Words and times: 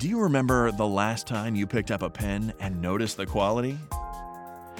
Do 0.00 0.08
you 0.08 0.18
remember 0.18 0.72
the 0.72 0.86
last 0.86 1.26
time 1.26 1.54
you 1.54 1.66
picked 1.66 1.90
up 1.90 2.00
a 2.00 2.08
pen 2.08 2.54
and 2.58 2.80
noticed 2.80 3.18
the 3.18 3.26
quality? 3.26 3.76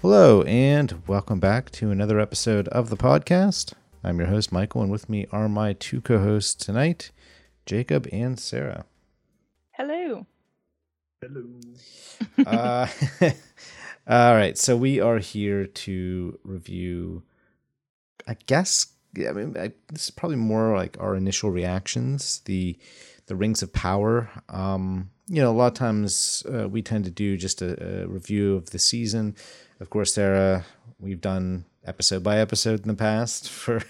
Hello, 0.00 0.42
and 0.42 1.02
welcome 1.08 1.40
back 1.40 1.72
to 1.72 1.90
another 1.90 2.20
episode 2.20 2.68
of 2.68 2.90
the 2.90 2.96
podcast. 2.96 3.72
I'm 4.04 4.20
your 4.20 4.28
host, 4.28 4.52
Michael, 4.52 4.82
and 4.82 4.92
with 4.92 5.08
me 5.08 5.26
are 5.32 5.48
my 5.48 5.72
two 5.72 6.00
co 6.00 6.20
hosts 6.20 6.54
tonight, 6.54 7.10
Jacob 7.66 8.06
and 8.12 8.38
Sarah. 8.38 8.84
Hello. 9.72 10.28
Hello. 11.20 11.46
uh, 12.46 12.86
all 14.06 14.34
right, 14.34 14.56
so 14.56 14.76
we 14.76 15.00
are 15.00 15.18
here 15.18 15.66
to 15.66 16.38
review, 16.44 17.24
I 18.28 18.36
guess, 18.46 18.93
I 19.18 19.32
mean, 19.32 19.56
I, 19.58 19.72
this 19.92 20.04
is 20.04 20.10
probably 20.10 20.36
more 20.36 20.76
like 20.76 20.96
our 21.00 21.14
initial 21.14 21.50
reactions. 21.50 22.40
The 22.44 22.76
the 23.26 23.36
Rings 23.36 23.62
of 23.62 23.72
Power. 23.72 24.30
Um, 24.48 25.10
you 25.26 25.40
know, 25.40 25.50
a 25.50 25.56
lot 25.56 25.68
of 25.68 25.74
times 25.74 26.44
uh, 26.52 26.68
we 26.68 26.82
tend 26.82 27.04
to 27.04 27.10
do 27.10 27.36
just 27.36 27.62
a, 27.62 28.02
a, 28.02 28.06
review 28.06 28.56
of 28.56 28.70
the 28.70 28.78
season. 28.78 29.34
Of 29.80 29.88
course, 29.88 30.12
Sarah, 30.14 30.66
we've 31.00 31.20
done 31.20 31.64
episode 31.86 32.22
by 32.22 32.38
episode 32.38 32.82
in 32.82 32.88
the 32.88 32.94
past 32.94 33.48
for 33.50 33.80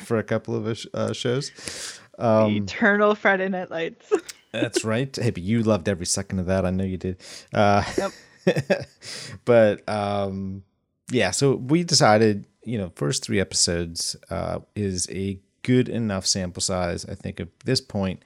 for 0.00 0.18
a 0.18 0.22
couple 0.22 0.54
of 0.54 0.86
uh, 0.92 1.12
shows. 1.12 2.00
Um, 2.18 2.52
eternal 2.52 3.14
Friday 3.14 3.48
Night 3.48 3.70
Lights. 3.70 4.12
that's 4.52 4.84
right. 4.84 5.14
Hey, 5.14 5.30
but 5.30 5.42
you 5.42 5.62
loved 5.62 5.88
every 5.88 6.06
second 6.06 6.38
of 6.38 6.46
that. 6.46 6.64
I 6.64 6.70
know 6.70 6.84
you 6.84 6.96
did. 6.96 7.20
Uh, 7.52 7.82
yep. 7.96 8.12
but 9.44 9.88
um, 9.88 10.62
yeah, 11.10 11.30
so 11.30 11.56
we 11.56 11.82
decided 11.82 12.46
you 12.64 12.78
know, 12.78 12.92
first 12.94 13.24
three 13.24 13.40
episodes 13.40 14.16
uh, 14.30 14.60
is 14.74 15.08
a 15.10 15.38
good 15.62 15.88
enough 15.88 16.26
sample 16.26 16.60
size, 16.60 17.04
I 17.06 17.14
think, 17.14 17.40
at 17.40 17.48
this 17.64 17.80
point 17.80 18.22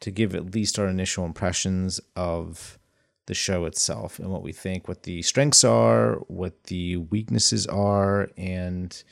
to 0.00 0.10
give 0.10 0.34
at 0.34 0.54
least 0.54 0.78
our 0.78 0.86
initial 0.86 1.24
impressions 1.24 2.00
of 2.14 2.78
the 3.26 3.34
show 3.34 3.64
itself 3.64 4.18
and 4.18 4.30
what 4.30 4.42
we 4.42 4.52
think, 4.52 4.86
what 4.86 5.04
the 5.04 5.22
strengths 5.22 5.64
are, 5.64 6.16
what 6.28 6.64
the 6.64 6.96
weaknesses 6.96 7.66
are, 7.66 8.28
and, 8.36 9.02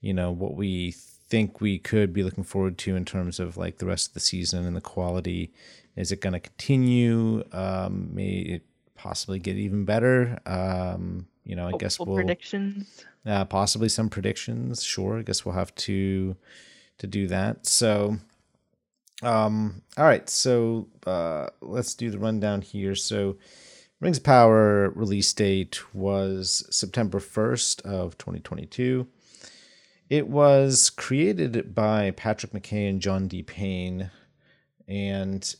you 0.00 0.12
know, 0.12 0.30
what 0.32 0.54
we 0.54 0.90
think 0.90 1.60
we 1.60 1.78
could 1.78 2.12
be 2.12 2.22
looking 2.22 2.44
forward 2.44 2.78
to 2.78 2.96
in 2.96 3.04
terms 3.04 3.38
of 3.38 3.56
like 3.56 3.78
the 3.78 3.86
rest 3.86 4.08
of 4.08 4.14
the 4.14 4.20
season 4.20 4.66
and 4.66 4.76
the 4.76 4.80
quality. 4.80 5.52
Is 5.96 6.10
it 6.10 6.20
going 6.20 6.32
to 6.32 6.40
continue? 6.40 7.44
Um, 7.52 8.10
may 8.12 8.30
it 8.30 8.62
possibly 8.96 9.38
get 9.38 9.56
even 9.56 9.84
better? 9.84 10.38
Um, 10.46 11.28
you 11.44 11.54
know, 11.54 11.68
I 11.68 11.72
guess 11.78 12.00
we'll 12.00 12.16
predictions. 12.16 13.04
Uh, 13.26 13.44
possibly 13.44 13.88
some 13.88 14.10
predictions. 14.10 14.82
Sure, 14.82 15.18
I 15.18 15.22
guess 15.22 15.44
we'll 15.44 15.54
have 15.54 15.74
to 15.76 16.36
to 16.98 17.06
do 17.06 17.26
that. 17.28 17.66
So, 17.66 18.18
um, 19.22 19.82
all 19.96 20.04
right. 20.04 20.28
So 20.28 20.88
uh, 21.06 21.48
let's 21.60 21.94
do 21.94 22.10
the 22.10 22.18
rundown 22.18 22.60
here. 22.60 22.94
So, 22.94 23.36
Rings 24.00 24.18
of 24.18 24.24
Power 24.24 24.90
release 24.90 25.32
date 25.32 25.80
was 25.94 26.66
September 26.70 27.18
first 27.20 27.80
of 27.82 28.18
2022. 28.18 29.06
It 30.10 30.28
was 30.28 30.90
created 30.90 31.74
by 31.74 32.10
Patrick 32.10 32.52
McKay 32.52 32.90
and 32.90 33.00
John 33.00 33.26
D. 33.26 33.42
Payne, 33.42 34.10
and 34.86 35.54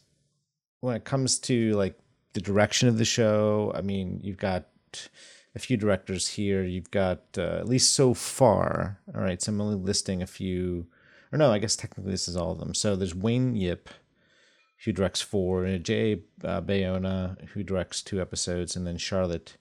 when 0.80 0.96
it 0.96 1.04
comes 1.04 1.38
to 1.40 1.72
like 1.72 1.98
the 2.34 2.42
direction 2.42 2.88
of 2.88 2.98
the 2.98 3.06
show, 3.06 3.72
I 3.74 3.80
mean, 3.80 4.20
you've 4.22 4.36
got 4.36 4.68
a 5.54 5.58
few 5.58 5.76
directors 5.76 6.28
here. 6.28 6.64
You've 6.64 6.90
got 6.90 7.22
uh, 7.38 7.58
at 7.58 7.68
least 7.68 7.92
so 7.92 8.14
far. 8.14 8.98
All 9.14 9.20
right, 9.20 9.40
so 9.40 9.52
I'm 9.52 9.60
only 9.60 9.76
listing 9.76 10.22
a 10.22 10.26
few, 10.26 10.86
or 11.32 11.38
no, 11.38 11.52
I 11.52 11.58
guess 11.58 11.76
technically 11.76 12.12
this 12.12 12.28
is 12.28 12.36
all 12.36 12.52
of 12.52 12.58
them. 12.58 12.74
So 12.74 12.96
there's 12.96 13.14
Wayne 13.14 13.54
Yip, 13.54 13.88
who 14.84 14.92
directs 14.92 15.20
four, 15.20 15.64
and 15.64 15.84
Jay 15.84 16.22
uh, 16.42 16.60
Bayona, 16.60 17.48
who 17.48 17.62
directs 17.62 18.02
two 18.02 18.20
episodes, 18.20 18.76
and 18.76 18.86
then 18.86 18.98
Charlotte 18.98 19.56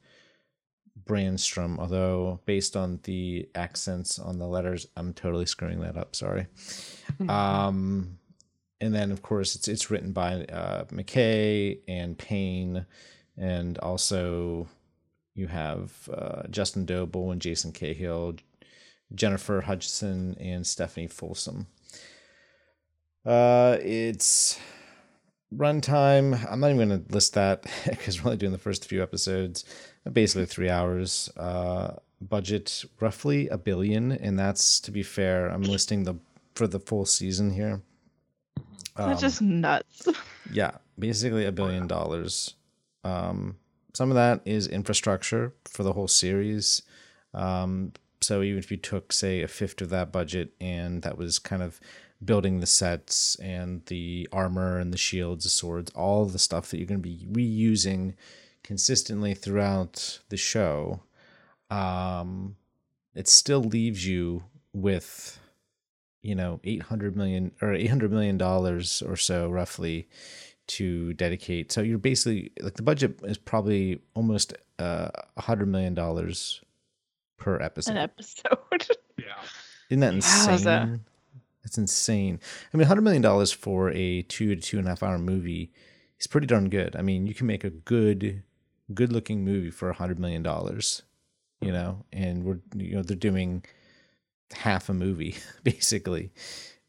Brandstrom. 1.06 1.78
Although 1.80 2.40
based 2.46 2.76
on 2.76 3.00
the 3.04 3.48
accents 3.54 4.18
on 4.18 4.40
the 4.40 4.48
letters, 4.48 4.88
I'm 4.98 5.14
totally 5.14 5.46
screwing 5.46 5.82
that 5.82 5.98
up. 5.98 6.16
Sorry. 6.16 6.48
um, 7.30 8.18
and 8.82 8.94
then 8.94 9.12
of 9.12 9.22
course 9.22 9.56
it's 9.56 9.68
it's 9.68 9.90
written 9.90 10.12
by 10.12 10.44
uh, 10.46 10.86
McKay 10.86 11.80
and 11.88 12.18
Payne, 12.18 12.86
and 13.38 13.78
also 13.78 14.68
you 15.36 15.48
have 15.48 16.10
uh, 16.14 16.44
Justin 16.50 16.86
Doble 16.86 17.32
and 17.32 17.42
Jason 17.42 17.72
Cahill, 17.72 18.36
Jennifer 19.14 19.62
Hudson, 19.62 20.38
and 20.40 20.64
Stephany 20.64 21.12
Folsom. 21.12 21.68
Uh, 23.26 23.78
it's 23.82 24.60
runtime. 25.56 26.46
I'm 26.52 26.60
not 26.60 26.72
even 26.72 26.90
going 26.90 27.06
to 27.06 27.14
list 27.14 27.34
that 27.34 27.66
because 27.90 28.22
we're 28.22 28.30
only 28.30 28.38
doing 28.38 28.52
the 28.52 28.58
first 28.58 28.88
few 28.88 29.02
episodes. 29.02 29.66
Basically, 30.12 30.46
three 30.46 30.70
hours. 30.70 31.30
Uh, 31.38 31.96
budget 32.22 32.86
roughly 33.00 33.48
a 33.50 33.58
billion, 33.58 34.12
and 34.12 34.38
that's 34.38 34.80
to 34.82 34.92
be 34.92 35.04
fair. 35.04 35.48
I'm 35.48 35.64
listing 35.64 36.04
the 36.04 36.16
for 36.56 36.68
the 36.68 36.80
full 36.80 37.06
season 37.06 37.52
here. 37.52 37.82
That's 38.96 39.14
um, 39.14 39.18
just 39.18 39.42
nuts. 39.42 40.08
yeah, 40.52 40.72
basically 40.98 41.46
a 41.46 41.52
billion 41.52 41.88
dollars. 41.88 42.56
Um, 43.04 43.58
some 43.94 44.10
of 44.10 44.16
that 44.16 44.42
is 44.46 44.68
infrastructure 44.68 45.54
for 45.66 45.84
the 45.84 45.94
whole 45.94 46.08
series. 46.08 46.82
Um, 47.34 47.94
so 48.22 48.42
even 48.42 48.58
if 48.58 48.72
you 48.72 48.78
took, 48.78 49.12
say, 49.12 49.42
a 49.42 49.48
fifth 49.48 49.82
of 49.82 49.90
that 49.90 50.12
budget 50.12 50.54
and 50.60 51.02
that 51.04 51.18
was 51.18 51.40
kind 51.40 51.62
of 51.62 51.80
building 52.24 52.60
the 52.60 52.66
sets 52.66 53.36
and 53.36 53.86
the 53.88 54.28
armor 54.32 54.80
and 54.80 54.94
the 54.94 54.98
shields, 54.98 55.44
the 55.44 55.50
swords, 55.50 55.92
all 55.92 56.26
the 56.26 56.40
stuff 56.40 56.70
that 56.70 56.78
you're 56.78 56.88
going 56.88 57.02
to 57.02 57.10
be 57.10 57.28
reusing 57.32 58.14
consistently 58.64 59.34
throughout 59.34 60.20
the 60.30 60.38
show, 60.38 61.02
um, 61.70 62.56
it 63.14 63.28
still 63.28 63.64
leaves 63.64 64.08
you 64.08 64.44
with 64.74 65.40
you 66.24 66.34
know 66.34 66.60
800 66.64 67.16
million 67.16 67.52
or 67.62 67.74
800 67.74 68.12
million 68.12 68.38
dollars 68.38 69.04
or 69.04 69.16
so 69.16 69.50
roughly 69.50 70.08
to 70.68 71.14
dedicate 71.14 71.72
so 71.72 71.82
you're 71.82 71.98
basically 71.98 72.52
like 72.62 72.76
the 72.76 72.82
budget 72.84 73.20
is 73.24 73.38
probably 73.38 74.02
almost 74.16 74.54
uh 74.80 75.10
100 75.36 75.66
million 75.68 75.94
dollars 75.94 76.62
per 77.38 77.60
episode 77.62 77.92
An 77.92 77.98
episode. 77.98 78.58
Yeah. 79.18 79.26
isn't 79.90 80.00
that 80.00 80.14
insane 80.14 80.58
Wowza. 80.58 81.00
that's 81.64 81.78
insane 81.78 82.40
i 82.74 82.78
mean 82.78 82.82
100 82.88 83.02
million 83.02 83.22
dollars 83.22 83.52
for 83.52 83.92
a 83.92 84.24
two 84.24 84.56
to 84.56 84.62
two 84.62 84.78
and 84.80 84.88
a 84.88 84.92
half 84.92 85.04
hour 85.04 85.18
movie 85.20 85.72
is 86.20 86.26
pretty 86.28 86.48
darn 86.48 86.70
good 86.70 86.96
i 86.96 87.02
mean 87.02 87.28
you 87.28 87.34
can 87.36 87.46
make 87.46 87.64
a 87.64 87.70
good 87.70 88.42
good 88.94 89.12
looking 89.12 89.44
movie 89.46 89.70
for 89.70 89.88
a 89.90 89.92
100 89.94 90.18
million 90.18 90.42
dollars 90.42 91.04
you 91.62 91.72
know 91.72 92.04
and 92.12 92.44
we're 92.44 92.60
you 92.76 92.96
know 92.96 93.04
they're 93.04 93.16
doing 93.16 93.64
half 94.56 94.90
a 94.90 94.94
movie 94.94 95.36
basically 95.64 96.32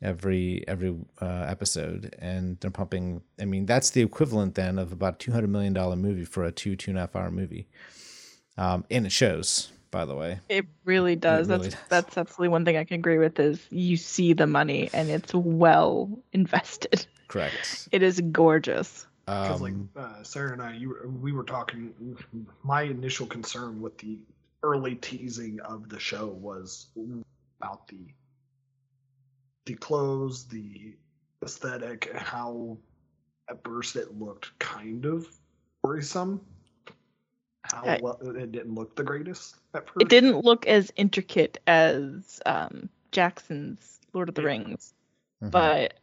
every 0.05 0.65
every 0.69 0.95
uh, 1.21 1.47
episode 1.49 2.15
and 2.19 2.59
they're 2.61 2.71
pumping 2.71 3.23
i 3.41 3.45
mean 3.45 3.67
that's 3.67 3.91
the 3.91 4.03
equivalent 4.03 4.55
then 4.55 4.79
of 4.79 4.93
about 4.93 5.15
a 5.15 5.19
200 5.19 5.49
million 5.49 5.73
dollar 5.73 5.97
movie 5.97 6.25
for 6.25 6.45
a 6.45 6.53
two 6.53 6.77
two 6.77 6.91
and 6.91 6.99
a 6.99 7.03
half 7.03 7.17
hour 7.17 7.31
movie 7.31 7.67
um 8.59 8.85
and 8.91 9.07
it 9.07 9.13
shows 9.13 9.71
by 9.91 10.05
the 10.05 10.15
way 10.15 10.41
It 10.49 10.67
really 10.85 11.15
does. 11.17 11.49
really 11.49 11.69
that's 11.69 11.75
does. 11.77 11.89
that's 11.89 12.19
absolutely 12.19 12.49
one 12.49 12.65
thing 12.65 12.77
I 12.77 12.85
can 12.85 12.97
agree 12.97 13.19
with 13.19 13.39
is 13.39 13.65
you 13.71 13.97
see 13.97 14.33
the 14.33 14.47
money 14.47 14.91
and 14.93 15.09
it's 15.09 15.33
well 15.33 16.11
invested. 16.33 17.07
correct 17.29 17.89
It 17.93 18.03
is 18.03 18.21
gorgeous. 18.21 19.07
Because 19.27 19.61
like 19.63 19.73
um 19.73 19.89
uh, 19.97 20.23
Sarah 20.23 20.53
and 20.53 20.61
I, 20.63 20.75
you 20.75 20.97
we 21.23 21.33
were 21.33 21.45
talking. 21.45 21.95
My 22.63 22.83
initial 22.83 23.27
concern 23.27 23.81
with 23.81 23.97
the 23.99 24.19
early 24.63 24.97
teasing 24.97 25.61
of 25.61 25.89
the 25.89 25.99
show 26.01 26.27
was 26.27 26.87
about 27.61 27.87
the 27.89 27.99
the 29.67 29.75
clothes, 29.75 30.45
the 30.47 30.95
aesthetic, 31.45 32.09
and 32.11 32.19
how 32.19 32.79
at 33.51 33.63
first 33.65 33.97
it 33.97 34.19
looked 34.19 34.59
kind 34.59 35.05
of 35.07 35.27
worrisome. 35.83 36.41
How 37.65 37.85
Yeah. 37.87 37.99
well 38.03 38.19
it 38.23 38.53
didn't 38.53 38.75
look 38.75 38.95
the 38.97 39.05
greatest 39.05 39.57
at 39.75 39.87
first. 39.87 39.97
It 40.01 40.09
didn't 40.09 40.45
look 40.45 40.67
as 40.67 40.93
intricate 40.97 41.59
as 41.67 42.41
um, 42.47 42.89
Jackson's 43.13 44.01
Lord 44.13 44.29
of 44.29 44.35
the 44.35 44.43
Yeah. 44.43 44.47
Rings, 44.49 44.95
mhm. 45.43 45.51
but 45.51 45.95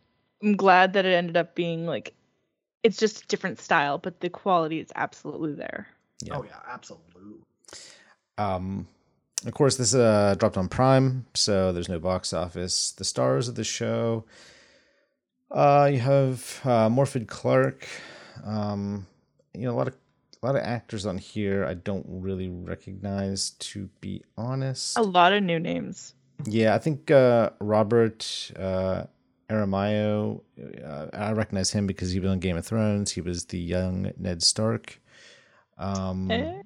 I'm 0.43 0.55
glad 0.55 0.93
that 0.93 1.05
it 1.05 1.13
ended 1.13 1.37
up 1.37 1.55
being 1.55 1.85
like 1.85 2.13
it's 2.83 2.97
just 2.97 3.23
a 3.23 3.27
different 3.27 3.59
style, 3.59 3.97
but 3.99 4.19
the 4.21 4.29
quality 4.29 4.79
is 4.79 4.91
absolutely 4.95 5.53
there. 5.53 5.87
yeah. 6.23 6.37
Oh 6.37 6.43
yeah, 6.43 6.59
absolutely. 6.67 7.21
Um, 8.37 8.87
of 9.45 9.53
course, 9.53 9.77
this 9.77 9.93
uh, 9.95 10.35
dropped 10.37 10.57
on 10.57 10.67
Prime, 10.67 11.25
so 11.33 11.71
there's 11.71 11.89
no 11.89 11.99
box 11.99 12.33
office. 12.33 12.91
The 12.91 13.03
stars 13.03 13.47
of 13.47 13.55
the 13.55 13.63
show, 13.63 14.25
uh, 15.49 15.89
you 15.91 15.99
have 15.99 16.61
uh, 16.63 16.89
Morfydd 16.89 17.27
Clark. 17.27 17.87
Um, 18.43 19.07
you 19.53 19.61
know, 19.65 19.71
a 19.71 19.77
lot 19.77 19.87
of 19.87 19.95
a 20.41 20.45
lot 20.45 20.55
of 20.55 20.63
actors 20.63 21.05
on 21.05 21.17
here 21.19 21.65
I 21.65 21.75
don't 21.75 22.05
really 22.07 22.49
recognize, 22.49 23.51
to 23.51 23.89
be 23.99 24.23
honest. 24.37 24.97
A 24.97 25.03
lot 25.03 25.33
of 25.33 25.43
new 25.43 25.59
names. 25.59 26.15
Yeah, 26.45 26.73
I 26.73 26.79
think 26.79 27.11
uh, 27.11 27.51
Robert 27.59 28.51
uh, 28.57 29.03
Aramayo. 29.49 30.41
Uh, 30.83 31.07
I 31.13 31.31
recognize 31.33 31.71
him 31.71 31.85
because 31.85 32.11
he 32.11 32.19
was 32.19 32.31
on 32.31 32.39
Game 32.39 32.57
of 32.57 32.65
Thrones. 32.65 33.11
He 33.11 33.21
was 33.21 33.45
the 33.45 33.59
young 33.59 34.11
Ned 34.17 34.41
Stark. 34.41 34.99
Um, 35.77 36.31
Eh? 36.31 36.61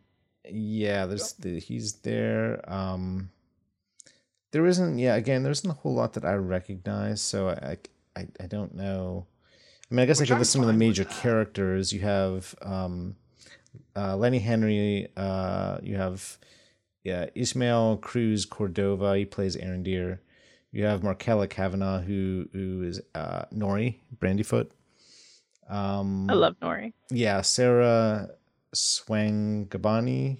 Yeah, 0.49 1.05
there's 1.05 1.33
the, 1.33 1.59
he's 1.59 1.93
there. 1.93 2.61
Um, 2.67 3.29
there 4.51 4.65
isn't. 4.65 4.99
Yeah, 4.99 5.15
again, 5.15 5.43
there 5.43 5.51
isn't 5.51 5.69
a 5.69 5.73
whole 5.73 5.93
lot 5.93 6.13
that 6.13 6.25
I 6.25 6.33
recognize. 6.35 7.21
So 7.21 7.49
I, 7.49 7.77
I, 8.15 8.27
I 8.39 8.47
don't 8.47 8.75
know. 8.75 9.27
I 9.91 9.95
mean, 9.95 10.03
I 10.03 10.05
guess 10.05 10.19
Which 10.19 10.31
I 10.31 10.35
could 10.35 10.39
list 10.39 10.51
some 10.51 10.61
of 10.61 10.67
the 10.67 10.73
major 10.73 11.05
characters. 11.05 11.93
You 11.93 11.99
have 12.01 12.55
um, 12.61 13.15
uh, 13.95 14.15
Lenny 14.17 14.39
Henry. 14.39 15.07
Uh, 15.15 15.77
you 15.83 15.95
have 15.97 16.37
yeah, 17.03 17.27
Ismael 17.35 17.97
Cruz 17.97 18.45
Cordova. 18.45 19.15
He 19.15 19.25
plays 19.25 19.55
Arondir. 19.55 20.19
You 20.71 20.85
have 20.85 21.01
Markella 21.01 21.47
Kavenagh, 21.47 22.03
who 22.03 22.49
who 22.51 22.83
is 22.83 22.99
uh, 23.13 23.45
Nori 23.53 23.95
Brandyfoot. 24.17 24.71
Um, 25.69 26.29
I 26.29 26.33
love 26.33 26.55
Nori. 26.61 26.93
yeah, 27.09 27.41
Sarah 27.41 28.29
Zwangobani, 28.75 30.37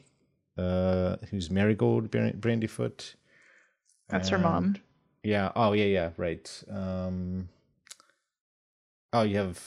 uh, 0.58 1.18
who's 1.30 1.50
Marigold 1.50 2.12
Bran- 2.12 2.40
Brandyfoot. 2.40 3.16
That's 4.10 4.30
her 4.30 4.38
mom. 4.38 4.76
Yeah. 5.24 5.52
Oh, 5.56 5.74
yeah, 5.74 5.86
yeah. 5.86 6.10
Right. 6.18 6.64
Um. 6.70 7.50
Oh, 9.14 9.24
you 9.24 9.38
have. 9.38 9.60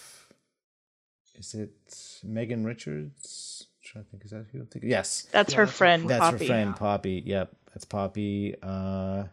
Is 1.38 1.54
it 1.54 2.20
Megan 2.24 2.64
Richards? 2.64 3.66
trying 3.82 4.04
to 4.04 4.10
think. 4.10 4.24
Is 4.24 4.30
that 4.32 4.44
who 4.52 4.60
I'm 4.60 4.66
thinking? 4.66 4.90
Yes. 4.90 5.26
That's 5.32 5.52
Yeah, 5.52 5.58
her 5.58 5.66
that's 5.66 5.76
friend 5.76 6.02
friend. 6.02 6.10
That's 6.10 6.20
Poppy. 6.20 6.38
her 6.38 6.44
friend 6.46 6.76
Poppy. 6.76 7.22
Yep, 7.26 7.56
that's 7.72 7.84
Poppy. 7.84 8.54
Uh, 8.62 9.24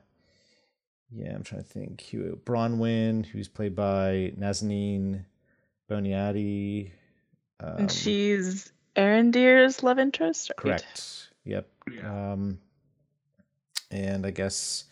yeah, 1.12 1.36
I'm 1.36 1.44
trying 1.44 1.64
to 1.64 1.68
think. 1.70 2.02
Hugh 2.02 2.40
Bronwyn, 2.46 3.26
who's 3.26 3.48
played 3.48 3.76
by 3.76 4.34
Nazanin 4.40 5.26
Boniadi. 5.90 6.92
Um, 7.60 7.76
and 7.78 7.92
she's 7.92 8.72
Arondir's 8.96 9.84
love 9.84 10.00
interest. 10.00 10.52
right? 10.52 10.58
correct. 10.58 11.30
Yep. 11.44 11.68
Yeah. 11.94 12.32
Um, 12.34 12.60
and 13.92 14.26
I 14.26 14.32
guess, 14.32 14.86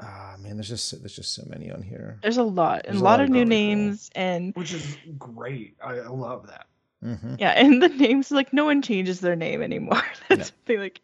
ah, 0.00 0.36
man, 0.38 0.56
there's 0.56 0.68
just 0.68 0.98
there's 1.00 1.16
just 1.16 1.34
so 1.34 1.44
many 1.48 1.70
on 1.70 1.82
here. 1.82 2.18
There's 2.22 2.36
a 2.36 2.42
lot, 2.42 2.82
There's 2.84 2.96
a 2.98 3.00
a 3.00 3.02
lot 3.02 3.10
lot 3.12 3.20
of 3.20 3.24
of 3.24 3.30
new 3.30 3.38
really 3.44 3.50
cool. 3.50 3.76
names, 3.76 4.10
and 4.14 4.54
Which 4.54 4.72
is 4.72 4.98
great. 5.18 5.76
I, 5.82 5.94
I 6.00 6.08
love 6.08 6.48
that. 6.48 6.66
Mm-hmm. 7.04 7.34
yeah, 7.38 7.50
and 7.56 7.82
the 7.82 7.88
names 7.88 8.30
like 8.30 8.52
no 8.52 8.64
one 8.64 8.82
changes 8.82 9.20
their 9.20 9.36
name 9.36 9.62
anymore. 9.62 10.02
That's 10.28 10.50
the 10.50 10.56
thing. 10.66 10.78
Like 10.80 11.00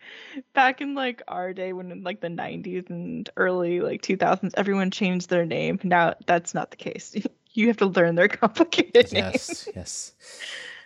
back 0.55 0.81
in 0.81 0.95
like 0.95 1.23
our 1.29 1.53
day, 1.53 1.73
when 1.73 1.91
in 1.93 2.03
like 2.03 2.21
the 2.21 2.29
'90s 2.29 2.91
and 2.91 3.29
early 3.37 3.81
like 3.81 4.03
2000s, 4.03 4.53
everyone 4.57 4.91
changed 4.91 5.31
their 5.31 5.47
name. 5.47 5.79
Now 5.83 6.15
that's 6.27 6.55
not 6.55 6.71
the 6.71 6.77
case. 6.77 7.15
You 7.55 7.67
have 7.67 7.77
to 7.77 7.85
learn 7.87 8.15
their 8.15 8.29
complicated 8.29 9.13
names, 9.13 9.13
Yes. 9.13 9.69
Yes. 9.77 10.13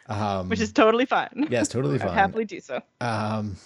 Um, 0.08 0.49
which 0.49 0.61
is 0.61 0.73
totally 0.73 1.06
fine. 1.06 1.49
yes, 1.50 1.69
totally 1.69 1.99
fine. 2.00 2.14
Happily 2.14 2.44
do 2.44 2.61
so. 2.61 2.81
Um, 3.00 3.56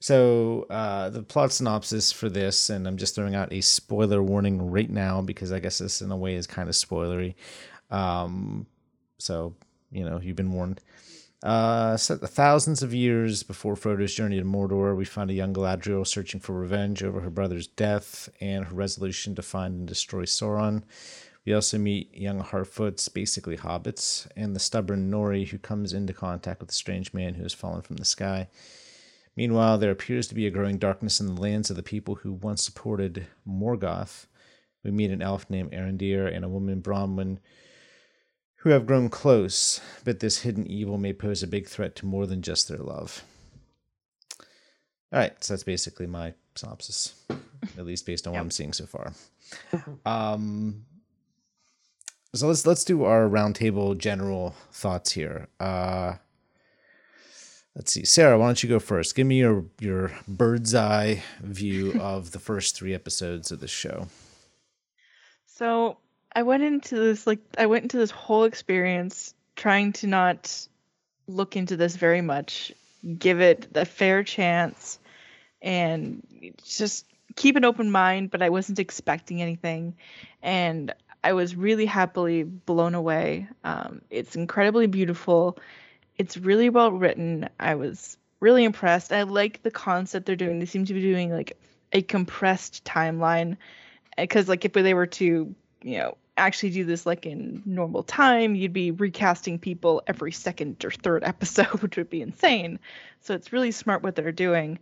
so 0.00 0.66
uh, 0.70 1.10
the 1.10 1.22
plot 1.22 1.52
synopsis 1.52 2.12
for 2.12 2.28
this, 2.28 2.70
and 2.70 2.86
I'm 2.86 2.96
just 2.96 3.14
throwing 3.14 3.34
out 3.34 3.52
a 3.52 3.60
spoiler 3.60 4.22
warning 4.22 4.70
right 4.70 4.88
now 4.88 5.20
because 5.20 5.52
I 5.52 5.58
guess 5.58 5.78
this 5.78 6.00
in 6.00 6.10
a 6.10 6.16
way 6.16 6.34
is 6.34 6.46
kind 6.46 6.68
of 6.68 6.74
spoilery. 6.74 7.34
Um, 7.90 8.66
so 9.18 9.54
you 9.90 10.04
know 10.04 10.20
you've 10.20 10.36
been 10.36 10.52
warned. 10.52 10.80
Uh, 11.42 11.96
set 11.96 12.20
thousands 12.20 12.82
of 12.82 12.92
years 12.92 13.44
before 13.44 13.76
Frodo's 13.76 14.12
journey 14.12 14.38
to 14.38 14.44
Mordor, 14.44 14.96
we 14.96 15.04
find 15.04 15.30
a 15.30 15.34
young 15.34 15.54
Galadriel 15.54 16.04
searching 16.04 16.40
for 16.40 16.52
revenge 16.52 17.04
over 17.04 17.20
her 17.20 17.30
brother's 17.30 17.68
death 17.68 18.28
and 18.40 18.64
her 18.64 18.74
resolution 18.74 19.36
to 19.36 19.42
find 19.42 19.74
and 19.74 19.86
destroy 19.86 20.24
Sauron. 20.24 20.82
We 21.46 21.54
also 21.54 21.78
meet 21.78 22.14
young 22.14 22.42
Harfoots, 22.42 23.12
basically 23.12 23.56
hobbits, 23.56 24.26
and 24.36 24.54
the 24.54 24.60
stubborn 24.60 25.10
Nori 25.10 25.48
who 25.48 25.58
comes 25.58 25.92
into 25.94 26.12
contact 26.12 26.60
with 26.60 26.70
a 26.70 26.74
strange 26.74 27.14
man 27.14 27.34
who 27.34 27.42
has 27.42 27.54
fallen 27.54 27.80
from 27.80 27.96
the 27.96 28.04
sky. 28.04 28.48
Meanwhile, 29.36 29.78
there 29.78 29.90
appears 29.90 30.26
to 30.28 30.34
be 30.34 30.46
a 30.46 30.50
growing 30.50 30.78
darkness 30.78 31.20
in 31.20 31.26
the 31.26 31.40
lands 31.40 31.70
of 31.70 31.76
the 31.76 31.82
people 31.82 32.16
who 32.16 32.32
once 32.32 32.62
supported 32.62 33.26
Morgoth. 33.48 34.26
We 34.84 34.90
meet 34.90 35.10
an 35.10 35.22
elf 35.22 35.48
named 35.48 35.72
Arondir 35.72 36.26
and 36.34 36.44
a 36.44 36.48
woman 36.48 36.82
Bronwyn 36.82 37.38
who 38.62 38.70
have 38.70 38.86
grown 38.86 39.08
close, 39.08 39.80
but 40.04 40.18
this 40.20 40.38
hidden 40.38 40.66
evil 40.66 40.98
may 40.98 41.12
pose 41.12 41.42
a 41.42 41.46
big 41.46 41.68
threat 41.68 41.94
to 41.96 42.06
more 42.06 42.26
than 42.26 42.42
just 42.42 42.68
their 42.68 42.78
love. 42.78 43.22
All 45.12 45.18
right, 45.20 45.32
so 45.42 45.54
that's 45.54 45.62
basically 45.62 46.06
my 46.08 46.34
synopsis, 46.56 47.14
at 47.78 47.86
least 47.86 48.04
based 48.04 48.26
on 48.26 48.32
what 48.32 48.38
Yep. 48.38 48.44
I'm 48.44 48.50
seeing 48.50 48.72
so 48.72 48.84
far. 48.86 49.12
Um, 50.04 50.84
so 52.34 52.46
let's 52.48 52.66
let's 52.66 52.84
do 52.84 53.04
our 53.04 53.28
roundtable 53.28 53.96
general 53.96 54.54
thoughts 54.70 55.12
here. 55.12 55.48
Uh, 55.58 56.14
let's 57.74 57.92
see, 57.92 58.04
Sarah, 58.04 58.38
why 58.38 58.46
don't 58.46 58.62
you 58.62 58.68
go 58.68 58.78
first? 58.78 59.14
Give 59.14 59.26
me 59.26 59.38
your 59.38 59.64
your 59.80 60.12
bird's 60.26 60.74
eye 60.74 61.22
view 61.40 61.92
of 62.00 62.32
the 62.32 62.38
first 62.38 62.76
three 62.76 62.94
episodes 62.94 63.50
of 63.50 63.60
the 63.60 63.68
show. 63.68 64.08
So 65.46 65.98
I 66.34 66.42
went 66.42 66.62
into 66.62 66.96
this 66.96 67.26
like 67.26 67.40
I 67.56 67.66
went 67.66 67.84
into 67.84 67.96
this 67.96 68.10
whole 68.10 68.44
experience 68.44 69.34
trying 69.56 69.92
to 69.94 70.06
not 70.06 70.68
look 71.26 71.56
into 71.56 71.76
this 71.76 71.96
very 71.96 72.20
much, 72.20 72.72
give 73.18 73.40
it 73.40 73.68
a 73.74 73.84
fair 73.84 74.22
chance, 74.22 74.98
and 75.62 76.22
just 76.62 77.06
keep 77.36 77.56
an 77.56 77.64
open 77.64 77.90
mind. 77.90 78.30
But 78.30 78.42
I 78.42 78.50
wasn't 78.50 78.78
expecting 78.78 79.40
anything, 79.40 79.96
and 80.42 80.92
I 81.28 81.34
was 81.34 81.54
really 81.54 81.84
happily 81.84 82.42
blown 82.42 82.94
away. 82.94 83.48
Um, 83.62 84.00
it's 84.08 84.34
incredibly 84.34 84.86
beautiful. 84.86 85.58
It's 86.16 86.38
really 86.38 86.70
well 86.70 86.90
written. 86.90 87.50
I 87.60 87.74
was 87.74 88.16
really 88.40 88.64
impressed. 88.64 89.12
I 89.12 89.24
like 89.24 89.62
the 89.62 89.70
concept 89.70 90.24
they're 90.24 90.36
doing. 90.36 90.58
They 90.58 90.64
seem 90.64 90.86
to 90.86 90.94
be 90.94 91.02
doing 91.02 91.30
like 91.30 91.58
a 91.92 92.00
compressed 92.00 92.82
timeline 92.86 93.58
because 94.16 94.48
like 94.48 94.64
if 94.64 94.72
they 94.72 94.94
were 94.94 95.06
to 95.06 95.54
you 95.82 95.98
know 95.98 96.16
actually 96.38 96.70
do 96.70 96.84
this 96.84 97.04
like 97.04 97.26
in 97.26 97.62
normal 97.66 98.02
time 98.02 98.54
you'd 98.54 98.72
be 98.72 98.90
recasting 98.90 99.58
people 99.58 100.02
every 100.06 100.32
second 100.32 100.82
or 100.82 100.90
third 100.90 101.24
episode 101.32 101.82
which 101.82 101.96
would 101.96 102.10
be 102.10 102.22
insane 102.22 102.78
so 103.20 103.34
it's 103.34 103.52
really 103.52 103.70
smart 103.70 104.02
what 104.02 104.14
they're 104.14 104.32
doing 104.32 104.78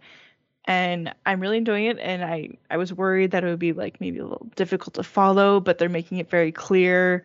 and 0.67 1.15
i'm 1.25 1.41
really 1.41 1.59
enjoying 1.59 1.87
it 1.87 1.99
and 2.01 2.25
i 2.25 2.49
i 2.71 2.77
was 2.77 2.93
worried 2.93 3.31
that 3.31 3.45
it 3.45 3.47
would 3.47 3.59
be 3.59 3.73
like 3.73 4.01
maybe 4.01 4.19
a 4.19 4.25
little 4.25 4.49
difficult 4.57 4.95
to 4.95 5.03
follow 5.03 5.61
but 5.61 5.79
they're 5.79 5.89
making 5.89 6.19
it 6.19 6.31
very 6.31 6.53
clear 6.53 7.25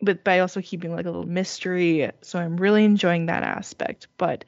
but 0.00 0.22
by 0.24 0.40
also 0.40 0.60
keeping 0.60 0.94
like 0.94 1.06
a 1.06 1.10
little 1.10 1.26
mystery 1.26 2.10
so 2.22 2.38
i'm 2.38 2.56
really 2.56 2.84
enjoying 2.84 3.26
that 3.26 3.42
aspect. 3.42 4.08
But 4.18 4.44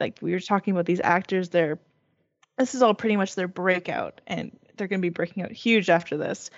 like 0.00 0.18
we 0.20 0.32
were 0.32 0.40
talking 0.40 0.72
about 0.72 0.86
these 0.86 1.00
actors 1.02 1.48
they're 1.48 1.78
this 2.56 2.74
is 2.74 2.82
all 2.82 2.94
pretty 2.94 3.16
much 3.16 3.34
their 3.34 3.48
breakout 3.48 4.20
and 4.26 4.56
they're 4.76 4.88
going 4.88 5.00
to 5.00 5.06
be 5.06 5.10
breaking 5.10 5.44
out 5.44 5.52
huge 5.52 5.90
after 5.90 6.16
this 6.16 6.50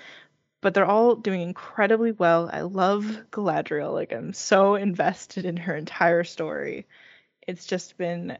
but 0.63 0.75
they're 0.75 0.85
all 0.85 1.17
doing 1.17 1.41
incredibly 1.41 2.13
well. 2.13 2.51
I 2.53 2.61
love 2.63 3.05
galadriel 3.31 3.93
like 3.93 4.13
i'm 4.13 4.33
so 4.33 4.75
invested 4.89 5.45
in 5.45 5.57
her 5.59 5.77
entire 5.77 6.25
story. 6.25 6.87
It's 7.47 7.67
just 7.67 7.97
been 7.97 8.39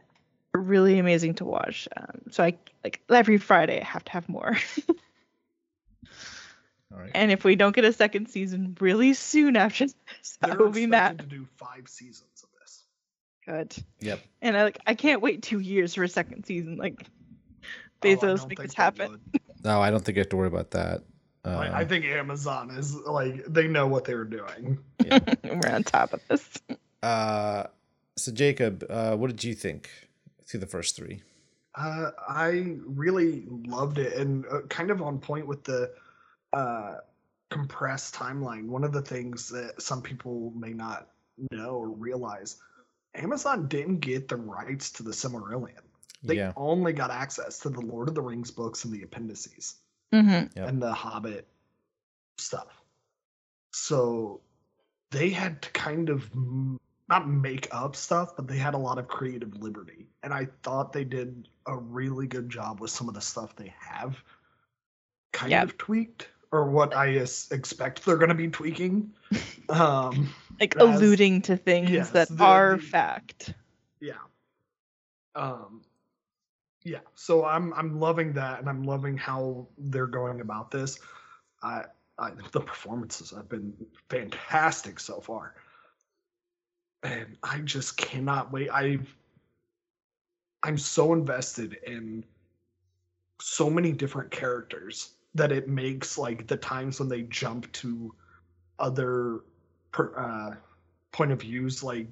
really 0.53 0.99
amazing 0.99 1.33
to 1.35 1.45
watch 1.45 1.87
um, 1.95 2.21
so 2.29 2.43
i 2.43 2.53
like 2.83 3.01
every 3.09 3.37
friday 3.37 3.79
i 3.79 3.83
have 3.83 4.03
to 4.03 4.11
have 4.11 4.27
more 4.27 4.57
All 6.93 6.99
right. 6.99 7.11
and 7.15 7.31
if 7.31 7.43
we 7.45 7.55
don't 7.55 7.73
get 7.73 7.85
a 7.85 7.93
second 7.93 8.27
season 8.27 8.75
really 8.81 9.13
soon 9.13 9.55
after 9.55 9.85
this 9.85 10.37
i 10.41 10.47
They're 10.47 10.57
will 10.57 10.71
be 10.71 10.83
expected 10.83 10.89
mad 10.89 11.19
to 11.19 11.25
do 11.37 11.47
five 11.57 11.87
seasons 11.87 12.43
of 12.43 12.49
this. 12.59 12.83
good 13.45 13.85
Yep. 14.01 14.19
and 14.41 14.57
i 14.57 14.63
like 14.63 14.79
i 14.85 14.93
can't 14.93 15.21
wait 15.21 15.41
two 15.41 15.59
years 15.59 15.95
for 15.95 16.03
a 16.03 16.09
second 16.09 16.45
season 16.45 16.77
like 16.77 17.05
Oh, 18.03 18.09
I 18.09 18.15
bezos 18.15 18.19
don't 18.19 18.49
make 18.49 18.57
think 18.57 18.59
this 18.61 18.73
happen. 18.73 19.19
No, 19.63 19.79
I 19.79 19.91
don't 19.91 20.03
think 20.03 20.15
you 20.15 20.21
have 20.21 20.29
to 20.29 20.37
worry 20.37 20.47
about 20.47 20.71
that. 20.71 21.03
Uh, 21.45 21.49
I, 21.49 21.81
I 21.81 21.85
think 21.85 22.03
Amazon 22.03 22.71
is 22.71 22.95
like 22.95 23.45
they 23.45 23.67
know 23.67 23.85
what 23.85 24.05
they're 24.05 24.23
doing. 24.25 24.79
we're 25.43 25.69
on 25.71 25.83
top 25.83 26.11
of 26.13 26.19
this 26.27 26.49
uh, 27.03 27.65
so 28.17 28.31
Jacob, 28.31 28.83
uh, 28.89 29.15
what 29.15 29.27
did 29.29 29.43
you 29.43 29.53
think 29.53 29.87
through 30.51 30.59
the 30.59 30.67
first 30.67 30.95
three? 30.95 31.23
Uh, 31.73 32.11
I 32.27 32.75
really 32.85 33.45
loved 33.47 33.97
it 33.97 34.13
and 34.13 34.45
uh, 34.51 34.61
kind 34.67 34.91
of 34.91 35.01
on 35.01 35.19
point 35.19 35.47
with 35.47 35.63
the 35.63 35.91
uh, 36.51 36.95
compressed 37.49 38.13
timeline. 38.13 38.67
One 38.67 38.83
of 38.83 38.91
the 38.91 39.01
things 39.01 39.49
that 39.49 39.81
some 39.81 40.01
people 40.01 40.51
may 40.55 40.73
not 40.73 41.07
know 41.51 41.75
or 41.75 41.89
realize, 41.89 42.57
Amazon 43.15 43.67
didn't 43.67 43.99
get 43.99 44.27
the 44.27 44.35
rights 44.35 44.91
to 44.93 45.03
the 45.03 45.11
Silmarillion. 45.11 45.79
They 46.23 46.35
yeah. 46.35 46.53
only 46.55 46.93
got 46.93 47.09
access 47.09 47.59
to 47.59 47.69
the 47.69 47.81
Lord 47.81 48.09
of 48.09 48.15
the 48.15 48.21
Rings 48.21 48.51
books 48.51 48.85
and 48.85 48.93
the 48.93 49.01
appendices 49.03 49.75
hmm 50.11 50.29
Yep. 50.29 50.49
and 50.55 50.81
the 50.81 50.93
Hobbit 50.93 51.47
stuff. 52.37 52.67
So 53.71 54.41
they 55.11 55.29
had 55.29 55.61
to 55.61 55.71
kind 55.71 56.09
of 56.09 56.29
m- 56.33 56.79
not 57.11 57.27
make 57.29 57.67
up 57.71 57.95
stuff, 57.95 58.35
but 58.37 58.47
they 58.47 58.57
had 58.57 58.73
a 58.73 58.77
lot 58.77 58.97
of 58.97 59.07
creative 59.07 59.55
liberty. 59.61 60.07
And 60.23 60.33
I 60.33 60.47
thought 60.63 60.93
they 60.93 61.03
did 61.03 61.49
a 61.65 61.75
really 61.75 62.25
good 62.25 62.49
job 62.49 62.79
with 62.79 62.89
some 62.89 63.09
of 63.09 63.13
the 63.13 63.21
stuff 63.21 63.55
they 63.55 63.73
have 63.79 64.17
kind 65.33 65.51
Yep. 65.51 65.63
of 65.63 65.77
tweaked 65.77 66.29
or 66.53 66.69
what 66.69 66.95
I 66.95 67.07
expect 67.07 68.05
they're 68.05 68.15
going 68.17 68.29
to 68.29 68.35
be 68.35 68.47
tweaking. 68.47 69.11
um, 69.69 70.29
like 70.59 70.75
As- 70.77 71.01
alluding 71.01 71.41
to 71.43 71.57
things 71.57 71.89
yes, 71.89 72.11
that 72.11 72.29
the- 72.29 72.43
are 72.43 72.77
the- 72.77 72.81
fact. 72.81 73.53
yeah. 73.99 74.13
Um, 75.35 75.81
yeah. 76.83 76.99
So 77.15 77.45
I'm 77.45 77.73
I'm 77.73 77.99
loving 77.99 78.33
that, 78.33 78.59
and 78.59 78.67
I'm 78.69 78.83
loving 78.83 79.17
how 79.17 79.67
they're 79.77 80.07
going 80.07 80.41
about 80.41 80.71
this. 80.71 80.99
I, 81.63 81.83
I 82.17 82.31
the 82.51 82.59
performances 82.59 83.31
have 83.31 83.47
been 83.47 83.73
fantastic 84.09 84.99
so 84.99 85.21
far, 85.21 85.55
and 87.03 87.37
I 87.43 87.59
just 87.59 87.97
cannot 87.97 88.51
wait. 88.51 88.69
I 88.71 88.99
I'm 90.63 90.77
so 90.77 91.13
invested 91.13 91.77
in 91.87 92.23
so 93.39 93.69
many 93.69 93.91
different 93.91 94.29
characters 94.29 95.13
that 95.33 95.51
it 95.51 95.67
makes 95.67 96.17
like 96.17 96.47
the 96.47 96.57
times 96.57 96.99
when 96.99 97.09
they 97.09 97.23
jump 97.23 97.71
to 97.71 98.13
other 98.77 99.39
per, 99.91 100.13
uh, 100.15 100.55
point 101.11 101.31
of 101.31 101.41
views, 101.41 101.83
like 101.83 102.07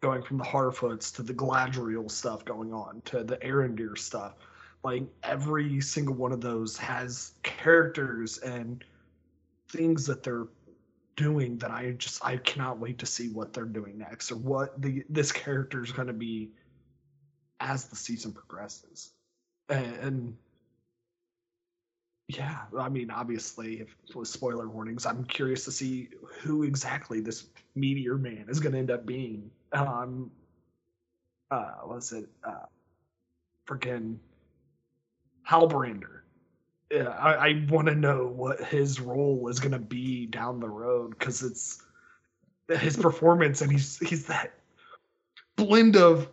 going 0.00 0.22
from 0.22 0.38
the 0.38 0.44
Harfoots 0.44 1.14
to 1.16 1.22
the 1.22 1.34
Galadriel 1.34 2.10
stuff 2.10 2.44
going 2.44 2.72
on 2.72 3.02
to 3.06 3.24
the 3.24 3.36
Arondir 3.38 3.98
stuff. 3.98 4.34
Like 4.82 5.04
every 5.22 5.80
single 5.80 6.14
one 6.14 6.32
of 6.32 6.40
those 6.40 6.76
has 6.78 7.32
characters 7.42 8.38
and 8.38 8.82
things 9.68 10.06
that 10.06 10.22
they're 10.22 10.46
doing 11.20 11.58
that 11.58 11.70
I 11.70 11.92
just 11.92 12.24
I 12.24 12.38
cannot 12.38 12.78
wait 12.78 12.98
to 13.00 13.06
see 13.06 13.28
what 13.28 13.52
they're 13.52 13.66
doing 13.66 13.98
next 13.98 14.32
or 14.32 14.36
what 14.36 14.80
the 14.80 15.04
this 15.10 15.30
character 15.30 15.84
is 15.84 15.92
going 15.92 16.08
to 16.08 16.14
be 16.14 16.48
as 17.60 17.84
the 17.84 17.96
season 17.96 18.32
progresses. 18.32 19.10
And, 19.68 19.96
and 19.96 20.36
yeah, 22.28 22.60
I 22.78 22.88
mean, 22.88 23.10
obviously, 23.10 23.80
if 23.80 23.94
with 24.14 24.28
spoiler 24.28 24.66
warnings, 24.68 25.04
I'm 25.04 25.24
curious 25.24 25.66
to 25.66 25.72
see 25.72 26.08
who 26.40 26.62
exactly 26.62 27.20
this 27.20 27.46
meteor 27.74 28.16
man 28.16 28.46
is 28.48 28.58
going 28.58 28.72
to 28.72 28.78
end 28.78 28.90
up 28.90 29.04
being. 29.04 29.50
Um, 29.72 30.30
uh, 31.50 31.72
what's 31.84 32.12
it? 32.12 32.28
Uh, 32.42 32.66
freaking 33.68 34.16
Halbrander. 35.46 36.19
Yeah, 36.90 37.08
I, 37.08 37.48
I 37.48 37.66
want 37.68 37.86
to 37.86 37.94
know 37.94 38.26
what 38.26 38.60
his 38.60 39.00
role 39.00 39.48
is 39.48 39.60
going 39.60 39.72
to 39.72 39.78
be 39.78 40.26
down 40.26 40.58
the 40.58 40.68
road 40.68 41.10
because 41.10 41.42
it's 41.42 41.82
his 42.68 42.96
performance, 42.96 43.60
and 43.62 43.70
he's 43.70 43.98
he's 43.98 44.26
that 44.26 44.52
blend 45.56 45.96
of 45.96 46.28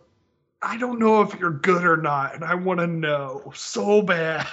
I 0.60 0.76
don't 0.76 0.98
know 0.98 1.22
if 1.22 1.38
you're 1.38 1.52
good 1.52 1.84
or 1.84 1.96
not, 1.96 2.34
and 2.34 2.44
I 2.44 2.54
want 2.54 2.80
to 2.80 2.86
know 2.86 3.52
so 3.54 4.02
bad. 4.02 4.46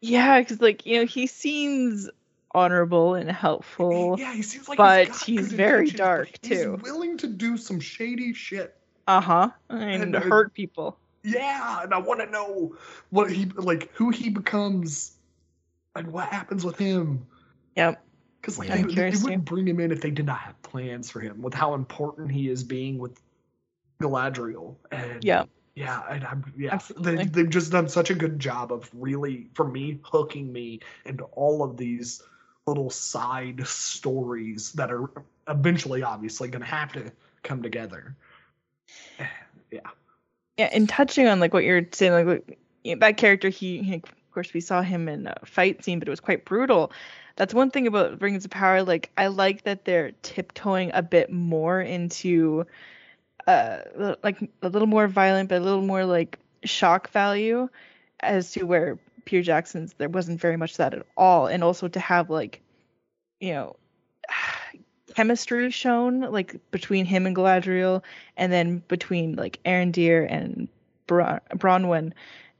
Yeah, 0.00 0.40
because 0.40 0.60
like 0.60 0.86
you 0.86 1.00
know 1.00 1.06
he 1.06 1.26
seems 1.26 2.08
honorable 2.54 3.14
and 3.14 3.30
helpful. 3.30 4.16
Yeah, 4.18 4.34
he 4.34 4.42
seems 4.42 4.68
like 4.68 4.78
but 4.78 5.08
he's 5.16 5.48
good 5.48 5.56
very 5.56 5.90
dark, 5.90 6.30
he's 6.42 6.62
too. 6.62 6.78
willing 6.82 7.18
to 7.18 7.26
do 7.26 7.56
some 7.56 7.80
shady 7.80 8.32
shit. 8.32 8.74
Uh 9.06 9.20
huh. 9.20 9.50
And, 9.68 10.02
And, 10.02 10.16
uh, 10.16 10.20
hurt 10.20 10.54
people. 10.54 10.96
Yeah, 11.24 11.82
and 11.82 11.94
I 11.94 11.98
want 11.98 12.20
to 12.20 12.26
know 12.26 12.74
what 13.10 13.30
he 13.30 13.46
like, 13.46 13.92
who 13.94 14.10
he 14.10 14.28
becomes, 14.28 15.11
and 15.96 16.12
what 16.12 16.28
happens 16.28 16.64
with 16.64 16.78
him. 16.78 17.26
Yep. 17.76 18.02
Because 18.40 18.58
like 18.58 18.70
they, 18.70 19.10
they, 19.10 19.16
wouldn't 19.22 19.44
bring 19.44 19.68
him 19.68 19.78
in 19.78 19.92
if 19.92 20.00
they 20.00 20.10
did 20.10 20.26
not 20.26 20.38
have 20.38 20.60
plans 20.62 21.10
for 21.10 21.20
him, 21.20 21.42
with 21.42 21.54
how 21.54 21.74
important 21.74 22.32
he 22.32 22.48
is 22.48 22.64
being 22.64 22.98
with 22.98 23.20
Galadriel. 24.00 24.74
And 24.90 25.22
Yep. 25.22 25.48
yeah, 25.76 26.02
and 26.10 26.24
I'm 26.24 26.52
yeah, 26.56 26.78
they, 26.98 27.24
they've 27.24 27.48
just 27.48 27.70
done 27.70 27.88
such 27.88 28.10
a 28.10 28.14
good 28.14 28.40
job 28.40 28.72
of 28.72 28.90
really, 28.92 29.48
for 29.54 29.66
me, 29.66 30.00
hooking 30.02 30.52
me 30.52 30.80
into 31.04 31.24
all 31.24 31.62
of 31.62 31.76
these 31.76 32.22
little 32.66 32.90
side 32.90 33.64
stories 33.66 34.72
that 34.72 34.90
are 34.90 35.08
eventually, 35.48 36.02
obviously, 36.02 36.48
going 36.48 36.62
to 36.62 36.66
have 36.68 36.92
to 36.92 37.12
come 37.44 37.62
together. 37.62 38.16
Yeah. 39.70 39.80
Yeah, 40.58 40.68
and 40.72 40.88
touching 40.88 41.28
on 41.28 41.40
like 41.40 41.54
what 41.54 41.64
you're 41.64 41.86
saying, 41.92 42.26
like 42.26 42.98
that 43.00 43.16
character, 43.16 43.48
he, 43.48 43.82
he- 43.82 44.02
course 44.32 44.52
we 44.52 44.60
saw 44.60 44.82
him 44.82 45.08
in 45.08 45.26
a 45.26 45.34
fight 45.44 45.84
scene, 45.84 45.98
but 45.98 46.08
it 46.08 46.10
was 46.10 46.20
quite 46.20 46.44
brutal. 46.44 46.92
That's 47.36 47.54
one 47.54 47.70
thing 47.70 47.86
about 47.86 48.20
Rings 48.20 48.44
of 48.44 48.50
Power. 48.50 48.82
Like 48.82 49.10
I 49.16 49.28
like 49.28 49.64
that 49.64 49.84
they're 49.84 50.12
tiptoeing 50.22 50.90
a 50.94 51.02
bit 51.02 51.30
more 51.30 51.80
into, 51.80 52.66
uh, 53.46 53.78
like 54.22 54.40
a 54.62 54.68
little 54.68 54.88
more 54.88 55.08
violent, 55.08 55.48
but 55.48 55.60
a 55.60 55.64
little 55.64 55.82
more 55.82 56.04
like 56.04 56.38
shock 56.64 57.10
value, 57.10 57.68
as 58.20 58.52
to 58.52 58.64
where 58.64 58.98
Peter 59.24 59.42
Jackson's 59.42 59.94
there 59.94 60.08
wasn't 60.08 60.40
very 60.40 60.56
much 60.56 60.76
that 60.76 60.94
at 60.94 61.06
all, 61.16 61.46
and 61.46 61.64
also 61.64 61.88
to 61.88 62.00
have 62.00 62.30
like, 62.30 62.60
you 63.40 63.52
know. 63.52 63.76
chemistry 65.14 65.70
shown 65.70 66.22
like 66.22 66.56
between 66.70 67.04
him 67.04 67.26
and 67.26 67.36
Galadriel 67.36 68.02
and 68.38 68.50
then 68.50 68.82
between 68.88 69.36
like 69.36 69.58
Arondir 69.66 70.26
and 70.26 70.68
Bron- 71.06 71.40
Bronwyn 71.54 72.12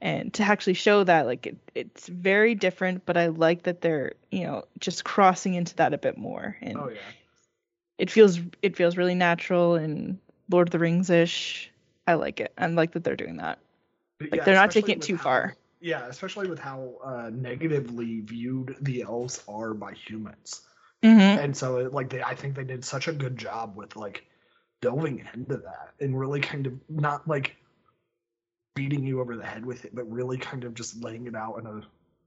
and 0.03 0.33
to 0.33 0.43
actually 0.43 0.73
show 0.73 1.03
that 1.05 1.25
like 1.25 1.47
it, 1.47 1.57
it's 1.73 2.07
very 2.07 2.53
different 2.53 3.05
but 3.05 3.17
I 3.17 3.27
like 3.27 3.63
that 3.63 3.81
they're 3.81 4.13
you 4.29 4.43
know 4.43 4.65
just 4.79 5.03
crossing 5.05 5.55
into 5.55 5.75
that 5.77 5.93
a 5.93 5.97
bit 5.97 6.17
more. 6.17 6.55
And 6.61 6.77
Oh 6.77 6.89
yeah. 6.89 6.99
it 7.97 8.11
feels 8.11 8.39
it 8.61 8.75
feels 8.75 8.97
really 8.97 9.15
natural 9.15 9.75
and 9.75 10.19
Lord 10.51 10.67
of 10.67 10.71
the 10.71 10.79
Rings 10.79 11.09
ish 11.09 11.71
I 12.05 12.15
like 12.15 12.41
it. 12.41 12.51
I 12.57 12.67
like 12.67 12.91
that 12.91 13.03
they're 13.05 13.15
doing 13.15 13.37
that. 13.37 13.59
But 14.19 14.31
like 14.31 14.37
yeah, 14.39 14.43
they're 14.43 14.55
not 14.55 14.71
taking 14.71 14.97
it 14.97 15.01
too 15.01 15.15
how- 15.15 15.23
far. 15.23 15.55
Yeah, 15.79 16.05
especially 16.07 16.47
with 16.47 16.59
how 16.59 16.93
uh, 17.03 17.29
negatively 17.33 18.21
viewed 18.21 18.77
the 18.79 19.01
elves 19.01 19.43
are 19.49 19.73
by 19.73 19.91
humans, 19.91 20.61
mm-hmm. 21.03 21.19
and 21.19 21.57
so 21.57 21.75
it, 21.79 21.93
like 21.93 22.09
they, 22.09 22.23
I 22.23 22.35
think 22.35 22.55
they 22.55 22.63
did 22.63 22.85
such 22.85 23.09
a 23.09 23.11
good 23.11 23.37
job 23.37 23.75
with 23.75 23.97
like 23.97 24.25
delving 24.79 25.27
into 25.33 25.57
that 25.57 25.89
and 25.99 26.17
really 26.17 26.39
kind 26.39 26.67
of 26.67 26.73
not 26.87 27.27
like 27.27 27.57
beating 28.75 29.03
you 29.03 29.21
over 29.21 29.35
the 29.35 29.45
head 29.45 29.65
with 29.65 29.85
it, 29.85 29.95
but 29.95 30.09
really 30.09 30.37
kind 30.37 30.63
of 30.63 30.73
just 30.73 31.03
laying 31.03 31.27
it 31.27 31.35
out 31.35 31.59
in 31.59 31.65
a 31.67 31.81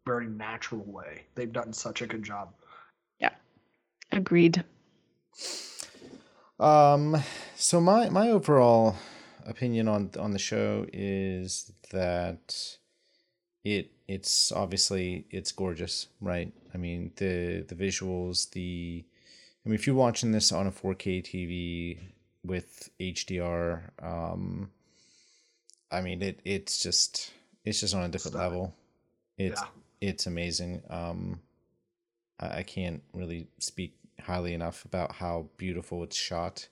very 0.05 0.27
natural 0.27 0.85
way. 0.85 1.23
They've 1.35 1.53
done 1.53 1.73
such 1.73 2.03
a 2.03 2.07
good 2.07 2.23
job. 2.23 2.53
Yeah. 3.19 3.31
Agreed. 4.13 4.65
Um, 6.59 7.23
so 7.57 7.81
my 7.81 8.09
my 8.09 8.31
overall 8.31 8.97
opinion 9.45 9.89
on 9.89 10.11
on 10.19 10.33
the 10.33 10.39
show 10.39 10.87
is 10.93 11.71
that 11.91 12.79
it 13.65 13.91
it's 14.09 14.53
obviously 14.53 15.27
it's 15.31 15.53
gorgeous, 15.53 16.09
right? 16.21 16.53
I 16.73 16.79
mean 16.79 17.13
the 17.17 17.65
the 17.69 17.75
visuals, 17.75 18.51
the 18.51 19.05
I 19.65 19.69
mean 19.69 19.75
if 19.75 19.87
you're 19.87 19.97
watching 19.97 20.33
this 20.33 20.53
on 20.53 20.67
a 20.67 20.73
4K 20.73 21.23
TV 21.23 21.99
with 22.45 22.91
HDR, 23.01 23.91
um, 24.03 24.71
I 25.91 26.01
mean 26.01 26.23
it 26.23 26.41
it's 26.45 26.83
just 26.83 27.33
it's 27.65 27.81
just 27.81 27.95
on 27.95 28.05
a 28.05 28.09
different 28.09 28.37
level. 28.37 28.75
It's 29.39 29.61
Yeah. 29.61 29.69
it's 30.01 30.27
amazing. 30.27 30.83
Um, 30.89 31.41
I, 32.41 32.59
I 32.59 32.63
can't 32.63 33.03
really 33.13 33.49
speak 33.59 33.97
highly 34.21 34.55
enough 34.55 34.85
about 34.85 35.13
how 35.13 35.49
beautiful 35.57 36.03
it's 36.03 36.17
shot. 36.17 36.69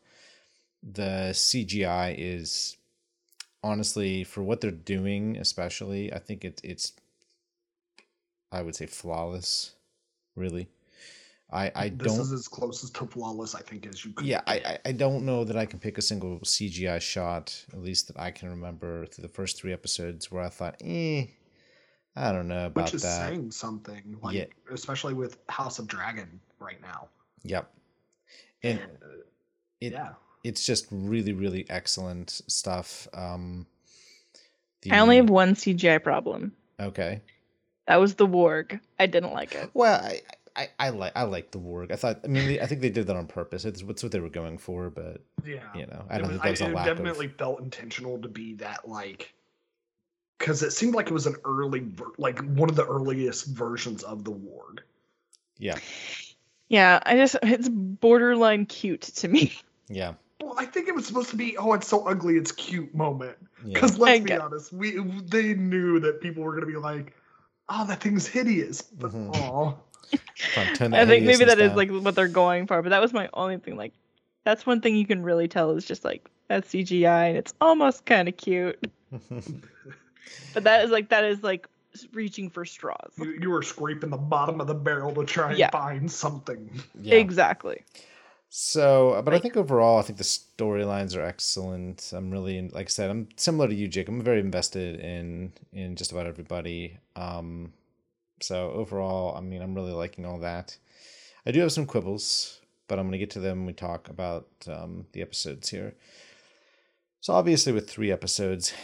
The 0.83 1.31
CGI 1.33 2.15
is 2.19 2.77
honestly 3.63 4.25
for 4.25 4.43
what 4.43 4.61
they're 4.61 4.71
doing, 4.71 5.37
especially. 5.37 6.13
I 6.13 6.19
think 6.19 6.45
it, 6.45 6.61
it's 6.63 6.93
I 8.53 8.63
would 8.63 8.77
say 8.77 8.87
flawless. 8.87 9.75
Really, 10.37 10.69
I 11.55 11.71
I 11.75 11.89
this 11.89 12.13
don't. 12.13 12.21
is 12.21 12.33
as 12.33 12.49
close 12.49 12.83
as 12.85 12.91
to 12.91 13.07
flawless 13.07 13.55
I 13.55 13.61
think 13.63 13.87
as 13.87 14.05
you 14.05 14.13
could. 14.13 14.27
Yeah, 14.27 14.41
I. 14.47 14.55
I 14.55 14.79
I 14.87 14.93
don't 14.93 15.25
know 15.25 15.45
that 15.45 15.57
I 15.57 15.65
can 15.67 15.79
pick 15.79 15.97
a 15.99 16.03
single 16.03 16.41
CGI 16.41 17.01
shot, 17.01 17.65
at 17.73 17.81
least 17.81 18.09
that 18.09 18.19
I 18.19 18.31
can 18.33 18.51
remember 18.51 19.07
through 19.07 19.23
the 19.23 19.29
first 19.29 19.57
three 19.59 19.73
episodes, 19.73 20.31
where 20.33 20.43
I 20.43 20.49
thought, 20.49 20.77
eh, 20.83 21.27
I 22.17 22.33
don't 22.33 22.49
know 22.49 22.67
about 22.67 22.75
that. 22.75 22.85
which 22.87 22.95
is 22.95 23.03
that. 23.03 23.29
saying 23.29 23.51
something. 23.53 24.19
Like 24.23 24.35
Yeah. 24.37 24.45
especially 24.73 25.15
with 25.15 25.39
House 25.49 25.79
of 25.79 25.87
Dragon 25.87 26.41
right 26.59 26.81
now. 26.83 27.09
Yep. 27.45 27.71
And 28.65 28.81
Uh, 28.81 29.07
it, 29.81 29.93
yeah. 29.93 30.15
it's 30.43 30.65
just 30.67 30.87
really, 30.91 31.33
really 31.35 31.67
excellent 31.71 32.31
stuff. 32.49 33.07
Um, 33.13 33.67
I 34.91 34.99
only 34.99 35.17
have 35.17 35.31
one 35.31 35.55
CGI 35.55 36.03
problem. 36.03 36.53
okay. 36.81 37.21
That 37.87 37.97
was 38.01 38.15
the 38.15 38.27
warg. 38.27 38.81
I 38.99 39.07
didn't 39.07 39.33
like 39.35 39.55
it. 39.55 39.71
Well, 39.75 40.03
I, 40.03 40.21
I, 40.57 40.69
I 40.79 40.89
like 40.91 41.13
I 41.17 41.25
like 41.25 41.51
the 41.51 41.59
warg. 41.59 41.91
I 41.91 41.97
thought. 41.97 42.21
I 42.25 42.29
mean, 42.29 42.47
they- 42.47 42.61
I 42.61 42.67
think 42.67 42.81
they 42.81 42.91
did 42.91 43.07
that 43.09 43.17
on 43.17 43.27
purpose. 43.27 43.65
It's 43.65 43.83
what's 43.83 44.03
what 44.03 44.13
they 44.13 44.21
were 44.21 44.29
going 44.29 44.59
for, 44.59 44.89
but 44.91 45.21
Yeah. 45.45 45.63
you 45.75 45.87
know, 45.87 46.05
I 46.09 46.19
don't 46.19 46.29
was- 46.29 46.31
think 46.41 46.43
that 46.45 46.51
was 46.51 46.61
a 46.61 46.67
it 46.67 46.75
lack 46.75 46.87
definitely 46.87 47.27
of. 47.27 47.37
felt 47.37 47.61
intentional 47.61 48.19
to 48.23 48.29
be 48.29 48.55
that 48.55 48.89
like 48.89 49.35
because 50.39 50.63
it 50.63 50.73
seemed 50.73 50.95
like 50.95 51.09
it 51.09 51.13
was 51.15 51.27
an 51.27 51.37
early 51.45 51.81
ver- 51.81 52.13
like 52.19 52.39
one 52.41 52.69
of 52.69 52.77
the 52.77 52.87
earliest 52.87 53.47
versions 53.47 54.03
of 54.05 54.25
the 54.25 54.33
warg 54.33 54.81
Yeah, 55.59 55.79
Yeah, 56.69 57.01
I 57.07 57.17
just 57.17 57.37
it's 57.43 57.69
borderline 57.69 58.67
cute 58.67 59.03
to 59.03 59.29
me. 59.29 59.55
yeah, 59.89 60.15
well 60.43 60.55
i 60.59 60.65
think 60.67 60.89
it 60.89 60.95
was 60.95 61.07
supposed 61.07 61.31
to 61.31 61.37
be 61.37 61.57
oh 61.57 61.73
it's 61.73 61.87
so 61.89 62.07
ugly 62.07 62.37
it's 62.37 62.53
cute 62.53 62.95
moment 62.95 63.37
because 63.65 63.97
I 63.97 64.03
let's 64.03 64.21
be 64.25 64.29
get- 64.29 64.41
honest 64.41 64.73
we 64.73 64.99
they 64.99 65.55
knew 65.55 65.99
that 66.01 66.21
people 66.21 66.43
were 66.43 66.51
going 66.53 66.67
to 66.67 66.71
be 66.71 66.77
like 66.79 67.15
oh 67.69 67.87
that 67.87 68.01
thing's 68.03 68.27
hideous 68.27 68.83
but 68.83 69.11
Mhm. 69.13 69.31
oh 69.37 69.41
Fine, 69.53 69.77
turn 69.77 69.94
I 70.57 70.65
think 70.77 70.91
maybe 70.91 71.07
hideousness 71.27 71.49
that 71.55 71.59
is 71.59 71.69
down. 71.71 71.77
like 71.77 71.91
what 71.91 72.15
they're 72.15 72.29
going 72.29 72.67
for, 72.67 72.83
but 72.83 72.89
that 72.91 73.01
was 73.01 73.13
my 73.13 73.29
only 73.35 73.59
thing. 73.59 73.77
Like, 73.77 73.93
that's 74.45 74.67
one 74.67 74.81
thing 74.81 74.97
you 74.97 75.07
can 75.07 75.23
really 75.23 75.49
tell 75.49 75.71
is 75.73 75.85
just 75.85 76.05
like 76.05 76.29
that's 76.49 76.69
CGI 76.71 77.29
and 77.29 77.37
it's 77.37 77.55
almost 77.61 78.05
kind 78.07 78.29
of 78.29 78.37
cute. 78.37 78.79
But 80.55 80.65
that 80.65 80.85
is 80.85 80.91
like 80.91 81.09
that 81.11 81.25
is 81.25 81.43
like 81.43 81.67
reaching 82.13 82.49
for 82.51 82.65
straws. 82.65 83.13
you, 83.19 83.39
you 83.43 83.51
were 83.51 83.63
scraping 83.63 84.11
the 84.11 84.17
bottom 84.17 84.61
of 84.61 84.67
the 84.67 84.75
barrel 84.75 85.13
to 85.15 85.25
try 85.25 85.51
and 85.51 85.59
Yeah. 85.59 85.71
find 85.71 86.11
something 86.11 86.83
yeah. 87.01 87.17
Exactly. 87.17 87.83
So, 88.49 89.21
but 89.25 89.35
I 89.35 89.39
think 89.41 89.57
overall, 89.57 89.99
I 89.99 90.03
think 90.03 90.17
the 90.19 90.25
storylines 90.25 91.17
are 91.17 91.23
excellent. 91.25 92.13
I'm 92.15 92.31
really, 92.31 92.69
like 92.69 92.87
I 92.87 92.89
said, 92.89 93.11
I'm 93.11 93.29
similar 93.37 93.67
to 93.69 93.75
you, 93.75 93.89
Jake. 93.89 94.09
I'm 94.09 94.23
very 94.23 94.39
invested 94.41 95.01
in 95.01 95.53
in 95.73 95.97
just 95.97 96.13
about 96.13 96.27
everybody. 96.27 96.99
Um, 97.17 97.73
so 98.41 98.71
overall, 98.71 99.37
I 99.37 99.41
mean, 99.41 99.63
I'm 99.63 99.75
really 99.75 99.93
liking 99.93 100.25
all 100.25 100.39
that. 100.41 100.77
I 101.47 101.51
do 101.51 101.61
have 101.61 101.73
some 101.73 101.87
quibbles, 101.87 102.61
but 102.89 102.99
I'm 102.99 103.07
gonna 103.07 103.19
get 103.19 103.31
to 103.31 103.41
them 103.41 103.59
when 103.59 103.67
we 103.67 103.73
talk 103.73 104.09
about 104.09 104.49
um, 104.67 105.07
the 105.13 105.23
episodes 105.23 105.69
here. 105.69 105.95
So 107.21 107.33
obviously, 107.33 107.73
with 107.73 107.89
three 107.89 108.13
episodes, 108.13 108.75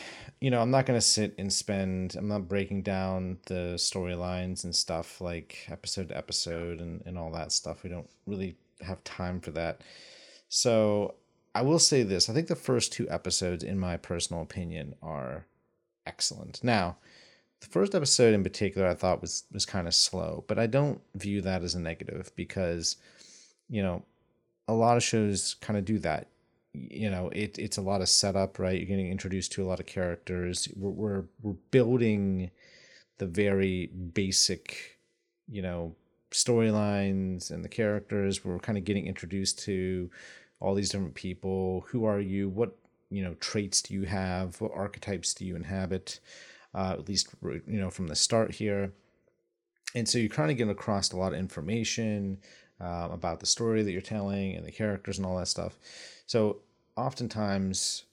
you 0.41 0.51
know, 0.51 0.63
I'm 0.63 0.71
not 0.71 0.87
gonna 0.87 1.01
sit 1.01 1.35
and 1.39 1.53
spend. 1.53 2.17
I'm 2.17 2.29
not 2.29 2.49
breaking 2.49 2.83
down 2.83 3.39
the 3.47 3.75
storylines 3.77 4.65
and 4.65 4.75
stuff 4.75 5.21
like 5.21 5.67
episode 5.71 6.09
to 6.09 6.17
episode 6.17 6.81
and 6.81 7.03
and 7.05 7.19
all 7.19 7.31
that 7.33 7.53
stuff. 7.53 7.83
We 7.83 7.91
don't 7.91 8.09
really 8.27 8.57
have 8.81 9.05
time 9.05 9.41
for 9.41 9.51
that. 9.53 9.83
So 10.49 11.17
I 11.55 11.63
will 11.63 11.79
say 11.79 12.03
this: 12.03 12.31
I 12.31 12.33
think 12.33 12.49
the 12.49 12.57
first 12.57 12.93
two 12.93 13.09
episodes, 13.11 13.65
in 13.65 13.79
my 13.79 13.97
personal 13.97 14.43
opinion, 14.43 14.95
are 15.03 15.47
excellent. 16.07 16.63
Now, 16.65 16.97
the 17.61 17.67
first 17.67 17.95
episode 17.95 18.35
in 18.35 18.43
particular, 18.43 18.87
I 18.87 18.95
thought 18.95 19.21
was 19.21 19.45
was 19.53 19.67
kind 19.67 19.87
of 19.87 19.95
slow, 19.95 20.45
but 20.49 20.59
I 20.59 20.67
don't 20.67 21.01
view 21.15 21.43
that 21.43 21.63
as 21.63 21.75
a 21.75 21.81
negative 21.81 22.31
because, 22.35 22.97
you 23.69 23.83
know, 23.83 24.03
a 24.67 24.73
lot 24.73 24.97
of 24.97 25.03
shows 25.03 25.55
kind 25.61 25.79
of 25.79 25.85
do 25.85 25.99
that. 26.01 26.29
You 26.73 27.11
know 27.11 27.31
it, 27.31 27.59
it's 27.59 27.79
a 27.79 27.83
lot 27.83 28.01
of 28.01 28.09
setup 28.09 28.59
right? 28.59 28.79
You're 28.79 28.87
getting 28.87 29.11
introduced 29.11 29.53
to 29.53 29.65
a 29.65 29.67
lot 29.67 29.81
of 29.81 29.87
characters. 29.87 30.69
We're, 30.77 30.91
we're 30.91 31.25
we're 31.43 31.57
building 31.71 32.51
the 33.19 33.27
very 33.27 33.87
basic 33.87 34.99
you 35.49 35.63
know 35.63 35.97
storylines 36.31 37.51
and 37.51 37.65
the 37.65 37.69
characters. 37.69 38.45
We're 38.45 38.61
kind 38.61 38.79
of 38.79 38.85
getting 38.85 39.07
introduced 39.07 39.59
to 39.65 40.11
all 40.61 40.75
these 40.75 40.91
different 40.91 41.15
people. 41.15 41.85
Who 41.89 42.05
are 42.05 42.21
you? 42.21 42.49
What 42.49 42.77
you 43.11 43.25
know 43.25 43.35
traits 43.35 43.83
do 43.83 43.93
you 43.95 44.05
have? 44.05 44.61
What 44.61 44.73
archetypes 44.73 45.35
do 45.35 45.45
you 45.45 45.57
inhabit 45.57 46.21
uh, 46.75 46.97
at 46.99 47.09
least 47.09 47.29
you 47.43 47.81
know 47.81 47.91
from 47.91 48.09
the 48.09 48.17
start 48.17 48.55
here. 48.55 48.93
And 49.95 50.09
so 50.09 50.19
you're 50.19 50.29
kind 50.29 50.51
of 50.51 50.57
getting 50.57 50.71
across 50.71 51.11
a 51.13 51.17
lot 51.17 51.33
of 51.33 51.39
information 51.39 52.39
um, 52.81 53.11
about 53.11 53.41
the 53.41 53.47
story 53.47 53.83
that 53.83 53.91
you're 53.93 54.01
telling 54.01 54.55
and 54.55 54.65
the 54.65 54.71
characters 54.73 55.19
and 55.19 55.27
all 55.27 55.37
that 55.39 55.49
stuff. 55.49 55.79
So 56.27 56.59
oftentimes 56.97 58.05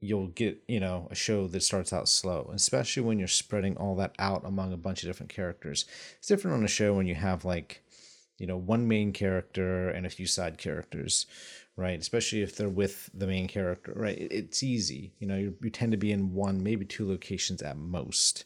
you'll 0.00 0.28
get, 0.28 0.62
you 0.66 0.80
know, 0.80 1.08
a 1.10 1.14
show 1.14 1.46
that 1.46 1.62
starts 1.62 1.92
out 1.92 2.08
slow, 2.08 2.50
especially 2.54 3.02
when 3.02 3.18
you're 3.18 3.28
spreading 3.28 3.76
all 3.76 3.94
that 3.96 4.14
out 4.18 4.44
among 4.44 4.72
a 4.72 4.76
bunch 4.76 5.02
of 5.02 5.08
different 5.08 5.32
characters. 5.32 5.84
It's 6.18 6.28
different 6.28 6.56
on 6.56 6.64
a 6.64 6.68
show 6.68 6.94
when 6.94 7.06
you 7.06 7.14
have 7.14 7.44
like, 7.44 7.82
you 8.38 8.46
know, 8.46 8.56
one 8.56 8.88
main 8.88 9.12
character 9.12 9.88
and 9.88 10.04
a 10.04 10.10
few 10.10 10.26
side 10.26 10.58
characters, 10.58 11.26
right? 11.76 11.98
Especially 11.98 12.42
if 12.42 12.56
they're 12.56 12.68
with 12.68 13.10
the 13.14 13.26
main 13.26 13.48
character, 13.48 13.92
right? 13.96 14.16
It's 14.18 14.62
easy. 14.62 15.12
You 15.18 15.26
know, 15.26 15.36
you, 15.36 15.56
you 15.62 15.70
tend 15.70 15.92
to 15.92 15.98
be 15.98 16.12
in 16.12 16.34
one, 16.34 16.62
maybe 16.62 16.84
two 16.84 17.08
locations 17.08 17.62
at 17.62 17.76
most. 17.76 18.44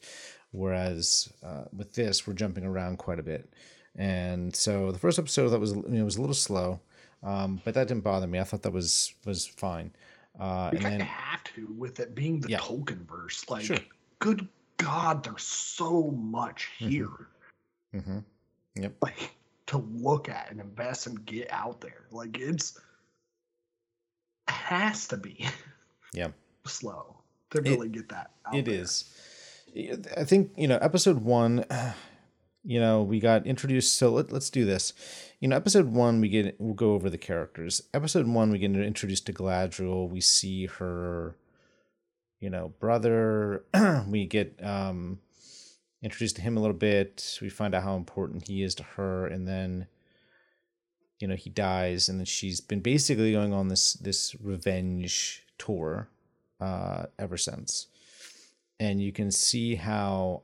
Whereas 0.53 1.33
uh, 1.43 1.65
with 1.77 1.95
this, 1.95 2.27
we're 2.27 2.35
jumping 2.35 2.65
around 2.65 2.99
quite 2.99 3.19
a 3.19 3.23
bit. 3.25 3.53
And 3.97 4.55
so 4.55 4.93
the 4.93 4.99
first 4.99 5.19
episode 5.19 5.49
that 5.51 5.59
was 5.61 5.73
you 5.73 5.85
know 5.89 6.05
was 6.05 6.17
a 6.17 6.21
little 6.21 6.35
slow, 6.35 6.81
um, 7.23 7.61
but 7.65 7.75
that 7.75 7.89
didn't 7.89 8.05
bother 8.05 8.27
me. 8.27 8.39
I 8.39 8.45
thought 8.45 8.63
that 8.63 8.73
was 8.73 9.15
was 9.25 9.47
fine. 9.47 9.93
Uh, 10.39 10.69
we 10.71 10.77
and 10.77 10.85
kind 10.85 10.95
of 10.95 10.99
then 11.01 11.09
have 11.09 11.45
to 11.45 11.67
with 11.79 11.99
it 12.01 12.15
being 12.15 12.41
the 12.41 12.51
Yeah. 12.51 12.59
Tolkien 12.59 13.07
verse. 13.09 13.49
Like, 13.49 13.65
Sure. 13.65 13.79
good 14.19 14.47
God, 14.77 15.25
there's 15.25 15.43
so 15.43 16.11
much 16.11 16.71
Mhm. 16.79 16.91
here, 16.91 17.29
Mhm. 17.95 18.25
like 19.01 19.31
to 19.67 19.79
look 19.79 20.29
at 20.29 20.51
and 20.51 20.61
invest 20.61 21.07
and 21.07 21.25
get 21.25 21.51
out 21.51 21.81
there. 21.81 22.05
Like, 22.11 22.39
it's 22.39 22.79
has 24.49 25.07
to 25.09 25.17
be 25.17 25.47
Yeah. 26.13 26.29
slow 26.67 27.17
to 27.51 27.59
It- 27.59 27.65
really 27.71 27.89
get 27.89 28.09
that. 28.11 28.31
Out 28.47 28.55
It 28.55 28.65
there. 28.67 28.75
is. 28.75 29.05
I 30.17 30.25
think 30.25 30.53
you 30.57 30.69
know 30.69 30.79
episode 30.79 31.19
one. 31.19 31.65
You 32.69 32.81
know 32.81 33.05
we 33.05 33.21
got 33.21 33.47
introduced. 33.47 33.95
So 33.95 34.11
let, 34.11 34.33
let's 34.33 34.51
do 34.51 34.65
this. 34.65 34.93
You 35.39 35.47
know 35.47 35.55
episode 35.55 35.87
one 35.87 36.21
we 36.21 36.29
get 36.29 36.57
we'll 36.59 36.75
go 36.75 36.95
over 36.95 37.09
the 37.09 37.17
characters. 37.17 37.81
Episode 37.95 38.27
one 38.27 38.51
we 38.51 38.59
get 38.59 38.75
introduced 38.75 39.27
to 39.27 39.33
Galadriel. 39.33 40.11
We 40.11 40.21
see 40.21 40.67
her, 40.67 41.37
you 42.41 42.51
know, 42.51 42.73
brother. 42.81 43.65
we 44.09 44.27
get 44.27 44.59
um 44.65 45.21
introduced 46.03 46.35
to 46.37 46.43
him 46.43 46.57
a 46.57 46.61
little 46.61 46.75
bit. 46.77 47.39
We 47.41 47.51
find 47.51 47.73
out 47.73 47.85
how 47.85 47.95
important 47.95 48.49
he 48.49 48.65
is 48.65 48.75
to 48.75 48.83
her, 48.83 49.29
and 49.29 49.47
then 49.47 49.87
you 51.21 51.27
know 51.29 51.35
he 51.37 51.51
dies, 51.51 52.09
and 52.09 52.19
then 52.19 52.27
she's 52.27 52.61
been 52.61 52.81
basically 52.81 53.33
going 53.33 53.53
on 53.53 53.69
this 53.69 53.95
this 53.95 54.35
revenge 54.41 55.45
tour 55.59 56.09
uh, 56.61 57.07
ever 57.19 57.37
since 57.37 57.87
and 58.79 59.01
you 59.01 59.11
can 59.13 59.31
see 59.31 59.75
how 59.75 60.43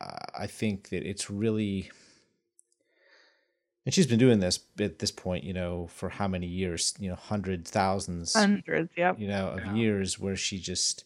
uh, 0.00 0.06
I 0.38 0.46
think 0.46 0.90
that 0.90 1.02
it's 1.02 1.30
really 1.30 1.90
and 3.86 3.94
she's 3.94 4.06
been 4.06 4.18
doing 4.18 4.40
this 4.40 4.60
at 4.78 4.98
this 4.98 5.10
point, 5.10 5.42
you 5.42 5.54
know, 5.54 5.86
for 5.86 6.10
how 6.10 6.28
many 6.28 6.46
years, 6.46 6.92
you 7.00 7.08
know, 7.08 7.14
hundreds, 7.16 7.70
thousands, 7.70 8.34
Hundreds. 8.34 8.90
Yep. 8.96 9.18
you 9.18 9.26
know, 9.28 9.48
of 9.48 9.64
Yeah. 9.64 9.74
years 9.74 10.18
where 10.18 10.36
she 10.36 10.58
just 10.58 11.04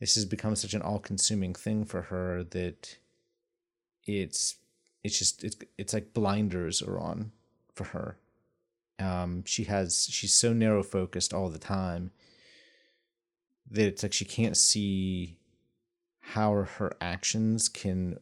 this 0.00 0.16
has 0.16 0.24
become 0.24 0.56
such 0.56 0.74
an 0.74 0.82
all-consuming 0.82 1.54
thing 1.54 1.84
for 1.84 2.02
her 2.02 2.42
that 2.44 2.98
it's 4.04 4.56
it's 5.04 5.18
just 5.18 5.44
it's 5.44 5.56
it's 5.78 5.94
like 5.94 6.12
blinders 6.12 6.82
are 6.82 6.98
on 6.98 7.30
for 7.76 7.84
her. 7.84 8.16
Um, 8.98 9.44
she 9.44 9.64
has 9.64 10.08
she's 10.10 10.34
so 10.34 10.52
narrow 10.52 10.82
focused 10.82 11.34
all 11.34 11.50
the 11.50 11.58
time 11.58 12.10
that 13.70 13.86
it's 13.86 14.02
like 14.02 14.12
she 14.12 14.24
can't 14.24 14.56
see 14.56 15.38
how 16.20 16.52
her 16.54 16.92
actions 17.00 17.68
can 17.68 18.18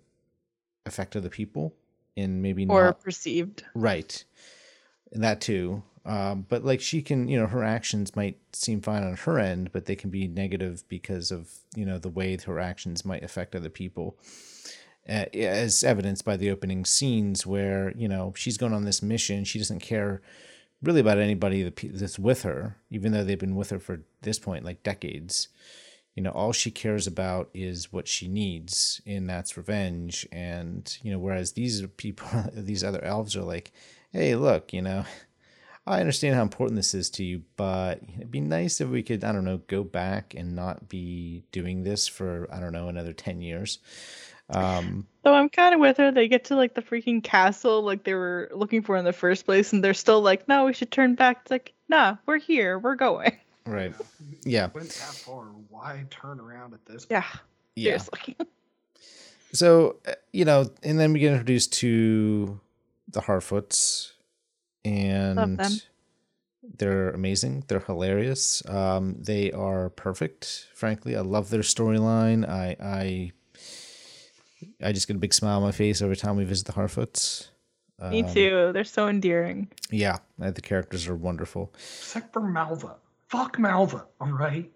affect 0.85 1.17
other 1.17 1.29
people 1.29 1.75
and 2.17 2.43
maybe 2.43 2.67
or 2.67 2.85
not 2.87 3.01
perceived. 3.01 3.65
right 3.75 4.25
and 5.13 5.23
that 5.23 5.41
too 5.41 5.83
um, 6.05 6.45
but 6.49 6.65
like 6.65 6.81
she 6.81 7.01
can 7.01 7.29
you 7.29 7.39
know 7.39 7.47
her 7.47 7.65
actions 7.65 8.15
might 8.15 8.39
seem 8.53 8.81
fine 8.81 9.03
on 9.03 9.17
her 9.17 9.39
end 9.39 9.73
but 9.73 9.87
they 9.87 9.97
can 9.97 10.11
be 10.11 10.29
negative 10.29 10.85
because 10.89 11.31
of 11.31 11.51
you 11.75 11.85
know 11.85 11.99
the 11.99 12.09
way 12.11 12.37
her 12.37 12.61
actions 12.61 13.05
might 13.05 13.25
affect 13.25 13.55
other 13.55 13.71
people 13.71 14.17
as 15.07 15.85
evidenced 15.85 16.25
by 16.25 16.37
the 16.37 16.51
opening 16.51 16.85
scenes 16.85 17.47
where 17.47 17.93
you 17.97 18.09
know 18.09 18.33
she's 18.37 18.57
going 18.57 18.73
on 18.73 18.85
this 18.85 19.03
mission. 19.03 19.45
She 19.45 19.59
doesn't 19.59 19.81
care 19.81 20.23
really 20.83 21.01
about 21.01 21.19
anybody 21.19 21.63
that's 21.63 22.19
with 22.19 22.43
her 22.43 22.77
even 22.91 23.13
though 23.13 23.25
they've 23.25 23.39
been 23.39 23.57
with 23.57 23.71
her 23.71 23.79
for 23.79 24.03
this 24.23 24.39
point 24.39 24.65
like 24.65 24.83
decades. 24.83 25.49
You 26.15 26.23
know 26.23 26.31
all 26.31 26.53
she 26.53 26.71
cares 26.71 27.07
about 27.07 27.51
is 27.55 27.93
what 27.93 28.07
she 28.07 28.29
needs 28.29 29.01
and 29.07 29.29
that's 29.29 29.57
revenge. 29.57 30.27
And 30.31 30.97
you 31.03 31.13
know 31.13 31.19
whereas 31.19 31.53
these 31.53 31.85
people 31.97 32.29
these 32.53 32.85
other 32.85 33.03
elves 33.03 33.37
are 33.37 33.43
like 33.43 33.73
hey 34.15 34.37
look 34.37 34.73
you 34.73 34.81
know 34.81 35.05
i 35.89 35.99
understand 35.99 36.37
how 36.37 36.43
important 36.43 36.77
this 36.77 36.95
is 36.95 37.11
to 37.11 37.25
you 37.25 37.43
but 37.57 38.01
it'd 38.17 38.31
be 38.31 38.41
nice 38.41 38.81
if 38.81 38.89
we 38.89 39.03
could 39.03 39.25
i 39.25 39.33
don't 39.33 39.45
know 39.45 39.61
go 39.67 39.83
back 39.83 40.35
and 40.37 40.55
not 40.55 40.89
be 40.89 41.43
doing 41.51 41.83
this 41.83 42.07
for 42.07 42.47
i 42.53 42.61
don't 42.61 42.73
know 42.73 42.87
another 42.87 43.13
10 43.13 43.43
years 43.43 43.81
um 44.51 45.07
So 45.25 45.33
I'm 45.33 45.49
kind 45.49 45.75
of 45.75 45.81
with 45.81 45.97
her. 45.97 46.11
They 46.11 46.29
get 46.29 46.45
to 46.47 46.57
like 46.57 46.75
the 46.75 46.83
freaking 46.83 47.23
castle 47.23 47.83
like 47.83 48.05
they 48.05 48.15
were 48.15 48.51
looking 48.55 48.83
for 48.83 48.97
in 48.97 49.05
the 49.05 49.13
first 49.13 49.45
place, 49.47 49.73
and 49.73 49.83
they're 49.83 49.95
still 49.95 50.21
like, 50.21 50.47
"No, 50.49 50.67
we 50.67 50.73
should 50.73 50.91
turn 50.91 51.15
back." 51.15 51.41
It's 51.43 51.51
like, 51.51 51.73
"Nah, 51.89 52.17
we're 52.27 52.39
here. 52.39 52.79
We're 52.79 52.97
going." 52.97 53.39
right 53.67 53.95
yeah 54.45 54.69
Went 54.75 54.91
that 54.91 55.15
far. 55.15 55.45
Why 55.71 56.05
turn 56.11 56.39
around 56.39 56.75
at 56.75 56.85
this? 56.85 57.07
Yeah, 57.11 57.25
yeah. 57.77 57.99
So, 59.55 59.97
uh, 60.07 60.15
you 60.33 60.45
know, 60.45 60.69
and 60.83 60.99
then 60.99 61.13
we 61.13 61.21
get 61.21 61.31
introduced 61.31 61.73
to 61.75 62.59
the 63.09 63.21
Harfoots, 63.21 64.11
and 64.85 65.61
they're 66.77 67.11
amazing. 67.11 67.65
They're 67.69 67.79
hilarious. 67.79 68.69
Um, 68.69 69.15
they 69.21 69.53
are 69.53 69.91
perfect. 69.91 70.67
Frankly, 70.75 71.17
I 71.17 71.21
love 71.21 71.51
their 71.51 71.61
storyline. 71.61 72.49
I, 72.49 72.77
I, 72.83 73.33
I 74.83 74.93
just 74.93 75.07
get 75.07 75.17
a 75.17 75.19
big 75.21 75.35
smile 75.35 75.57
on 75.59 75.63
my 75.63 75.73
face 75.73 76.01
every 76.03 76.17
time 76.17 76.37
we 76.37 76.45
visit 76.45 76.67
the 76.67 76.73
Harfoots. 76.73 77.49
Me 78.11 78.23
Um, 78.23 78.33
too. 78.35 78.71
They're 78.73 78.85
so 78.85 79.09
endearing. 79.09 79.69
Yeah, 79.91 80.19
the 80.39 80.61
characters 80.61 81.07
are 81.07 81.15
wonderful. 81.15 81.73
Except 81.75 82.33
for 82.33 82.41
Malva. 82.41 82.97
Fuck 83.29 83.59
Malva. 83.59 84.07
All 84.21 84.29
right. 84.33 84.71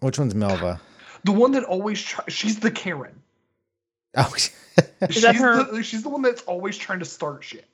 Which 0.00 0.18
one's 0.18 0.34
Malva? 0.34 0.80
The 1.24 1.32
one 1.32 1.52
that 1.52 1.64
always 1.64 2.00
try- 2.02 2.24
she's 2.28 2.60
the 2.60 2.70
Karen. 2.70 3.20
Oh, 4.16 4.32
she's 4.36 5.22
that 5.22 5.34
her- 5.34 5.64
The, 5.72 5.82
she's 5.82 6.04
the 6.04 6.08
one 6.08 6.22
that's 6.22 6.42
always 6.42 6.76
trying 6.76 7.00
to 7.00 7.04
start 7.04 7.42
shit. 7.42 7.66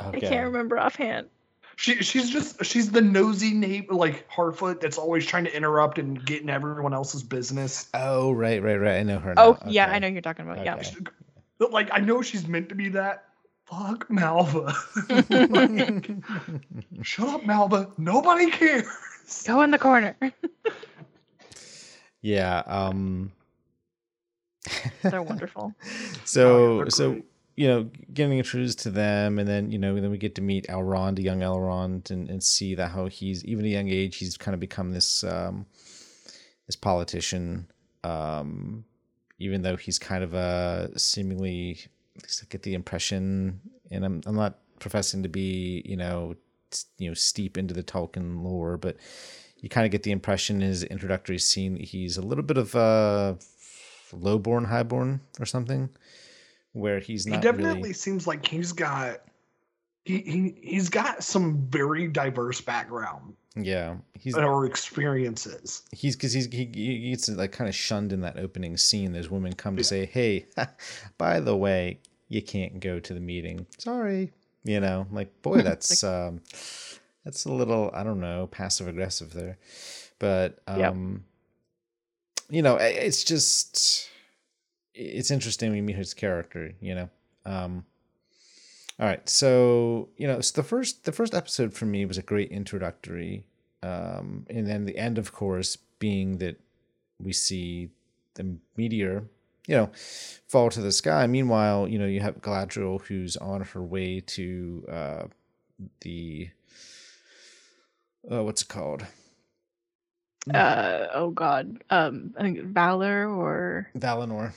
I 0.00 0.18
can't 0.18 0.46
remember 0.46 0.78
offhand. 0.78 1.28
She 1.80 2.02
she's 2.02 2.28
just 2.28 2.62
she's 2.62 2.90
the 2.90 3.00
nosy 3.00 3.54
neighbor 3.54 3.94
like 3.94 4.28
Harfoot 4.28 4.82
that's 4.82 4.98
always 4.98 5.24
trying 5.24 5.44
to 5.44 5.56
interrupt 5.56 5.98
and 5.98 6.22
get 6.26 6.42
in 6.42 6.50
everyone 6.50 6.92
else's 6.92 7.22
business. 7.22 7.88
Oh, 7.94 8.32
right, 8.32 8.62
right, 8.62 8.76
right. 8.76 8.98
I 8.98 9.02
know 9.02 9.18
her. 9.18 9.32
Oh, 9.38 9.56
now. 9.64 9.70
yeah, 9.70 9.86
Okay. 9.86 9.94
I 9.94 9.98
know 9.98 10.08
who 10.08 10.12
you're 10.12 10.20
talking 10.20 10.44
about. 10.44 10.62
Yeah. 10.62 10.74
Okay. 10.74 10.90
But 11.56 11.70
like 11.70 11.88
I 11.90 12.00
know 12.00 12.20
she's 12.20 12.46
meant 12.46 12.68
to 12.68 12.74
be 12.74 12.90
that. 12.90 13.28
Fuck 13.64 14.10
Malva. 14.10 14.74
Shut 17.02 17.28
up, 17.30 17.46
Malva. 17.46 17.90
Nobody 17.96 18.50
cares. 18.50 18.84
Go 19.46 19.62
in 19.62 19.70
the 19.70 19.78
corner. 19.78 20.14
Yeah. 22.20 22.62
Um. 22.66 23.32
They're 25.02 25.22
wonderful. 25.22 25.74
So 26.26 26.42
Oh, 26.42 26.76
yeah, 26.76 26.82
they're 26.82 26.90
so 26.90 27.10
great. 27.12 27.24
You 27.60 27.68
know, 27.68 27.90
getting 28.14 28.38
introduced 28.38 28.78
to 28.78 28.90
them, 28.90 29.38
and 29.38 29.46
then 29.46 29.70
you 29.70 29.78
know, 29.78 29.94
then 30.00 30.10
we 30.10 30.16
get 30.16 30.34
to 30.36 30.40
meet 30.40 30.66
Elrond, 30.68 31.16
the 31.16 31.22
young 31.22 31.40
Elrond, 31.40 32.10
and, 32.10 32.30
and 32.30 32.42
see 32.42 32.74
that 32.74 32.92
how 32.92 33.04
he's 33.04 33.44
even 33.44 33.66
at 33.66 33.68
a 33.68 33.70
young 33.70 33.88
age, 33.90 34.16
he's 34.16 34.38
kind 34.38 34.54
of 34.54 34.60
become 34.60 34.92
this 34.92 35.22
um, 35.24 35.66
this 36.66 36.76
politician. 36.76 37.70
Um, 38.02 38.86
even 39.38 39.60
though 39.60 39.76
he's 39.76 39.98
kind 39.98 40.24
of 40.24 40.32
a 40.32 40.90
seemingly, 40.96 41.80
I 42.18 42.46
get 42.48 42.62
the 42.62 42.72
impression, 42.72 43.60
and 43.90 44.06
I'm 44.06 44.22
I'm 44.24 44.36
not 44.36 44.60
professing 44.78 45.22
to 45.24 45.28
be 45.28 45.82
you 45.84 45.98
know 45.98 46.36
you 46.96 47.08
know 47.08 47.14
steep 47.14 47.58
into 47.58 47.74
the 47.74 47.82
Tolkien 47.82 48.42
lore, 48.42 48.78
but 48.78 48.96
you 49.58 49.68
kind 49.68 49.84
of 49.84 49.92
get 49.92 50.02
the 50.02 50.12
impression 50.12 50.62
in 50.62 50.68
his 50.68 50.82
introductory 50.84 51.36
scene 51.36 51.76
he's 51.76 52.16
a 52.16 52.22
little 52.22 52.44
bit 52.44 52.56
of 52.56 52.74
a 52.74 53.36
lowborn, 54.14 54.64
highborn, 54.64 55.20
or 55.38 55.44
something, 55.44 55.90
where 56.72 57.00
he's 57.00 57.26
not. 57.26 57.36
He 57.36 57.40
definitely 57.42 57.74
really. 57.80 57.92
seems 57.92 58.26
like 58.26 58.46
he's 58.46 58.72
got 58.72 59.20
he, 60.04 60.18
he 60.18 60.54
he's 60.62 60.88
got 60.88 61.22
some 61.22 61.66
very 61.68 62.08
diverse 62.08 62.60
background 62.60 63.34
Yeah, 63.54 63.96
he's 64.18 64.34
or 64.36 64.64
experiences. 64.66 65.82
he's 65.92 66.16
because 66.16 66.32
he's 66.32 66.46
he, 66.46 66.70
he 66.72 67.10
gets 67.10 67.28
like 67.28 67.52
kind 67.52 67.68
of 67.68 67.74
shunned 67.74 68.12
in 68.12 68.20
that 68.22 68.38
opening 68.38 68.76
scene. 68.76 69.12
There's 69.12 69.30
women 69.30 69.52
come 69.54 69.76
to 69.76 69.84
say, 69.84 70.06
"Hey, 70.06 70.46
by 71.18 71.40
the 71.40 71.56
way, 71.56 72.00
you 72.28 72.42
can't 72.42 72.80
go 72.80 72.98
to 73.00 73.14
the 73.14 73.20
meeting. 73.20 73.66
Sorry." 73.78 74.32
You 74.64 74.80
know, 74.80 75.06
like 75.10 75.42
boy, 75.42 75.62
that's 75.62 76.02
um, 76.04 76.40
that's 77.24 77.44
a 77.44 77.52
little 77.52 77.90
I 77.94 78.02
don't 78.02 78.20
know, 78.20 78.46
passive 78.46 78.88
aggressive 78.88 79.32
there, 79.32 79.58
but 80.18 80.58
Yep. 80.68 80.92
um, 80.92 81.24
you 82.48 82.62
know, 82.62 82.76
it's 82.76 83.22
just 83.24 84.08
it's 84.94 85.30
interesting 85.30 85.72
we 85.72 85.80
meet 85.80 85.96
his 85.96 86.14
character. 86.14 86.72
You 86.80 86.94
know, 86.94 87.10
um. 87.44 87.84
All 88.98 89.06
right, 89.06 89.26
so 89.26 90.10
you 90.18 90.26
know, 90.26 90.42
so 90.42 90.60
the 90.60 90.66
first 90.68 91.04
the 91.04 91.12
first 91.12 91.34
episode 91.34 91.72
for 91.72 91.86
me 91.86 92.04
was 92.04 92.18
a 92.18 92.22
great 92.22 92.50
introductory, 92.50 93.44
um, 93.82 94.46
and 94.50 94.66
then 94.66 94.84
the 94.84 94.98
end, 94.98 95.16
of 95.16 95.32
course, 95.32 95.78
being 95.98 96.36
that 96.38 96.60
we 97.18 97.32
see 97.32 97.88
the 98.34 98.56
meteor, 98.76 99.24
you 99.66 99.76
know, 99.76 99.90
fall 100.48 100.68
to 100.68 100.82
the 100.82 100.92
sky. 100.92 101.26
Meanwhile, 101.26 101.88
you 101.88 101.98
know, 101.98 102.06
you 102.06 102.20
have 102.20 102.42
Galadriel 102.42 103.00
who's 103.00 103.38
on 103.38 103.62
her 103.62 103.82
way 103.82 104.20
to 104.20 104.84
uh, 104.90 105.22
the 106.02 106.50
uh, 108.30 108.42
what's 108.42 108.62
it 108.62 108.68
called? 108.68 109.06
Uh 110.52 111.06
oh 111.14 111.30
god. 111.30 111.82
Um 111.90 112.34
I 112.38 112.42
think 112.42 112.60
Valor 112.60 113.28
or 113.28 113.90
Valinor. 113.96 114.52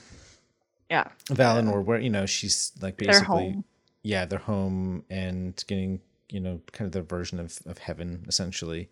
Yeah. 0.90 1.08
Valinor, 1.30 1.82
where 1.84 1.98
you 2.00 2.10
know 2.10 2.26
she's 2.26 2.72
like 2.80 2.98
Their 2.98 3.22
basically 3.22 3.52
home. 3.52 3.64
yeah, 4.02 4.24
they're 4.26 4.38
home 4.38 5.04
and 5.10 5.62
getting, 5.66 6.00
you 6.28 6.40
know, 6.40 6.60
kind 6.72 6.86
of 6.86 6.92
their 6.92 7.02
version 7.02 7.40
of, 7.40 7.58
of 7.66 7.78
heaven, 7.78 8.24
essentially. 8.28 8.88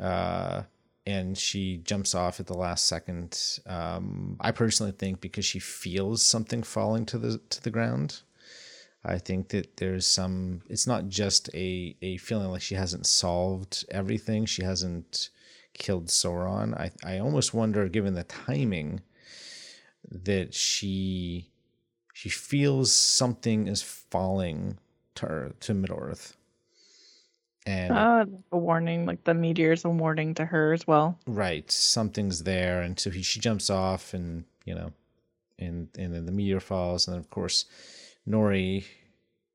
Uh, 0.00 0.62
and 1.06 1.36
she 1.36 1.78
jumps 1.78 2.14
off 2.14 2.38
at 2.40 2.46
the 2.46 2.54
last 2.54 2.86
second. 2.86 3.60
Um, 3.66 4.36
I 4.40 4.52
personally 4.52 4.92
think 4.92 5.20
because 5.20 5.44
she 5.44 5.58
feels 5.58 6.22
something 6.22 6.62
falling 6.62 7.06
to 7.06 7.18
the 7.18 7.38
to 7.50 7.62
the 7.62 7.70
ground. 7.70 8.22
I 9.04 9.18
think 9.18 9.48
that 9.48 9.78
there's 9.78 10.06
some. 10.06 10.62
It's 10.68 10.86
not 10.86 11.08
just 11.08 11.50
a 11.54 11.96
a 12.02 12.18
feeling 12.18 12.48
like 12.50 12.62
she 12.62 12.76
hasn't 12.76 13.06
solved 13.06 13.84
everything. 13.90 14.46
She 14.46 14.62
hasn't 14.62 15.30
killed 15.74 16.06
Sauron. 16.06 16.74
I 16.78 16.92
I 17.04 17.18
almost 17.18 17.52
wonder, 17.52 17.88
given 17.88 18.14
the 18.14 18.22
timing, 18.24 19.00
that 20.10 20.54
she 20.54 21.48
she 22.14 22.28
feels 22.28 22.92
something 22.92 23.66
is 23.68 23.82
falling 23.82 24.78
to 25.14 25.26
her 25.26 25.52
to 25.60 25.74
Middle 25.74 25.98
Earth. 25.98 26.36
And 27.64 27.92
Uh, 27.92 28.26
a 28.50 28.58
warning, 28.58 29.06
like 29.06 29.22
the 29.24 29.34
meteor's 29.34 29.84
a 29.84 29.88
warning 29.90 30.34
to 30.34 30.44
her 30.44 30.72
as 30.72 30.86
well. 30.86 31.18
right, 31.26 31.70
something's 31.70 32.42
there, 32.42 32.82
and 32.82 32.98
so 32.98 33.10
he, 33.10 33.22
she 33.22 33.38
jumps 33.40 33.70
off, 33.70 34.14
and 34.14 34.44
you 34.64 34.74
know, 34.74 34.92
and 35.60 35.88
and 35.96 36.12
then 36.12 36.26
the 36.26 36.32
meteor 36.32 36.58
falls, 36.60 37.06
and 37.06 37.14
then 37.14 37.20
of 37.20 37.30
course, 37.30 37.66
Nori 38.28 38.84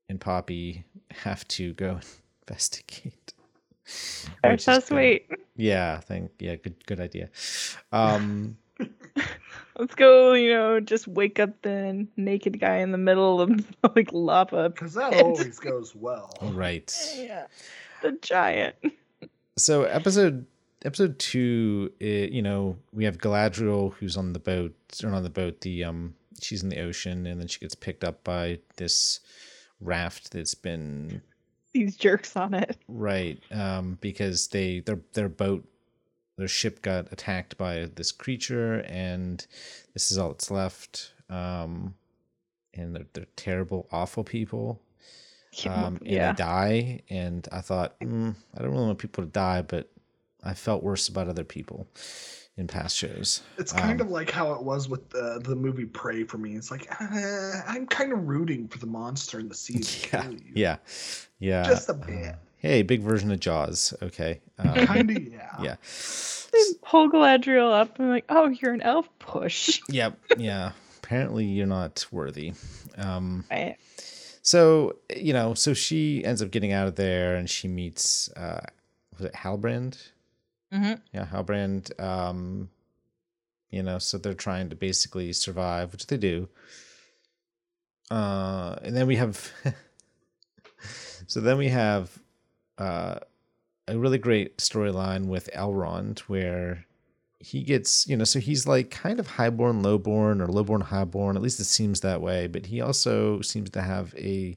and 0.08 0.20
Poppy 0.20 0.84
have 1.10 1.46
to 1.48 1.74
go 1.74 2.00
investigate. 2.48 3.34
They're 4.42 4.58
so 4.58 4.72
is 4.72 4.78
good. 4.78 4.84
sweet. 4.84 5.26
Yeah, 5.56 6.00
thank 6.00 6.30
yeah, 6.38 6.56
good 6.56 6.84
good 6.86 7.00
idea. 7.00 7.28
Um, 7.92 8.56
Let's 9.78 9.94
go, 9.94 10.32
you 10.32 10.52
know, 10.52 10.80
just 10.80 11.06
wake 11.06 11.38
up 11.38 11.50
the 11.62 12.06
naked 12.16 12.58
guy 12.58 12.78
in 12.78 12.90
the 12.92 12.98
middle 12.98 13.40
of 13.40 13.50
like 13.96 14.10
lava. 14.12 14.70
Because 14.70 14.94
that 14.94 15.14
always 15.14 15.58
goes 15.58 15.94
well. 15.94 16.34
right. 16.42 16.92
Yeah. 17.16 17.46
The 18.02 18.12
giant. 18.20 18.74
so 19.56 19.84
episode 19.84 20.46
episode 20.84 21.18
two, 21.18 21.92
it, 22.00 22.30
you 22.30 22.42
know, 22.42 22.76
we 22.92 23.04
have 23.04 23.18
Galadriel 23.18 23.92
who's 23.94 24.16
on 24.16 24.32
the 24.32 24.38
boat, 24.38 24.74
or 25.02 25.10
on 25.10 25.22
the 25.22 25.30
boat. 25.30 25.60
The 25.60 25.84
um, 25.84 26.14
she's 26.40 26.62
in 26.62 26.68
the 26.68 26.80
ocean, 26.80 27.26
and 27.26 27.40
then 27.40 27.48
she 27.48 27.60
gets 27.60 27.74
picked 27.74 28.04
up 28.04 28.24
by 28.24 28.58
this 28.76 29.20
raft 29.80 30.32
that's 30.32 30.54
been 30.54 31.22
These 31.72 31.96
jerks 31.96 32.36
on 32.36 32.54
it. 32.54 32.76
right 32.88 33.40
um, 33.52 33.98
because 34.00 34.48
they 34.48 34.80
their 34.80 35.00
their 35.12 35.28
boat 35.28 35.64
their 36.38 36.48
ship 36.48 36.80
got 36.82 37.12
attacked 37.12 37.58
by 37.58 37.88
this 37.96 38.12
creature, 38.12 38.80
and 38.86 39.44
this 39.92 40.10
is 40.10 40.16
all 40.18 40.28
that's 40.28 40.50
left. 40.50 41.12
Um, 41.28 41.94
and 42.72 42.94
they're, 42.94 43.06
they're 43.12 43.26
terrible, 43.36 43.88
awful 43.92 44.24
people. 44.24 44.80
Um, 45.66 45.96
and 45.96 46.06
yeah. 46.06 46.32
they 46.32 46.36
die, 46.36 47.00
and 47.10 47.46
I 47.50 47.60
thought, 47.60 47.98
mm, 48.00 48.34
I 48.56 48.62
don't 48.62 48.70
really 48.70 48.86
want 48.86 48.98
people 48.98 49.24
to 49.24 49.30
die, 49.30 49.62
but 49.62 49.90
I 50.44 50.54
felt 50.54 50.84
worse 50.84 51.08
about 51.08 51.28
other 51.28 51.42
people 51.42 51.88
in 52.56 52.68
past 52.68 52.96
shows. 52.96 53.42
It's 53.56 53.72
kind 53.72 54.00
Um, 54.00 54.06
of 54.06 54.12
like 54.12 54.30
how 54.30 54.52
it 54.52 54.62
was 54.62 54.88
with 54.88 55.10
the 55.10 55.40
the 55.42 55.56
movie 55.56 55.86
Prey 55.86 56.24
for 56.24 56.38
me. 56.38 56.54
It's 56.54 56.70
like 56.70 56.86
uh, 57.00 57.62
I'm 57.66 57.86
kind 57.86 58.12
of 58.12 58.28
rooting 58.28 58.68
for 58.68 58.78
the 58.78 58.86
monster 58.86 59.40
in 59.40 59.48
the 59.48 59.54
sea 59.54 59.82
Yeah, 60.12 60.30
yeah, 60.54 60.76
yeah. 61.40 61.62
Just 61.64 61.88
a 61.88 61.92
uh, 61.92 62.06
bit. 62.06 62.34
Hey, 62.58 62.82
big 62.82 63.00
version 63.02 63.30
of 63.30 63.40
Jaws. 63.40 63.94
Okay. 64.02 64.40
Um, 64.58 64.74
Kind 64.86 65.10
of, 65.10 65.22
yeah. 65.22 65.56
yeah. 65.62 65.76
They 66.52 66.58
pull 66.82 67.10
Galadriel 67.10 67.72
up 67.72 67.98
and 67.98 68.08
like, 68.08 68.24
oh, 68.28 68.48
you're 68.48 68.72
an 68.74 68.82
elf. 68.82 69.08
Push. 69.18 69.80
Yep. 69.88 70.18
Yeah. 70.38 70.72
Apparently, 71.02 71.44
you're 71.44 71.66
not 71.66 72.06
worthy. 72.10 72.52
Um, 72.96 73.44
Right. 73.50 73.76
so 74.42 74.96
you 75.14 75.32
know, 75.32 75.54
so 75.54 75.72
she 75.74 76.24
ends 76.24 76.42
up 76.42 76.50
getting 76.50 76.72
out 76.72 76.86
of 76.88 76.96
there, 76.96 77.36
and 77.36 77.48
she 77.48 77.66
meets 77.68 78.30
uh, 78.32 78.60
was 79.16 79.26
it 79.26 79.32
Halbrand? 79.34 79.96
hmm 80.72 80.94
Yeah, 81.14 81.26
Halbrand. 81.26 81.98
Um, 82.02 82.68
you 83.70 83.82
know, 83.82 83.98
so 83.98 84.18
they're 84.18 84.34
trying 84.34 84.68
to 84.70 84.76
basically 84.76 85.32
survive, 85.32 85.92
which 85.92 86.06
they 86.08 86.16
do. 86.18 86.48
Uh, 88.10 88.76
and 88.82 88.96
then 88.96 89.06
we 89.06 89.16
have, 89.16 89.52
so 91.26 91.40
then 91.40 91.58
we 91.58 91.68
have, 91.68 92.18
uh, 92.78 93.18
a 93.86 93.98
really 93.98 94.18
great 94.18 94.58
storyline 94.58 95.26
with 95.26 95.50
Elrond 95.54 96.20
where 96.20 96.86
he 97.40 97.62
gets, 97.62 98.06
you 98.08 98.16
know, 98.16 98.24
so 98.24 98.40
he's 98.40 98.66
like 98.66 98.90
kind 98.90 99.20
of 99.20 99.26
highborn, 99.26 99.82
lowborn, 99.82 100.40
or 100.40 100.48
lowborn, 100.48 100.82
highborn. 100.82 101.36
At 101.36 101.42
least 101.42 101.60
it 101.60 101.64
seems 101.64 102.00
that 102.00 102.20
way. 102.20 102.46
But 102.46 102.66
he 102.66 102.80
also 102.80 103.40
seems 103.40 103.70
to 103.70 103.82
have 103.82 104.14
a 104.16 104.56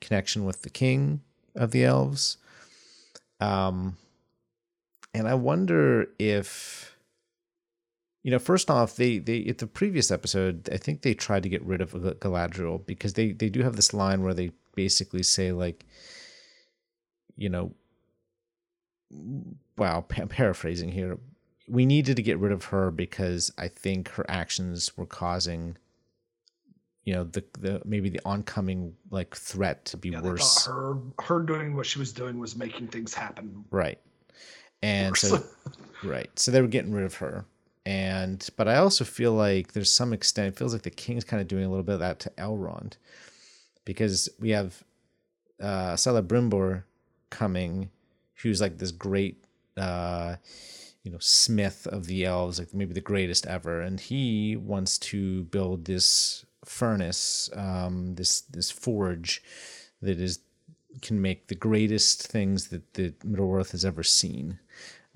connection 0.00 0.44
with 0.44 0.62
the 0.62 0.70
king 0.70 1.22
of 1.54 1.70
the 1.70 1.84
elves. 1.84 2.36
Um, 3.40 3.96
and 5.14 5.26
I 5.26 5.34
wonder 5.34 6.08
if, 6.18 6.96
you 8.22 8.30
know, 8.30 8.38
first 8.38 8.70
off, 8.70 8.96
they 8.96 9.18
they 9.18 9.44
at 9.46 9.58
the 9.58 9.66
previous 9.66 10.10
episode, 10.10 10.68
I 10.70 10.76
think 10.76 11.02
they 11.02 11.14
tried 11.14 11.44
to 11.44 11.48
get 11.48 11.64
rid 11.64 11.80
of 11.80 11.92
Galadriel 11.92 12.84
because 12.84 13.14
they 13.14 13.32
they 13.32 13.48
do 13.48 13.62
have 13.62 13.76
this 13.76 13.94
line 13.94 14.22
where 14.22 14.34
they 14.34 14.52
basically 14.74 15.22
say 15.22 15.50
like, 15.52 15.86
you 17.38 17.48
know, 17.48 17.72
wow, 19.78 20.02
pa- 20.02 20.26
paraphrasing 20.26 20.90
here, 20.92 21.18
we 21.68 21.86
needed 21.86 22.16
to 22.16 22.22
get 22.22 22.38
rid 22.38 22.52
of 22.52 22.66
her 22.66 22.90
because 22.90 23.50
I 23.56 23.68
think 23.68 24.08
her 24.10 24.26
actions 24.28 24.96
were 24.96 25.06
causing. 25.06 25.76
You 27.04 27.14
know 27.14 27.24
the 27.24 27.42
the 27.58 27.80
maybe 27.86 28.10
the 28.10 28.20
oncoming 28.26 28.94
like 29.10 29.34
threat 29.34 29.86
to 29.86 29.96
be 29.96 30.10
Yeah, 30.10 30.20
worse, 30.20 30.66
her 30.66 30.98
her 31.20 31.40
doing 31.40 31.74
what 31.74 31.86
she 31.86 31.98
was 31.98 32.12
doing 32.12 32.38
was 32.38 32.54
making 32.54 32.88
things 32.88 33.14
happen. 33.14 33.64
right? 33.70 33.98
And 34.82 35.12
worse. 35.12 35.20
so 35.22 35.42
Right. 36.02 36.30
So 36.38 36.50
they 36.50 36.60
were 36.60 36.68
getting 36.68 36.92
rid 36.92 37.04
of 37.04 37.14
her. 37.14 37.46
And 37.86 38.46
but 38.56 38.68
I 38.68 38.76
also 38.76 39.04
feel 39.04 39.32
like 39.32 39.72
there's 39.72 39.90
some 39.90 40.12
extent 40.12 40.48
it 40.54 40.58
feels 40.58 40.72
like 40.74 40.82
the 40.82 40.90
king's 40.90 41.24
kind 41.24 41.40
of 41.40 41.48
doing 41.48 41.64
a 41.64 41.68
little 41.70 41.82
bit 41.82 41.94
of 41.94 42.00
that 42.00 42.20
to 42.20 42.30
Elrond. 42.36 42.94
Because 43.86 44.28
we 44.38 44.50
have 44.50 44.82
uh 45.62 45.94
Celebrimbor 45.94 46.82
coming, 47.30 47.90
who's 48.42 48.60
like 48.60 48.78
this 48.78 48.92
great 48.92 49.44
uh 49.76 50.36
you 51.08 51.12
know, 51.12 51.18
smith 51.20 51.86
of 51.86 52.06
the 52.06 52.26
elves, 52.26 52.58
like 52.58 52.74
maybe 52.74 52.92
the 52.92 53.00
greatest 53.00 53.46
ever, 53.46 53.80
and 53.80 53.98
he 53.98 54.56
wants 54.56 54.98
to 54.98 55.44
build 55.44 55.86
this 55.86 56.44
furnace, 56.66 57.48
um, 57.54 58.14
this 58.16 58.42
this 58.42 58.70
forge 58.70 59.42
that 60.02 60.18
is 60.18 60.40
can 61.00 61.22
make 61.22 61.46
the 61.46 61.54
greatest 61.54 62.26
things 62.26 62.68
that 62.68 62.94
the 62.94 63.14
Middle 63.24 63.52
Earth 63.54 63.70
has 63.70 63.84
ever 63.84 64.02
seen. 64.02 64.58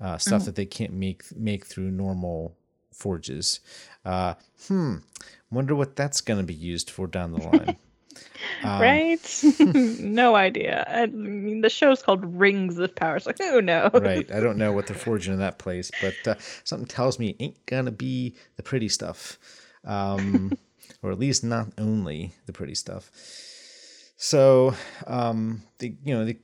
Uh, 0.01 0.17
stuff 0.17 0.45
that 0.45 0.55
they 0.55 0.65
can't 0.65 0.93
make 0.93 1.23
make 1.35 1.65
through 1.65 1.91
normal 1.91 2.55
forges. 2.91 3.59
Uh, 4.03 4.33
hmm. 4.67 4.97
Wonder 5.51 5.75
what 5.75 5.95
that's 5.95 6.21
going 6.21 6.39
to 6.39 6.43
be 6.43 6.53
used 6.53 6.89
for 6.89 7.05
down 7.05 7.31
the 7.31 7.37
line. 7.37 7.77
Um, 8.63 8.81
right? 8.81 9.43
no 9.73 10.35
idea. 10.35 10.85
I 10.87 11.07
mean, 11.07 11.61
the 11.61 11.69
show's 11.69 12.01
called 12.01 12.23
Rings 12.39 12.77
of 12.77 12.95
Power. 12.95 13.19
So 13.19 13.31
who 13.37 13.61
knows? 13.61 13.91
right. 13.93 14.29
I 14.31 14.39
don't 14.39 14.57
know 14.57 14.71
what 14.71 14.87
they're 14.87 14.95
forging 14.95 15.33
in 15.33 15.39
that 15.39 15.59
place, 15.59 15.91
but 16.01 16.15
uh, 16.27 16.35
something 16.63 16.87
tells 16.87 17.19
me 17.19 17.29
it 17.29 17.35
ain't 17.39 17.65
gonna 17.65 17.91
be 17.91 18.35
the 18.55 18.63
pretty 18.63 18.89
stuff, 18.89 19.37
um, 19.85 20.57
or 21.01 21.11
at 21.11 21.19
least 21.19 21.43
not 21.43 21.67
only 21.77 22.33
the 22.45 22.53
pretty 22.53 22.75
stuff. 22.75 23.11
So, 24.17 24.73
um, 25.07 25.63
the 25.79 25.95
you 26.03 26.13
know 26.13 26.25
the 26.25 26.37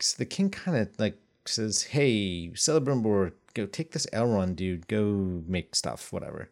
so 0.00 0.16
the 0.18 0.26
king 0.26 0.50
kind 0.50 0.78
of 0.78 0.88
like 0.98 1.18
says, 1.44 1.82
"Hey, 1.82 2.50
Celebrimbor, 2.54 3.32
go 3.54 3.66
take 3.66 3.92
this 3.92 4.06
Elrond 4.12 4.56
dude, 4.56 4.88
go 4.88 5.42
make 5.46 5.74
stuff, 5.74 6.12
whatever." 6.12 6.48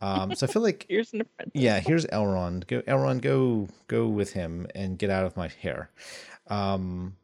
Um, 0.00 0.34
so 0.34 0.46
I 0.46 0.50
feel 0.52 0.62
like 0.62 0.84
Here's 0.90 1.12
an 1.14 1.22
apprentice. 1.22 1.52
yeah, 1.60 1.80
here's 1.80 2.04
Elrond. 2.06 2.66
Go, 2.66 2.82
Elrond, 2.82 3.22
go, 3.22 3.68
go 3.88 4.06
with 4.08 4.32
him 4.32 4.66
and 4.74 4.98
get 4.98 5.10
out 5.10 5.24
of 5.24 5.36
my 5.36 5.48
hair, 5.48 5.90
um, 6.48 7.16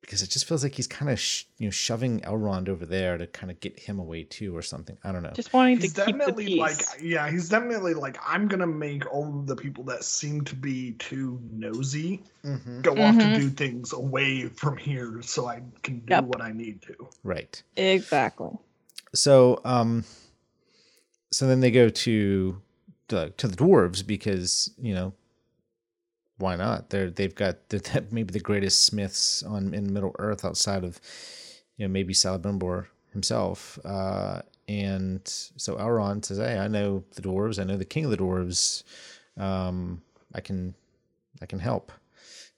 because 0.00 0.22
it 0.22 0.28
just 0.30 0.46
feels 0.46 0.62
like 0.62 0.74
he's 0.74 0.86
kind 0.86 1.10
of 1.10 1.18
sh- 1.18 1.44
you 1.58 1.66
know 1.66 1.70
shoving 1.72 2.20
Elrond 2.20 2.68
over 2.68 2.84
there 2.86 3.16
to 3.18 3.26
kind 3.26 3.50
of 3.50 3.58
get 3.60 3.78
him 3.80 3.98
away 3.98 4.22
too, 4.24 4.56
or 4.56 4.62
something. 4.62 4.96
I 5.02 5.10
don't 5.12 5.22
know. 5.22 5.32
Just 5.34 5.52
wanting 5.52 5.78
He's 5.78 5.92
to 5.94 6.04
keep 6.04 6.14
the 6.14 6.20
definitely 6.20 6.46
peace. 6.46 6.58
like 6.58 7.02
yeah, 7.02 7.28
he's 7.30 7.48
definitely 7.48 7.94
like 7.94 8.16
I'm 8.24 8.46
gonna 8.46 8.66
make 8.66 9.12
all 9.12 9.40
of 9.40 9.46
the 9.46 9.56
people 9.56 9.82
that 9.84 10.04
seem 10.04 10.42
to 10.44 10.54
be 10.54 10.92
too 10.92 11.40
nosy 11.50 12.22
Mhm. 12.44 12.82
go 12.82 12.92
off 13.02 13.18
to 13.18 13.24
Mhm. 13.26 13.34
do 13.34 13.48
things 13.50 13.92
away 13.92 14.46
from 14.50 14.76
here 14.76 15.20
so 15.22 15.46
I 15.48 15.62
can 15.82 16.00
do 16.00 16.12
Yep. 16.12 16.24
what 16.24 16.42
I 16.42 16.52
need 16.52 16.82
to. 16.82 17.08
Right. 17.24 17.60
exactly. 17.76 18.50
So, 19.14 19.60
um, 19.64 20.04
so 21.34 21.48
then 21.48 21.58
they 21.58 21.72
go 21.72 21.88
to 21.88 22.62
the 23.08 23.32
to 23.38 23.48
the 23.48 23.56
dwarves 23.56 24.06
because 24.06 24.70
you 24.78 24.94
know 24.94 25.12
why 26.38 26.54
not? 26.54 26.90
They're 26.90 27.10
they've 27.10 27.34
got 27.34 27.68
they're 27.68 27.80
maybe 28.12 28.32
the 28.32 28.40
greatest 28.40 28.84
smiths 28.84 29.42
on 29.42 29.74
in 29.74 29.92
Middle 29.92 30.14
Earth 30.18 30.44
outside 30.44 30.84
of 30.84 31.00
you 31.76 31.86
know 31.86 31.92
maybe 31.92 32.14
Celebrimbor 32.14 32.86
himself. 33.12 33.78
Uh, 33.84 34.42
and 34.68 35.20
so 35.24 35.74
Elrond 35.76 36.24
says, 36.24 36.38
"Hey, 36.38 36.56
I 36.56 36.68
know 36.68 37.04
the 37.14 37.22
dwarves. 37.22 37.58
I 37.58 37.64
know 37.64 37.76
the 37.76 37.84
king 37.84 38.04
of 38.04 38.12
the 38.12 38.16
dwarves. 38.16 38.84
Um, 39.36 40.02
I 40.34 40.40
can 40.40 40.74
I 41.42 41.46
can 41.46 41.58
help." 41.58 41.90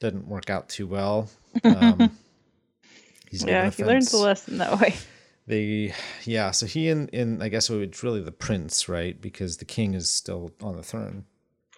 Doesn't 0.01 0.29
work 0.29 0.51
out 0.51 0.69
too 0.69 0.87
well. 0.87 1.31
Um, 1.65 2.11
he's 3.31 3.43
Yeah, 3.43 3.71
he 3.71 3.83
learns 3.83 4.13
a 4.13 4.19
lesson 4.19 4.59
that 4.59 4.79
way. 4.79 4.95
They 5.47 5.95
yeah 6.25 6.51
so 6.51 6.67
he 6.67 6.89
and, 6.89 7.13
and 7.15 7.43
i 7.43 7.49
guess 7.49 7.71
it's 7.71 8.03
really 8.03 8.21
the 8.21 8.33
prince 8.33 8.89
right 8.89 9.21
because 9.21 9.57
the 9.59 9.65
king 9.65 9.95
is 9.95 10.11
still 10.11 10.51
on 10.63 10.77
the 10.77 10.83
throne 10.83 11.25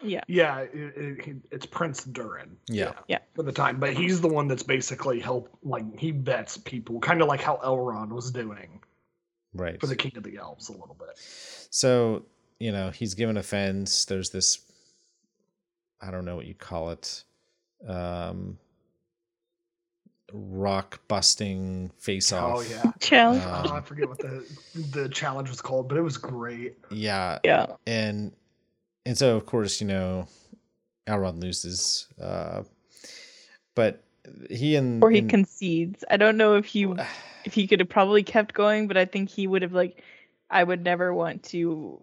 Yeah. 0.03 0.23
Yeah, 0.29 0.61
it, 0.61 0.71
it, 0.73 1.37
it's 1.51 1.67
Prince 1.67 2.05
Durin. 2.05 2.57
Yeah. 2.69 2.93
Yeah. 3.09 3.19
For 3.35 3.43
the 3.43 3.51
time, 3.53 3.81
but 3.81 3.95
he's 3.95 4.21
the 4.21 4.29
one 4.29 4.47
that's 4.47 4.63
basically 4.63 5.19
help 5.19 5.49
like 5.65 5.99
he 5.99 6.13
vets 6.13 6.57
people, 6.57 7.01
kind 7.01 7.21
of 7.21 7.27
like 7.27 7.43
how 7.43 7.57
Elrond 7.65 8.11
was 8.11 8.31
doing 8.31 8.81
right 9.55 9.81
for 9.81 9.89
the 9.89 9.97
King 9.97 10.13
of 10.17 10.23
the 10.23 10.37
Elves 10.37 10.69
a 10.69 10.73
little 10.73 10.97
bit. 10.99 11.19
so 11.71 12.23
you 12.61 12.71
know 12.71 12.91
he's 12.91 13.15
given 13.15 13.37
offense 13.37 14.05
there's 14.05 14.31
this 14.31 14.61
i 16.01 16.11
don't 16.11 16.25
know 16.25 16.37
what 16.37 16.47
you 16.47 16.55
call 16.55 16.91
it 16.91 17.25
um 17.87 18.59
rock 20.33 21.01
busting 21.09 21.91
face 21.99 22.33
off 22.33 22.59
Oh 22.59 22.61
yeah. 22.61 22.93
Challenge. 23.01 23.43
Uh, 23.43 23.63
Oh, 23.71 23.75
I 23.77 23.81
forget 23.81 24.09
what 24.09 24.19
the 24.19 24.45
the 24.93 25.09
challenge 25.09 25.49
was 25.49 25.61
called, 25.61 25.89
but 25.89 25.97
it 25.97 26.03
was 26.03 26.17
great. 26.19 26.77
yeah 26.91 27.39
yeah. 27.45 27.67
and 27.87 28.33
and 29.07 29.17
so 29.17 29.37
of 29.37 29.47
course 29.47 29.81
you 29.81 29.87
know 29.87 30.27
Elrond 31.07 31.41
loses 31.41 32.07
uh 32.21 32.63
but 33.75 34.03
he 34.51 34.77
and 34.77 35.03
Or 35.03 35.11
he 35.11 35.21
and- 35.21 35.31
concedes. 35.31 36.05
I 36.11 36.17
don't 36.19 36.37
know 36.37 36.57
if 36.57 36.67
he 36.67 36.83
if 37.45 37.55
he 37.55 37.67
could 37.67 37.81
have 37.81 37.89
probably 37.89 38.23
kept 38.23 38.53
going, 38.55 38.89
but 38.89 38.97
I 38.99 39.07
think 39.07 39.31
he 39.31 39.47
would 39.47 39.63
have 39.63 39.73
like 39.73 40.03
I 40.51 40.63
would 40.65 40.83
never 40.85 41.15
want 41.15 41.43
to 41.45 42.03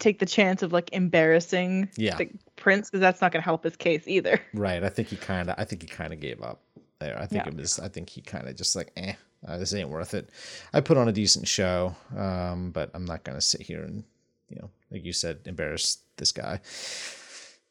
take 0.00 0.18
the 0.18 0.26
chance 0.26 0.62
of 0.62 0.72
like 0.72 0.92
embarrassing 0.92 1.88
Yeah. 1.96 2.16
the 2.16 2.28
prince 2.56 2.90
because 2.90 3.00
that's 3.00 3.20
not 3.20 3.30
going 3.30 3.40
to 3.42 3.44
help 3.44 3.62
his 3.62 3.76
case 3.76 4.02
either. 4.08 4.40
Right. 4.52 4.82
I 4.82 4.88
think 4.88 5.06
he 5.08 5.16
kind 5.16 5.48
of. 5.50 5.54
I 5.56 5.64
think 5.64 5.82
he 5.82 5.88
kind 5.88 6.12
of 6.12 6.18
gave 6.18 6.42
up 6.42 6.60
there. 7.04 7.16
I 7.18 7.26
think 7.26 7.44
Yeah. 7.44 7.52
it 7.52 7.56
was. 7.56 7.78
I 7.78 7.88
think 7.88 8.08
he 8.08 8.20
kind 8.22 8.48
of 8.48 8.56
just 8.56 8.74
like, 8.76 8.90
eh, 8.96 9.14
uh, 9.46 9.58
this 9.58 9.74
ain't 9.74 9.90
worth 9.90 10.14
it. 10.14 10.30
I 10.72 10.80
put 10.80 10.96
on 10.96 11.08
a 11.08 11.12
decent 11.12 11.46
show, 11.46 11.94
um, 12.16 12.70
but 12.70 12.90
I'm 12.94 13.04
not 13.04 13.24
gonna 13.24 13.40
sit 13.40 13.62
here 13.62 13.82
and 13.82 14.04
you 14.48 14.56
know, 14.60 14.70
like 14.90 15.04
you 15.04 15.12
said, 15.12 15.40
embarrass 15.46 15.98
this 16.16 16.32
guy. 16.32 16.60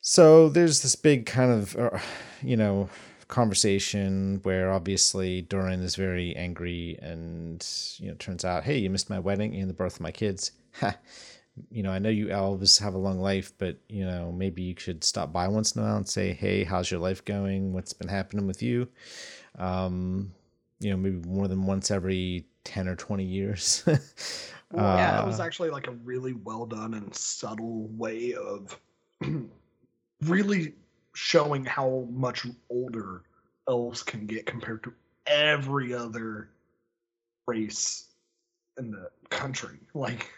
So 0.02 0.50
there's 0.50 0.82
this 0.82 0.96
big 0.96 1.26
kind 1.26 1.52
of, 1.52 1.76
uh, 1.78 2.00
you 2.42 2.58
know, 2.58 2.90
conversation 3.28 4.40
where 4.44 4.72
obviously 4.72 5.42
Durin 5.42 5.82
is 5.82 5.96
very 5.96 6.36
angry 6.36 6.98
and, 7.02 7.66
you 7.98 8.10
know, 8.10 8.16
turns 8.16 8.44
out, 8.44 8.64
hey, 8.64 8.78
you 8.78 8.90
missed 8.90 9.10
my 9.10 9.20
wedding 9.20 9.56
and 9.56 9.70
the 9.70 9.74
birth 9.74 9.96
of 9.96 10.02
my 10.02 10.12
kids. 10.12 10.52
Ha. 10.80 10.96
You 11.70 11.84
know, 11.84 11.92
I 11.92 12.00
know 12.00 12.10
you 12.10 12.30
elves 12.30 12.80
have 12.80 12.96
a 12.96 12.98
long 12.98 13.20
life, 13.20 13.54
but, 13.58 13.78
you 13.88 14.06
know, 14.06 14.32
maybe 14.32 14.64
you 14.64 14.76
should 14.78 15.04
stop 15.04 15.32
by 15.32 15.48
once 15.48 15.76
in 15.76 15.82
a 15.82 15.86
while 15.86 15.98
and 15.98 16.08
say, 16.10 16.34
hey, 16.34 16.64
how's 16.64 16.90
your 16.90 17.00
life 17.00 17.24
going? 17.26 17.74
What's 17.74 17.94
been 17.94 18.08
happening 18.08 18.48
with 18.48 18.64
you? 18.64 18.88
Um, 19.58 20.34
you 20.80 20.92
know, 20.92 20.98
maybe 20.98 21.18
more 21.28 21.48
than 21.48 21.66
once 21.66 21.92
every 21.92 22.46
10 22.64 22.88
or 22.88 22.96
20 22.96 23.24
years. 23.24 23.84
Yeah, 24.76 25.12
that 25.12 25.26
was 25.26 25.40
Uh, 25.40 25.44
actually 25.44 25.70
like 25.70 25.88
a 25.88 25.92
really 25.92 26.34
well 26.34 26.66
done 26.66 26.96
and 26.96 27.14
subtle 27.14 27.88
way 27.90 28.34
of 28.34 28.80
really 30.22 30.74
showing 31.14 31.66
how 31.66 32.08
much 32.12 32.46
older 32.70 33.24
elves 33.68 34.04
can 34.04 34.26
get 34.26 34.46
compared 34.46 34.84
to 34.84 34.94
every 35.28 35.94
other 35.94 36.50
race 37.48 38.10
in 38.78 38.92
the 38.92 39.10
country. 39.30 39.80
Like, 39.94 40.32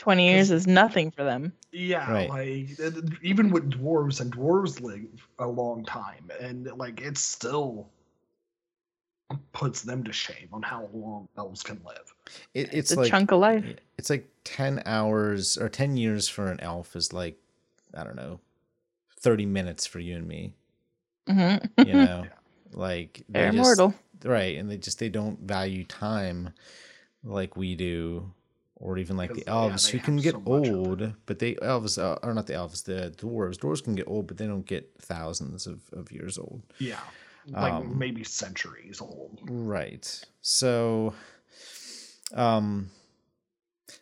20 0.00 0.28
years 0.28 0.50
is 0.50 0.66
nothing 0.66 1.10
for 1.12 1.22
them. 1.24 1.52
yeah, 1.72 2.10
Right. 2.10 2.28
like 2.28 3.20
even 3.22 3.50
with 3.50 3.70
dwarves 3.70 4.20
and 4.20 4.32
dwarves 4.34 4.80
live 4.80 5.06
a 5.38 5.46
long 5.46 5.84
time, 5.84 6.28
and 6.40 6.68
like 6.76 7.00
it 7.00 7.16
still 7.16 7.88
puts 9.52 9.82
them 9.82 10.02
to 10.02 10.12
shame 10.12 10.48
on 10.52 10.62
how 10.62 10.88
long 10.92 11.28
elves 11.38 11.62
can 11.62 11.80
live. 11.86 12.12
it, 12.54 12.66
it's 12.72 12.74
It's 12.74 12.92
a 12.92 12.96
like 12.96 13.10
chunk 13.10 13.30
of 13.30 13.38
life. 13.38 13.64
it's 13.96 14.10
like 14.10 14.28
10 14.44 14.82
hours 14.86 15.56
or 15.56 15.68
10 15.68 15.96
years 15.96 16.28
for 16.28 16.50
an 16.50 16.58
elf 16.60 16.96
is 16.96 17.12
like 17.12 17.36
i 17.94 18.02
don't 18.02 18.16
know 18.16 18.40
30 19.20 19.46
minutes 19.46 19.86
for 19.86 20.00
you 20.00 20.16
and 20.16 20.26
me 20.26 20.54
hmm 21.28 21.56
you 21.76 21.92
know 21.92 22.26
like 22.72 23.22
they 23.28 23.40
They're 23.40 23.52
just- 23.52 23.54
immortal. 23.54 23.94
right 24.24 24.56
and 24.58 24.68
they 24.70 24.76
just 24.78 24.98
they 24.98 25.08
don't 25.08 25.38
value 25.40 25.84
time 25.84 26.50
like 27.22 27.56
we 27.56 27.76
do 27.76 28.32
or 28.80 28.98
even 28.98 29.16
like 29.16 29.28
the 29.34 29.40
Because, 29.40 29.46
yeah, 29.46 29.52
elves 29.52 29.88
who 29.88 29.98
can 30.00 30.16
get 30.16 30.32
so 30.34 30.40
much 30.40 30.68
of 30.68 30.74
it. 30.74 30.76
old 30.76 31.12
but 31.26 31.38
they 31.38 31.56
elves 31.62 31.98
uh, 31.98 32.18
or 32.22 32.34
not 32.34 32.46
the 32.46 32.54
elves 32.54 32.82
the 32.82 33.12
dwarves 33.16 33.56
dwarves 33.58 33.84
can 33.84 33.94
get 33.94 34.08
old 34.08 34.26
but 34.26 34.36
they 34.38 34.46
don't 34.46 34.66
get 34.66 34.90
thousands 35.00 35.66
of, 35.66 35.80
of 35.92 36.10
years 36.10 36.38
old 36.38 36.62
Yeah, 36.78 36.98
like 37.46 37.72
Um, 37.74 37.98
maybe 37.98 38.24
centuries 38.24 39.00
old. 39.00 39.40
Right. 39.48 40.06
So 40.40 41.14
um 42.34 42.90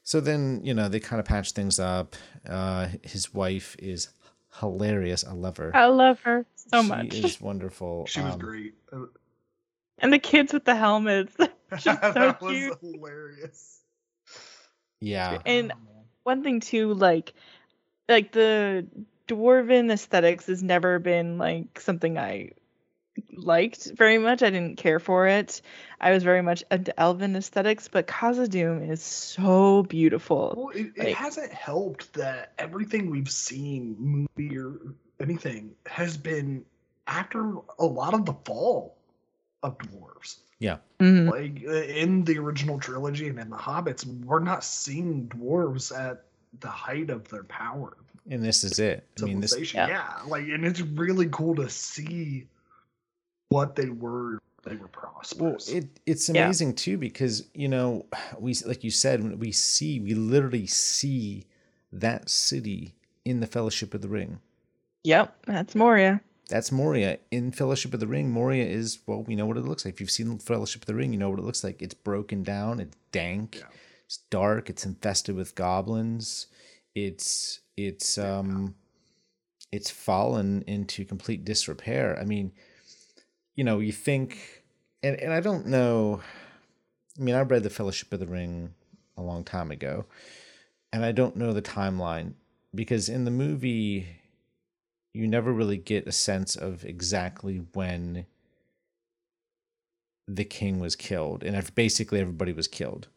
so 0.03 0.21
then, 0.21 0.61
you 0.65 0.75
know, 0.75 0.89
they 0.89 1.01
kind 1.01 1.19
of 1.21 1.27
patch 1.27 1.53
things 1.53 1.79
up. 1.79 2.15
Uh 2.49 2.89
his 3.03 3.33
wife 3.35 3.75
is 3.79 4.09
hilarious. 4.61 5.25
I 5.25 5.33
love 5.33 5.57
her. 5.59 5.71
I 5.75 5.87
love 5.87 6.21
her 6.23 6.45
so 6.57 6.83
she 6.83 6.89
much. 6.89 7.15
is 7.15 7.41
wonderful. 7.41 8.07
She 8.09 8.21
was 8.21 8.35
Um, 8.35 8.39
great. 8.41 8.75
Uh, 8.93 9.07
And 9.99 10.13
the 10.13 10.19
kids 10.19 10.53
with 10.53 10.65
the 10.65 10.75
helmets. 10.77 11.35
She's 11.79 11.83
so 11.83 12.13
that 12.13 12.39
cute. 12.41 12.71
was 12.71 12.79
hilarious. 12.81 13.78
Yeah. 15.01 15.41
And 15.47 15.73
Oh, 15.73 15.77
man. 15.77 16.05
one 16.25 16.43
thing 16.43 16.61
too, 16.61 16.95
like 16.95 17.35
like 18.09 18.33
the 18.33 18.87
dwarven 19.29 19.91
aesthetics 19.93 20.47
has 20.47 20.63
never 20.63 20.99
been 20.99 21.39
like 21.39 21.81
something 21.81 22.19
I 22.19 22.53
liked 23.33 23.91
very 23.97 24.19
much. 24.19 24.43
I 24.43 24.51
didn't 24.51 24.77
care 24.79 24.99
for 25.01 25.27
it. 25.27 25.61
I 26.01 26.13
was 26.13 26.23
very 26.23 26.41
much 26.43 26.63
into 26.71 26.99
elven 26.99 27.35
aesthetics, 27.37 27.89
but 27.89 28.07
Khazad-dûm 28.07 28.89
is 28.91 29.03
so 29.03 29.83
beautiful. 29.83 30.55
Well, 30.57 30.69
it, 30.71 30.93
it 30.97 31.05
like- 31.07 31.15
hasn't 31.17 31.53
helped 31.53 32.13
that 32.15 32.53
everything 32.59 33.11
we've 33.11 33.31
seen, 33.31 33.97
movie 33.99 34.57
or 34.57 34.79
anything, 35.21 35.75
has 35.87 36.17
been 36.17 36.65
after 37.09 37.55
a 37.79 37.85
lot 37.85 38.15
of 38.15 38.25
the 38.25 38.35
fall 38.45 38.97
of 39.63 39.79
dwarves. 39.79 40.39
Mhm. 41.01 41.31
Like 41.31 41.65
uh, 41.67 41.85
in 41.85 42.25
the 42.25 42.39
original 42.39 42.79
trilogy 42.81 43.29
and 43.29 43.39
in 43.39 43.51
the 43.51 43.57
Hobbits, 43.57 44.05
we're 44.25 44.41
not 44.41 44.65
seeing 44.65 45.29
dwarves 45.29 45.97
at 45.97 46.25
the 46.61 46.69
height 46.69 47.11
of 47.11 47.29
their 47.29 47.45
power. 47.45 47.97
And 48.31 48.45
this 48.45 48.65
is 48.65 48.79
it. 48.79 49.07
I 49.23 49.25
mean, 49.25 49.41
this 49.41 49.53
Civilization, 49.53 49.89
yeah. 49.89 49.89
yeah. 49.89 50.29
Like, 50.29 50.49
and 50.49 50.65
it's 50.65 50.81
really 50.81 51.29
cool 51.31 51.55
to 51.57 51.71
see 51.71 52.47
what 53.51 53.77
they 53.77 53.89
were. 53.89 54.39
They 54.65 54.75
were 54.75 54.81
well, 54.81 54.89
prosperous. 55.13 55.69
it 55.69 55.87
it's 56.05 56.29
Yeah. 56.29 56.45
amazing 56.45 56.75
too 56.75 56.99
because, 56.99 57.47
you 57.55 57.69
know, 57.69 58.05
we 58.39 58.55
like 58.67 58.83
you 58.83 58.91
said, 58.91 59.23
when 59.23 59.39
we 59.39 59.53
see 59.53 60.01
we 60.01 60.15
literally 60.15 60.67
see 60.67 61.47
that 61.93 62.29
city 62.29 62.95
in 63.25 63.39
the 63.41 63.47
Fellowship 63.47 63.95
of 63.95 64.03
the 64.03 64.09
Ring. 64.09 64.41
Yep, 65.05 65.47
that's 65.47 65.75
Moria. 65.77 66.21
That's 66.49 66.73
Moria. 66.73 67.19
In 67.31 67.53
Fellowship 67.53 67.93
of 67.95 68.01
the 68.01 68.07
Ring, 68.07 68.31
Moria 68.31 68.65
is, 68.65 68.99
well, 69.07 69.23
we 69.23 69.37
know 69.37 69.47
what 69.47 69.59
it 69.59 69.65
looks 69.65 69.85
like. 69.85 69.95
If 69.95 70.01
you've 70.01 70.11
seen 70.11 70.39
Fellowship 70.39 70.83
of 70.83 70.87
the 70.87 70.95
Ring, 70.95 71.13
you 71.13 71.19
know 71.19 71.29
what 71.31 71.39
it 71.39 71.45
looks 71.45 71.63
like. 71.63 71.83
It's 71.83 71.95
broken 71.95 72.43
down, 72.43 72.81
it's 72.81 72.97
dank, 73.13 73.57
Yeah. 73.61 73.67
it's 74.07 74.19
dark, 74.31 74.71
it's 74.71 74.87
infested 74.87 75.37
with 75.37 75.55
goblins. 75.55 76.47
It's 76.95 77.61
it's 77.77 78.19
um 78.19 78.75
it's 79.71 79.91
fallen 79.91 80.63
into 80.67 81.05
complete 81.05 81.45
disrepair. 81.45 82.19
I 82.19 82.25
mean, 82.25 82.53
you 83.55 83.63
know, 83.65 83.79
you 83.81 83.93
think 83.93 84.65
and, 85.03 85.17
and 85.17 85.33
I 85.33 85.41
don't 85.41 85.67
know 85.67 86.23
I 87.19 87.23
mean, 87.23 87.35
I 87.35 87.41
read 87.43 87.63
the 87.63 87.71
Fellowship 87.71 88.13
of 88.13 88.21
the 88.21 88.27
Ring 88.27 88.75
a 89.17 89.23
long 89.23 89.45
time 89.45 89.71
ago, 89.71 90.07
and 90.93 91.05
I 91.05 91.13
don't 91.13 91.37
know 91.37 91.53
the 91.53 91.61
timeline 91.63 92.35
because 92.75 93.09
in 93.09 93.25
the 93.25 93.31
movie 93.31 94.07
you 95.15 95.27
never 95.27 95.53
really 95.53 95.77
get 95.79 96.07
a 96.07 96.13
sense 96.13 96.57
of 96.57 96.85
exactly 96.85 97.63
when 97.73 98.27
the 100.27 100.45
king 100.45 100.79
was 100.79 100.95
killed 100.95 101.43
and 101.43 101.57
if 101.57 101.75
basically 101.75 102.21
everybody 102.21 102.53
was 102.53 102.69
killed. 102.69 103.09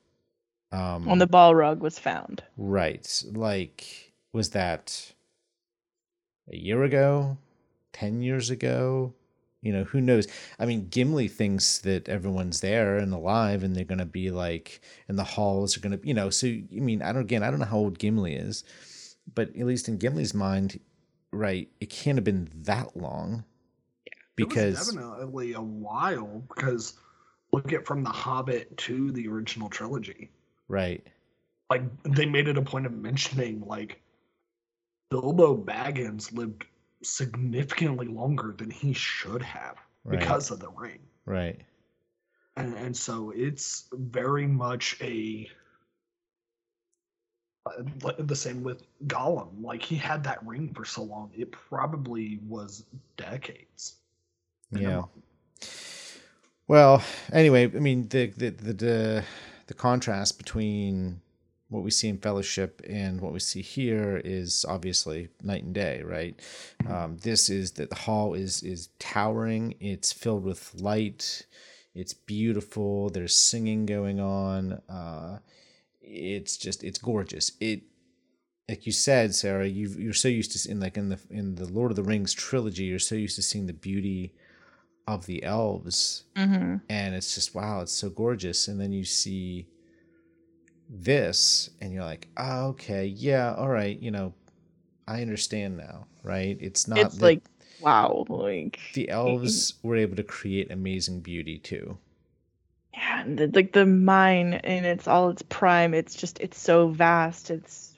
Um 0.72 1.06
When 1.06 1.20
the 1.20 1.28
Balrog 1.28 1.80
was 1.80 2.00
found. 2.00 2.44
right. 2.58 3.24
Like 3.32 4.14
was 4.34 4.52
that 4.52 5.14
a 6.52 6.56
year 6.56 6.84
ago? 6.84 7.38
10 7.94 8.22
years 8.22 8.50
ago? 8.50 9.14
You 9.62 9.74
know 9.74 9.84
who 9.84 10.00
knows? 10.02 10.28
I 10.58 10.66
mean 10.66 10.88
gimli 10.90 11.28
thinks 11.28 11.80
that 11.80 12.08
everyone's 12.08 12.62
there 12.62 12.98
and 12.98 13.14
alive 13.14 13.62
and 13.64 13.76
they're 13.76 13.84
going 13.84 14.00
to 14.00 14.06
be 14.06 14.32
like 14.32 14.80
and 15.10 15.20
the 15.20 15.24
halls 15.26 15.76
are 15.76 15.82
going 15.82 16.00
to 16.00 16.08
you 16.08 16.14
know 16.14 16.30
so 16.30 16.48
i 16.48 16.66
mean 16.72 17.02
i 17.02 17.12
don't 17.12 17.24
again 17.24 17.44
i 17.44 17.52
don't 17.52 17.60
know 17.60 17.66
how 17.66 17.78
old 17.78 18.00
gimli 18.00 18.34
is 18.34 18.64
but 19.36 19.50
at 19.50 19.66
least 19.68 19.88
in 19.88 19.98
gimli's 19.98 20.34
mind 20.34 20.80
right 21.32 21.70
it 21.80 21.90
can't 21.90 22.18
have 22.18 22.24
been 22.24 22.50
that 22.64 22.96
long 22.96 23.44
was 24.38 24.48
because 24.48 24.94
definitely 24.94 25.54
a 25.54 25.62
while 25.62 26.44
because 26.50 26.94
look 27.52 27.74
at 27.74 27.86
from 27.86 28.04
the 28.04 28.10
Hobbit 28.10 28.76
to 28.78 29.12
the 29.12 29.28
original 29.28 29.70
trilogy. 29.70 30.30
right 30.68 31.06
Like 31.70 31.84
they 32.04 32.26
made 32.26 32.48
it 32.48 32.58
a 32.58 32.62
point 32.62 32.86
of 32.86 32.94
mentioning 32.94 33.62
like 33.66 34.02
Bilbo 35.10 35.58
Baggins 35.58 36.34
lived 36.34 36.66
significantly 37.04 38.08
longer 38.08 38.54
than 38.58 38.70
he 38.70 38.94
should 38.94 39.42
have 39.42 39.78
right 40.04 40.20
because 40.20 40.52
of 40.52 40.60
the 40.60 40.70
ring. 40.70 41.00
right 41.26 41.62
And 42.58 42.74
and 42.76 42.96
so 42.96 43.32
it's 43.36 43.86
very 43.94 44.48
much 44.48 44.98
a 45.02 45.50
the 48.20 48.36
same 48.36 48.64
with 48.64 48.84
Gollum. 49.08 49.50
Like 49.62 49.84
he 49.84 49.96
had 49.96 50.24
that 50.24 50.46
ring 50.46 50.74
for 50.74 50.86
so 50.86 51.04
long, 51.04 51.32
it 51.36 51.52
probably 51.52 52.40
was 52.48 52.86
decades. 53.18 53.96
Yeah. 54.72 55.04
Well, 56.68 57.04
anyway, 57.32 57.66
I 57.66 57.80
mean 57.80 58.08
the 58.08 58.28
the 58.28 58.50
the 58.50 58.74
the, 58.74 59.24
the 59.68 59.74
contrast 59.74 60.38
between 60.38 61.22
what 61.70 61.84
we 61.84 61.92
see 61.92 62.10
in 62.10 62.18
Fellowship 62.18 62.82
and 62.88 63.22
what 63.22 63.32
we 63.32 63.40
see 63.40 63.62
here 63.62 64.22
is 64.24 64.66
obviously 64.68 65.30
night 65.42 65.64
and 65.64 65.74
day, 65.74 66.02
right? 66.04 66.38
Um, 66.88 67.18
this 67.18 67.50
is 67.50 67.72
that 67.74 67.90
the 67.90 67.96
hall 67.96 68.34
is 68.34 68.64
is 68.64 68.90
towering. 69.00 69.76
It's 69.80 70.12
filled 70.12 70.44
with 70.44 70.74
light. 70.80 71.46
It's 71.94 72.14
beautiful. 72.14 73.10
There's 73.10 73.36
singing 73.36 73.86
going 73.86 74.20
on. 74.20 74.82
Uh, 74.90 75.40
it's 76.02 76.58
just 76.58 76.84
it's 76.84 77.00
gorgeous. 77.00 77.52
It 77.60 77.82
like 78.70 78.86
you 78.86 78.92
said, 78.92 79.36
Sarah, 79.36 79.68
you 79.68 79.90
you're 79.90 80.14
so 80.14 80.28
used 80.28 80.52
to 80.54 80.72
in 80.72 80.80
like 80.80 80.98
in 80.98 81.10
the 81.10 81.20
in 81.30 81.56
the 81.56 81.66
Lord 81.66 81.92
of 81.92 81.96
the 81.96 82.04
Rings 82.04 82.34
trilogy, 82.34 82.86
you're 82.86 83.00
so 83.00 83.16
used 83.16 83.36
to 83.36 83.42
seeing 83.42 83.68
the 83.68 83.74
beauty 83.74 84.34
of 85.08 85.26
the 85.26 85.44
elves. 85.44 86.24
Hmm 86.36 86.78
and 86.90 87.16
it's 87.16 87.36
just 87.36 87.56
wow 87.56 87.82
it's 87.82 87.94
so 87.94 88.10
gorgeous. 88.10 88.68
And 88.68 88.80
then 88.80 88.92
you 88.92 89.04
see 89.06 89.68
this 90.90 91.70
and 91.80 91.94
you're 91.94 92.04
like 92.04 92.28
oh, 92.36 92.68
okay 92.68 93.06
yeah 93.06 93.56
all 93.58 93.70
right 93.70 93.98
you 94.02 94.12
know 94.12 94.34
i 95.08 95.22
understand 95.22 95.78
now 95.78 96.06
right? 96.24 96.58
It's 96.60 96.88
not 96.88 97.00
It's 97.00 97.16
that 97.18 97.24
like 97.24 97.44
wow, 97.80 98.26
like 98.30 98.80
the 98.94 99.10
elves 99.10 99.74
were 99.84 99.96
able 99.96 100.16
to 100.16 100.24
create 100.24 100.72
amazing 100.72 101.22
beauty 101.22 101.58
too 101.58 101.98
Yeah, 102.94 103.22
and 103.22 103.38
the, 103.38 103.48
like 103.48 103.74
the 103.74 103.86
mine 103.86 104.54
in 104.54 104.86
its 104.86 105.08
all 105.08 105.30
its 105.30 105.42
prime, 105.44 105.94
it's 105.94 106.16
just 106.16 106.40
it's 106.40 106.60
so 106.60 106.90
vast. 106.90 107.50
It's 107.50 107.96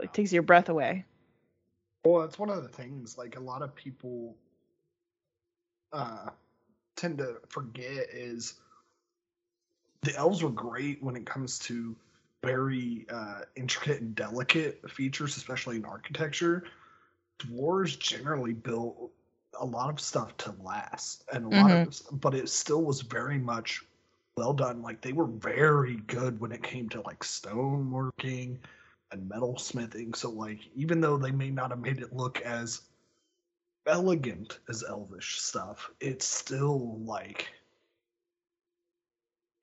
it 0.00 0.12
takes 0.12 0.32
your 0.32 0.42
breath 0.42 0.68
away. 0.68 1.04
Well, 2.04 2.22
it's 2.22 2.38
one 2.38 2.50
of 2.50 2.62
the 2.62 2.68
things 2.68 3.18
like 3.18 3.36
a 3.36 3.40
lot 3.40 3.62
of 3.62 3.74
people 3.74 4.36
uh 5.92 6.28
tend 6.96 7.18
to 7.18 7.36
forget 7.48 8.08
is 8.12 8.54
the 10.02 10.14
elves 10.16 10.42
were 10.42 10.50
great 10.50 11.02
when 11.02 11.16
it 11.16 11.26
comes 11.26 11.58
to 11.58 11.96
very 12.42 13.06
uh, 13.10 13.40
intricate 13.56 14.00
and 14.00 14.14
delicate 14.14 14.88
features, 14.90 15.36
especially 15.36 15.76
in 15.76 15.84
architecture. 15.84 16.64
Dwarves 17.40 17.98
generally 17.98 18.52
built 18.52 19.10
a 19.60 19.64
lot 19.64 19.90
of 19.90 20.00
stuff 20.00 20.36
to 20.38 20.54
last, 20.62 21.24
and 21.32 21.44
a 21.44 21.48
lot 21.48 21.72
of, 21.72 22.00
but 22.20 22.34
it 22.34 22.48
still 22.48 22.82
was 22.84 23.00
very 23.00 23.38
much 23.38 23.82
well 24.38 24.52
done. 24.52 24.82
Like 24.82 25.02
they 25.02 25.12
were 25.12 25.26
very 25.26 25.96
good 26.06 26.40
when 26.40 26.52
it 26.52 26.62
came 26.62 26.88
to 26.90 27.00
like 27.00 27.24
stone 27.24 27.90
working 27.90 28.60
and 29.10 29.28
metal 29.28 29.58
smithing. 29.58 30.14
So 30.14 30.30
like 30.30 30.60
even 30.76 31.00
though 31.00 31.18
they 31.18 31.32
may 31.32 31.50
not 31.50 31.70
have 31.70 31.80
made 31.80 31.98
it 31.98 32.12
look 32.12 32.40
as 32.42 32.82
elegant 33.84 34.60
as 34.68 34.84
elvish 34.88 35.40
stuff, 35.40 35.90
it's 36.00 36.24
still 36.24 37.00
like 37.00 37.48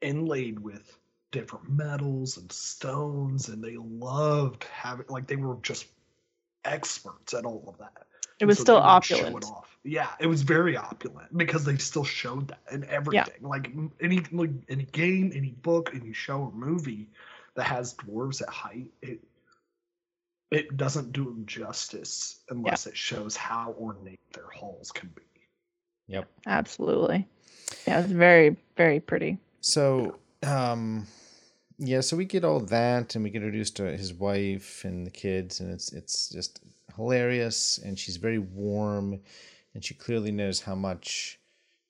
inlaid 0.02 0.60
with 0.60 0.98
different 1.32 1.70
metals 1.70 2.38
and 2.38 2.52
stones 2.52 3.48
and 3.50 3.64
they 3.64 3.78
loved 3.78 4.66
having 4.66 5.06
like 5.10 5.28
they 5.28 5.36
were 5.36 5.58
just 5.62 5.86
experts 6.66 7.34
at 7.34 7.46
all 7.46 7.64
of 7.68 7.78
that. 7.78 8.06
It 8.40 8.46
was 8.46 8.58
so 8.58 8.64
still 8.64 8.76
they 8.76 9.02
show 9.02 9.16
opulent. 9.16 9.46
it 9.46 9.48
off. 9.48 9.78
Yeah, 9.84 10.10
it 10.20 10.28
was 10.28 10.42
very 10.42 10.76
opulent 10.76 11.38
because 11.38 11.64
they 11.64 11.78
still 11.78 12.04
showed 12.04 12.50
that 12.50 12.60
in 12.72 12.84
everything. 12.86 13.34
Yeah. 13.42 13.48
Like 13.48 13.72
any 14.02 14.22
like 14.32 14.50
any 14.68 14.86
game, 14.86 15.32
any 15.34 15.52
book, 15.52 15.92
any 15.94 16.12
show 16.12 16.40
or 16.40 16.52
movie 16.52 17.10
that 17.56 17.64
has 17.64 17.94
dwarves 17.94 18.42
at 18.42 18.50
height, 18.50 18.92
it 19.02 19.20
it 20.52 20.76
doesn't 20.78 21.12
do 21.12 21.26
them 21.26 21.46
justice 21.46 22.42
unless 22.50 22.88
it 22.88 22.98
shows 22.98 23.36
how 23.36 23.76
ornate 23.80 24.20
their 24.34 24.50
halls 24.54 24.92
can 24.92 25.10
be. 25.10 25.22
Yep. 26.08 26.28
Absolutely. 26.46 27.28
Yeah, 27.88 28.02
it's 28.02 28.12
very 28.12 28.58
very 28.76 29.00
pretty. 29.00 29.38
So, 29.62 30.16
um, 30.44 31.08
yeah, 31.78 32.02
so 32.02 32.16
we 32.16 32.26
get 32.26 32.46
all 32.46 32.60
that, 32.62 33.16
and 33.16 33.24
we 33.24 33.30
get 33.30 33.44
introduced 33.44 33.76
to 33.78 33.98
his 33.98 34.14
wife 34.14 34.86
and 34.86 35.06
the 35.06 35.12
kids, 35.12 35.60
and 35.60 35.72
it's 35.72 35.92
it's 35.92 36.30
just 36.30 36.62
hilarious, 36.96 37.80
and 37.80 38.00
she's 38.00 38.18
very 38.18 38.40
warm, 38.40 39.20
and 39.74 39.84
she 39.84 39.94
clearly 39.94 40.32
knows 40.32 40.62
how 40.62 40.76
much, 40.76 41.40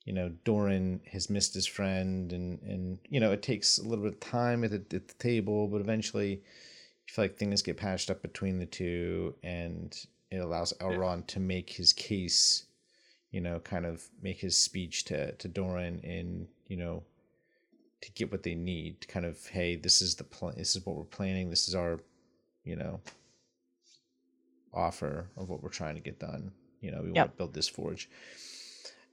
you 0.04 0.12
know, 0.12 0.30
Durin 0.44 1.00
has 1.12 1.30
missed 1.30 1.54
his 1.54 1.66
friend, 1.66 2.32
and 2.32 2.60
and 2.62 2.98
you 3.08 3.20
know, 3.20 3.32
it 3.32 3.42
takes 3.42 3.78
a 3.78 3.82
little 3.82 4.04
bit 4.04 4.14
of 4.14 4.20
time 4.20 4.64
at 4.64 4.70
the, 4.70 4.96
at 4.96 5.08
the 5.08 5.14
table, 5.14 5.68
but 5.68 5.80
eventually, 5.80 6.30
you 6.30 7.12
feel 7.12 7.24
like 7.24 7.36
things 7.36 7.62
get 7.62 7.76
patched 7.76 8.10
up 8.10 8.22
between 8.22 8.58
the 8.58 8.66
two, 8.66 9.34
and 9.44 10.06
it 10.30 10.38
allows 10.38 10.72
Elrond 10.80 11.28
to 11.28 11.40
make 11.40 11.70
his 11.70 11.92
case, 11.92 12.64
you 13.30 13.40
know, 13.40 13.60
kind 13.60 13.86
of 13.86 14.04
make 14.20 14.40
his 14.40 14.58
speech 14.58 15.04
to 15.04 15.32
to 15.32 15.46
Durin 15.48 16.00
in 16.00 16.48
you 16.66 16.76
know 16.76 17.04
to 18.02 18.12
get 18.12 18.30
what 18.30 18.42
they 18.42 18.54
need 18.54 19.00
to 19.00 19.08
kind 19.08 19.24
of 19.26 19.44
hey 19.46 19.76
this 19.76 20.02
is 20.02 20.14
the 20.16 20.24
plan 20.24 20.54
this 20.56 20.76
is 20.76 20.84
what 20.86 20.96
we're 20.96 21.04
planning 21.04 21.50
this 21.50 21.66
is 21.68 21.74
our 21.74 21.98
you 22.64 22.76
know 22.76 23.00
offer 24.72 25.28
of 25.36 25.48
what 25.48 25.62
we're 25.62 25.68
trying 25.70 25.94
to 25.94 26.00
get 26.00 26.18
done 26.18 26.50
you 26.80 26.90
know 26.90 27.00
we 27.02 27.10
want 27.10 27.30
to 27.32 27.36
build 27.36 27.54
this 27.54 27.68
forge 27.68 28.08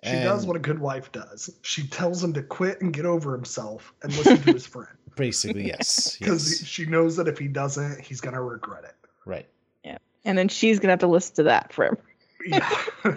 She 0.03 0.11
does 0.11 0.45
what 0.45 0.57
a 0.57 0.59
good 0.59 0.79
wife 0.79 1.13
does. 1.13 1.49
She 1.61 1.87
tells 1.87 2.21
him 2.21 2.33
to 2.33 2.43
quit 2.43 2.81
and 2.81 2.91
get 2.91 3.05
over 3.05 3.31
himself 3.33 3.93
and 4.03 4.13
listen 4.17 4.41
to 4.41 4.51
his 4.53 4.65
friend. 4.75 4.89
basically 5.15 5.67
yes 5.67 6.17
Because 6.19 6.59
yes 6.61 6.67
she 6.69 6.85
knows 6.85 7.15
that 7.15 7.27
if 7.29 7.37
he 7.37 7.47
doesn't, 7.47 8.01
he's 8.01 8.19
gonna 8.19 8.41
regret 8.41 8.83
it. 8.83 8.95
right 9.25 9.47
yeah 9.85 9.97
And 10.25 10.37
then 10.37 10.49
she's 10.49 10.79
gonna 10.79 10.91
have 10.91 10.99
to 10.99 11.07
listen 11.07 11.35
to 11.35 11.43
that 11.43 11.71
forever. 11.71 11.99
Yeah. 12.45 12.69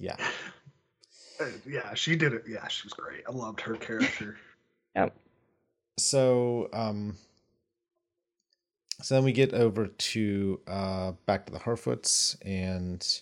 yeah 0.00 0.16
Uh, 1.40 1.44
yeah, 1.66 1.94
she 1.94 2.16
did 2.16 2.32
it. 2.34 2.42
Yeah, 2.48 2.66
she 2.68 2.86
was 2.86 2.92
great. 2.92 3.22
I 3.28 3.30
loved 3.32 3.60
her 3.60 3.76
character. 3.76 4.36
So 5.98 6.68
um 6.72 7.16
so 9.02 9.14
then 9.14 9.24
we 9.24 9.32
get 9.32 9.54
over 9.54 9.86
to 9.86 10.60
uh 10.66 11.12
back 11.26 11.46
to 11.46 11.52
the 11.52 11.58
harfoots 11.58 12.36
and 12.44 13.20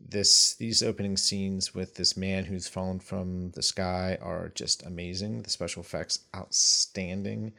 this 0.00 0.54
these 0.54 0.82
opening 0.82 1.16
scenes 1.16 1.74
with 1.74 1.94
this 1.96 2.16
man 2.16 2.44
who's 2.44 2.66
fallen 2.68 2.98
from 3.00 3.50
the 3.50 3.62
sky 3.62 4.16
are 4.22 4.48
just 4.54 4.82
amazing. 4.86 5.42
The 5.42 5.50
special 5.50 5.82
effects 5.82 6.20
outstanding. 6.34 7.52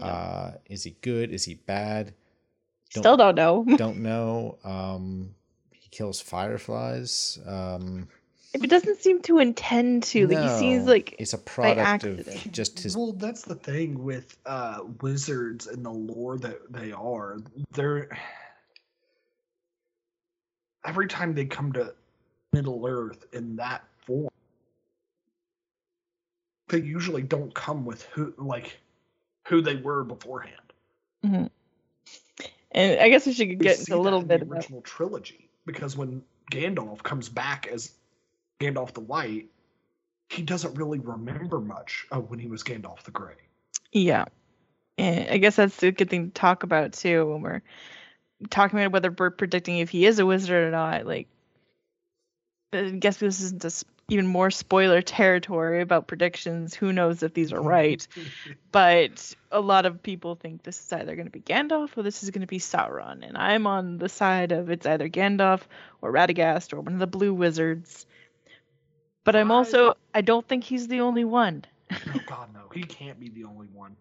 Uh 0.00 0.52
is 0.66 0.84
he 0.84 0.96
good? 1.02 1.30
Is 1.32 1.44
he 1.44 1.54
bad? 1.54 2.14
Don't- 2.92 3.02
Still 3.02 3.16
don't 3.16 3.34
know. 3.34 3.64
don't 3.76 3.98
know. 3.98 4.58
Um 4.64 5.34
he 5.72 5.88
kills 5.90 6.20
fireflies. 6.20 7.40
Um 7.44 8.08
it 8.54 8.70
doesn't 8.70 9.00
seem 9.00 9.20
to 9.22 9.38
intend 9.38 10.04
to. 10.04 10.26
Like 10.28 10.38
he 10.38 10.48
seems 10.58 10.86
like 10.86 11.16
it's 11.18 11.32
a 11.32 11.38
product 11.38 12.04
of 12.04 12.18
accident. 12.20 12.52
just 12.52 12.78
his 12.80 12.96
well, 12.96 13.12
that's 13.12 13.42
the 13.42 13.56
thing 13.56 14.02
with 14.02 14.36
uh, 14.46 14.80
wizards 15.00 15.66
and 15.66 15.84
the 15.84 15.90
lore 15.90 16.38
that 16.38 16.72
they 16.72 16.92
are. 16.92 17.38
They're 17.72 18.08
every 20.84 21.08
time 21.08 21.34
they 21.34 21.46
come 21.46 21.72
to 21.72 21.94
Middle 22.52 22.86
Earth 22.86 23.26
in 23.32 23.56
that 23.56 23.82
form, 24.06 24.28
they 26.68 26.80
usually 26.80 27.22
don't 27.22 27.52
come 27.54 27.84
with 27.84 28.04
who 28.04 28.32
like 28.38 28.78
who 29.48 29.60
they 29.60 29.76
were 29.76 30.04
beforehand. 30.04 30.54
and 31.22 33.00
I 33.00 33.08
guess 33.08 33.26
we 33.26 33.32
should 33.32 33.48
We 33.48 33.56
get 33.56 33.78
see 33.78 33.92
into 33.92 33.96
a 33.96 34.02
little 34.02 34.20
in 34.20 34.26
bit 34.26 34.40
the 34.40 34.46
about 34.46 34.58
original 34.58 34.82
trilogy 34.82 35.48
because 35.66 35.96
when 35.96 36.22
Gandalf 36.52 37.02
comes 37.02 37.28
back 37.28 37.66
as 37.72 37.92
Gandalf 38.64 38.92
the 38.92 39.00
White, 39.00 39.48
he 40.28 40.42
doesn't 40.42 40.74
really 40.74 40.98
remember 40.98 41.60
much 41.60 42.06
of 42.10 42.30
when 42.30 42.38
he 42.38 42.48
was 42.48 42.62
Gandalf 42.62 43.02
the 43.02 43.10
Grey. 43.10 43.34
Yeah. 43.92 44.24
And 44.96 45.28
I 45.28 45.38
guess 45.38 45.56
that's 45.56 45.82
a 45.82 45.92
good 45.92 46.10
thing 46.10 46.28
to 46.28 46.32
talk 46.32 46.62
about 46.62 46.92
too 46.92 47.26
when 47.26 47.42
we're 47.42 47.62
talking 48.50 48.78
about 48.78 48.92
whether 48.92 49.10
we're 49.10 49.30
predicting 49.30 49.78
if 49.78 49.90
he 49.90 50.06
is 50.06 50.18
a 50.18 50.26
wizard 50.26 50.68
or 50.68 50.70
not. 50.70 51.06
Like, 51.06 51.28
I 52.72 52.90
guess 52.90 53.18
this 53.18 53.40
isn't 53.40 53.62
just 53.62 53.84
even 54.08 54.26
more 54.26 54.50
spoiler 54.50 55.00
territory 55.00 55.80
about 55.80 56.06
predictions. 56.06 56.74
Who 56.74 56.92
knows 56.92 57.22
if 57.22 57.34
these 57.34 57.52
are 57.52 57.62
right? 57.62 58.06
but 58.70 59.34
a 59.50 59.60
lot 59.60 59.86
of 59.86 60.02
people 60.02 60.34
think 60.34 60.62
this 60.62 60.78
is 60.78 60.92
either 60.92 61.14
going 61.16 61.26
to 61.26 61.32
be 61.32 61.40
Gandalf 61.40 61.96
or 61.96 62.02
this 62.02 62.22
is 62.22 62.30
going 62.30 62.42
to 62.42 62.46
be 62.46 62.58
Sauron. 62.58 63.26
And 63.26 63.36
I'm 63.36 63.66
on 63.66 63.98
the 63.98 64.08
side 64.08 64.52
of 64.52 64.70
it's 64.70 64.86
either 64.86 65.08
Gandalf 65.08 65.62
or 66.02 66.12
Radagast 66.12 66.72
or 66.72 66.80
one 66.80 66.94
of 66.94 66.98
the 66.98 67.06
blue 67.06 67.32
wizards. 67.32 68.06
But 69.24 69.36
I'm 69.36 69.50
also, 69.50 69.94
I 70.14 70.20
don't 70.20 70.46
think 70.46 70.64
he's 70.64 70.86
the 70.88 71.00
only 71.00 71.24
one. 71.24 71.64
oh 72.14 72.20
God, 72.26 72.52
no, 72.52 72.68
he 72.72 72.82
can't 72.82 73.18
be 73.18 73.30
the 73.30 73.44
only 73.44 73.68
one. 73.68 73.96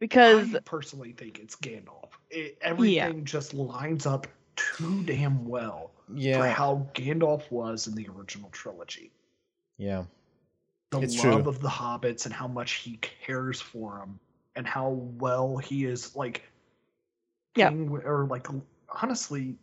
Because 0.00 0.54
I 0.54 0.60
personally 0.60 1.12
think 1.12 1.38
it's 1.38 1.56
Gandalf. 1.56 2.10
It, 2.30 2.58
everything 2.60 3.24
just 3.24 3.54
lines 3.54 4.06
up 4.06 4.26
too 4.56 5.02
damn 5.04 5.44
well 5.48 5.90
for 6.06 6.14
yeah 6.16 6.52
how 6.52 6.86
Gandalf 6.94 7.50
was 7.50 7.86
in 7.86 7.94
the 7.94 8.06
original 8.08 8.50
trilogy. 8.50 9.10
yeah 9.78 10.04
The 10.92 11.00
It's 11.00 11.16
love 11.24 11.42
true. 11.42 11.48
of 11.48 11.60
the 11.60 11.68
hobbits 11.68 12.26
and 12.26 12.34
how 12.34 12.46
much 12.46 12.74
he 12.74 12.98
cares 12.98 13.60
for 13.60 13.98
them 13.98 14.18
and 14.56 14.66
how 14.66 14.90
well 15.18 15.56
he 15.56 15.86
is 15.86 16.14
like 16.14 16.42
Yeah. 17.56 17.70
King- 17.70 17.88
or 18.04 18.26
like 18.26 18.46
honestly 19.02 19.56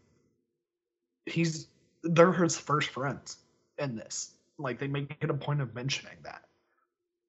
he's 1.26 1.68
they're 2.04 2.34
his 2.34 2.58
first 2.58 2.90
friends 2.90 3.38
in 3.78 3.96
this. 3.96 4.32
Like 4.62 4.80
they 4.80 4.88
make 4.88 5.18
it 5.22 5.30
a 5.30 5.34
point 5.34 5.62
of 5.62 5.74
mentioning 5.74 6.18
that. 6.24 6.44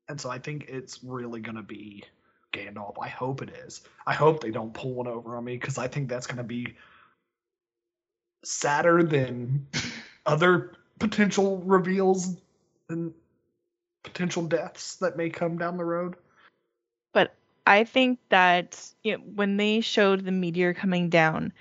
And 0.08 0.20
so 0.20 0.30
I 0.30 0.38
think 0.38 0.66
it's 0.68 1.02
really 1.02 1.40
gonna 1.40 1.62
be 1.62 2.04
Gandalf. 2.52 2.94
I 3.00 3.08
hope 3.08 3.42
it 3.42 3.50
is. 3.50 3.82
I 4.06 4.14
hope 4.14 4.40
they 4.40 4.50
don't 4.50 4.74
pull 4.74 4.94
one 4.94 5.06
over 5.06 5.36
on 5.36 5.44
me 5.44 5.56
because 5.56 5.78
I 5.78 5.88
think 5.88 6.08
that's 6.08 6.26
gonna 6.26 6.44
be 6.44 6.74
sadder 8.44 9.02
than 9.02 9.66
other 10.26 10.72
potential 10.98 11.58
reveals 11.58 12.36
and 12.88 13.12
potential 14.02 14.42
deaths 14.42 14.96
that 14.96 15.16
may 15.16 15.30
come 15.30 15.58
down 15.58 15.76
the 15.76 15.84
road. 15.84 16.16
But 17.12 17.34
I 17.66 17.84
think 17.84 18.18
that 18.28 18.92
you 19.02 19.16
know, 19.16 19.22
when 19.34 19.56
they 19.56 19.80
showed 19.80 20.24
the 20.24 20.32
meteor 20.32 20.74
coming 20.74 21.08
down, 21.08 21.52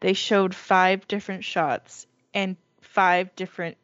they 0.00 0.14
showed 0.14 0.54
five 0.54 1.06
different 1.08 1.44
shots 1.44 2.06
and 2.34 2.56
five 2.80 3.34
different 3.36 3.76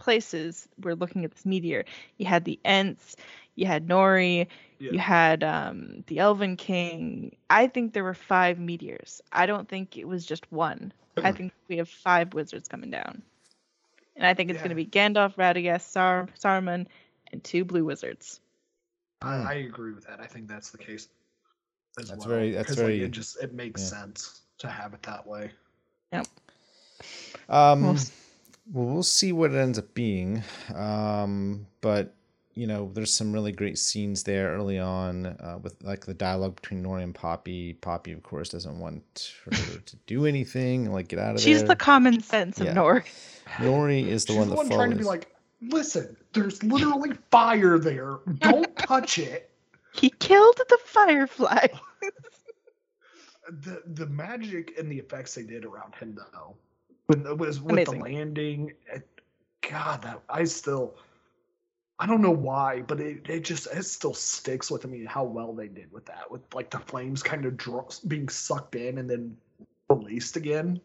places 0.00 0.66
we're 0.82 0.94
looking 0.96 1.24
at 1.24 1.30
this 1.30 1.46
meteor. 1.46 1.84
You 2.18 2.26
had 2.26 2.44
the 2.44 2.58
Ents, 2.64 3.16
you 3.54 3.66
had 3.66 3.86
Nori, 3.86 4.46
Yeah. 4.78 4.92
you 4.92 4.98
had 4.98 5.44
um, 5.44 6.02
the 6.08 6.18
Elven 6.18 6.56
King. 6.56 7.36
I 7.48 7.68
think 7.68 7.92
there 7.92 8.02
were 8.04 8.14
five 8.14 8.58
meteors. 8.58 9.20
I 9.30 9.46
don't 9.46 9.68
think 9.68 9.96
it 9.96 10.08
was 10.08 10.26
just 10.26 10.50
one. 10.50 10.92
I 11.22 11.32
think 11.32 11.52
we 11.68 11.76
have 11.76 11.88
five 11.88 12.32
wizards 12.34 12.66
coming 12.66 12.90
down. 12.90 13.20
And 14.16 14.26
I 14.26 14.32
think 14.34 14.48
it's 14.50 14.56
Yeah. 14.58 14.68
going 14.68 14.70
to 14.70 14.74
be 14.74 14.86
Gandalf, 14.86 15.34
Radagast, 15.36 15.82
Sar- 15.82 16.28
Saruman, 16.42 16.86
and 17.30 17.44
two 17.44 17.64
blue 17.64 17.84
wizards. 17.84 18.40
I, 19.22 19.36
Hmm. 19.38 19.46
I 19.48 19.52
agree 19.54 19.92
with 19.92 20.06
that. 20.06 20.18
I 20.20 20.26
think 20.26 20.48
that's 20.48 20.70
the 20.70 20.78
case. 20.78 21.08
As 21.98 22.08
That's 22.08 22.20
well, 22.20 22.28
very- 22.36 22.52
that's 22.52 22.68
'cause, 22.68 22.78
like, 22.78 22.86
very- 22.86 23.02
it 23.02 23.10
just 23.10 23.42
it 23.42 23.52
makes 23.52 23.82
yeah. 23.82 23.88
sense 23.88 24.40
to 24.58 24.68
have 24.68 24.94
it 24.94 25.02
that 25.02 25.26
way. 25.26 25.50
Um, 27.48 27.82
We'll 27.82 27.96
well, 28.72 28.86
we'll 28.86 29.02
see 29.02 29.32
what 29.32 29.52
it 29.52 29.56
ends 29.58 29.78
up 29.78 29.92
being. 29.94 30.42
Um, 30.74 31.66
but 31.80 32.14
you 32.54 32.66
know, 32.66 32.90
there's 32.92 33.12
some 33.12 33.32
really 33.32 33.52
great 33.52 33.78
scenes 33.78 34.24
there 34.24 34.52
early 34.54 34.78
on 34.78 35.26
uh, 35.26 35.58
with 35.62 35.76
like 35.82 36.04
the 36.04 36.12
dialogue 36.14 36.56
between 36.56 36.82
Nori 36.82 37.02
and 37.04 37.14
Poppy. 37.14 37.74
Poppy, 37.74 38.12
of 38.12 38.22
course, 38.22 38.48
doesn't 38.50 38.78
want 38.78 39.34
her 39.44 39.78
to 39.78 39.96
do 40.06 40.26
anything, 40.26 40.92
like 40.92 41.08
get 41.08 41.18
out 41.20 41.36
of 41.36 41.40
She's 41.40 41.60
there. 41.60 41.68
the 41.68 41.76
common 41.76 42.20
sense 42.20 42.60
of 42.60 42.66
Nori. 42.68 43.04
Nori 43.56 44.06
is 44.06 44.24
the 44.24 44.32
She's 44.32 44.38
one 44.38 44.48
the 44.48 44.54
that 44.54 44.56
one 44.56 44.68
follows. 44.68 44.78
trying 44.78 44.90
to 44.90 44.96
be 44.96 45.04
like, 45.04 45.34
listen, 45.62 46.16
there's 46.32 46.62
literally 46.62 47.12
fire 47.30 47.78
there. 47.78 48.18
Don't 48.38 48.76
touch 48.76 49.18
it. 49.18 49.50
He 49.94 50.10
killed 50.10 50.60
the 50.68 50.78
firefly. 50.84 51.66
The 53.48 53.82
the 53.86 54.06
magic 54.06 54.74
and 54.78 54.90
the 54.90 54.98
effects 54.98 55.34
they 55.34 55.42
did 55.42 55.64
around 55.64 55.94
him 55.96 56.16
though, 56.32 56.56
when 57.10 57.26
it 57.26 57.36
was 57.36 57.60
with 57.60 57.84
the 57.84 57.92
landing, 57.92 58.72
God, 59.68 60.02
that 60.02 60.22
I 60.28 60.44
still. 60.44 60.94
I 61.98 62.06
don't 62.06 62.22
know 62.22 62.30
why, 62.30 62.80
but 62.80 62.98
it, 62.98 63.28
it 63.28 63.44
just 63.44 63.66
it 63.66 63.84
still 63.84 64.14
sticks 64.14 64.70
with 64.70 64.86
me 64.86 65.04
how 65.04 65.22
well 65.24 65.52
they 65.52 65.68
did 65.68 65.92
with 65.92 66.06
that, 66.06 66.30
with 66.30 66.40
like 66.54 66.70
the 66.70 66.78
flames 66.78 67.22
kind 67.22 67.44
of 67.44 67.58
draw, 67.58 67.86
being 68.08 68.28
sucked 68.30 68.74
in 68.74 68.96
and 68.96 69.10
then 69.10 69.36
released 69.90 70.36
again. 70.36 70.80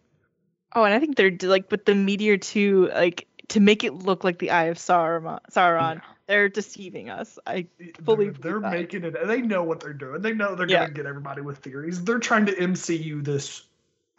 Oh, 0.75 0.83
and 0.83 0.93
I 0.93 0.99
think 0.99 1.15
they're 1.15 1.31
like 1.43 1.71
with 1.71 1.85
the 1.85 1.95
meteor 1.95 2.35
too, 2.35 2.89
like 2.93 3.27
to 3.49 3.61
make 3.61 3.85
it 3.85 3.93
look 3.93 4.25
like 4.25 4.39
the 4.39 4.51
Eye 4.51 4.65
of 4.65 4.77
Sauron. 4.77 5.39
Sauron, 5.53 6.01
they're 6.27 6.49
deceiving 6.49 7.09
us. 7.09 7.39
I 7.47 7.67
fully 7.77 7.93
they're, 7.93 8.03
believe 8.03 8.41
they're 8.41 8.59
making 8.59 9.03
it 9.05 9.15
they 9.25 9.41
know 9.41 9.63
what 9.63 9.79
they're 9.79 9.93
doing 9.93 10.21
they 10.21 10.33
know 10.33 10.55
they're 10.55 10.67
Yeah. 10.67 10.81
gonna 10.81 10.93
get 10.93 11.05
everybody 11.05 11.41
with 11.41 11.59
theories 11.59 12.03
they're 12.03 12.19
trying 12.19 12.45
to 12.47 12.55
mcu 12.55 13.23
this 13.23 13.63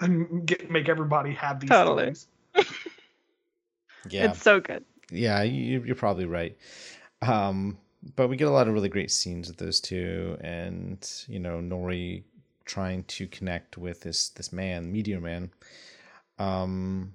and 0.01 0.47
get 0.47 0.71
make 0.71 0.89
everybody 0.89 1.33
have 1.35 1.61
these 1.61 1.71
Totally. 1.71 2.05
theories 2.05 2.27
yeah, 4.09 4.31
it's 4.31 4.43
so 4.43 4.61
good. 4.61 4.85
yeah, 5.11 5.43
you, 5.43 5.83
you're 5.83 5.95
probably 5.95 6.27
right. 6.27 6.57
Um, 7.23 7.79
but 8.15 8.29
we 8.29 8.37
get 8.37 8.49
a 8.49 8.51
lot 8.53 8.69
of 8.69 8.75
really 8.75 8.89
great 8.89 9.11
scenes 9.11 9.49
with 9.49 9.57
those 9.59 9.81
two, 9.81 10.37
and 10.41 11.07
you 11.29 11.39
know, 11.39 11.59
Nori 11.59 12.23
trying 12.65 13.05
to 13.05 13.27
connect 13.27 13.77
with 13.79 14.01
this 14.03 14.29
this 14.31 14.53
man, 14.53 14.93
Meteor 14.93 15.21
Man. 15.21 15.51
Um, 16.39 17.15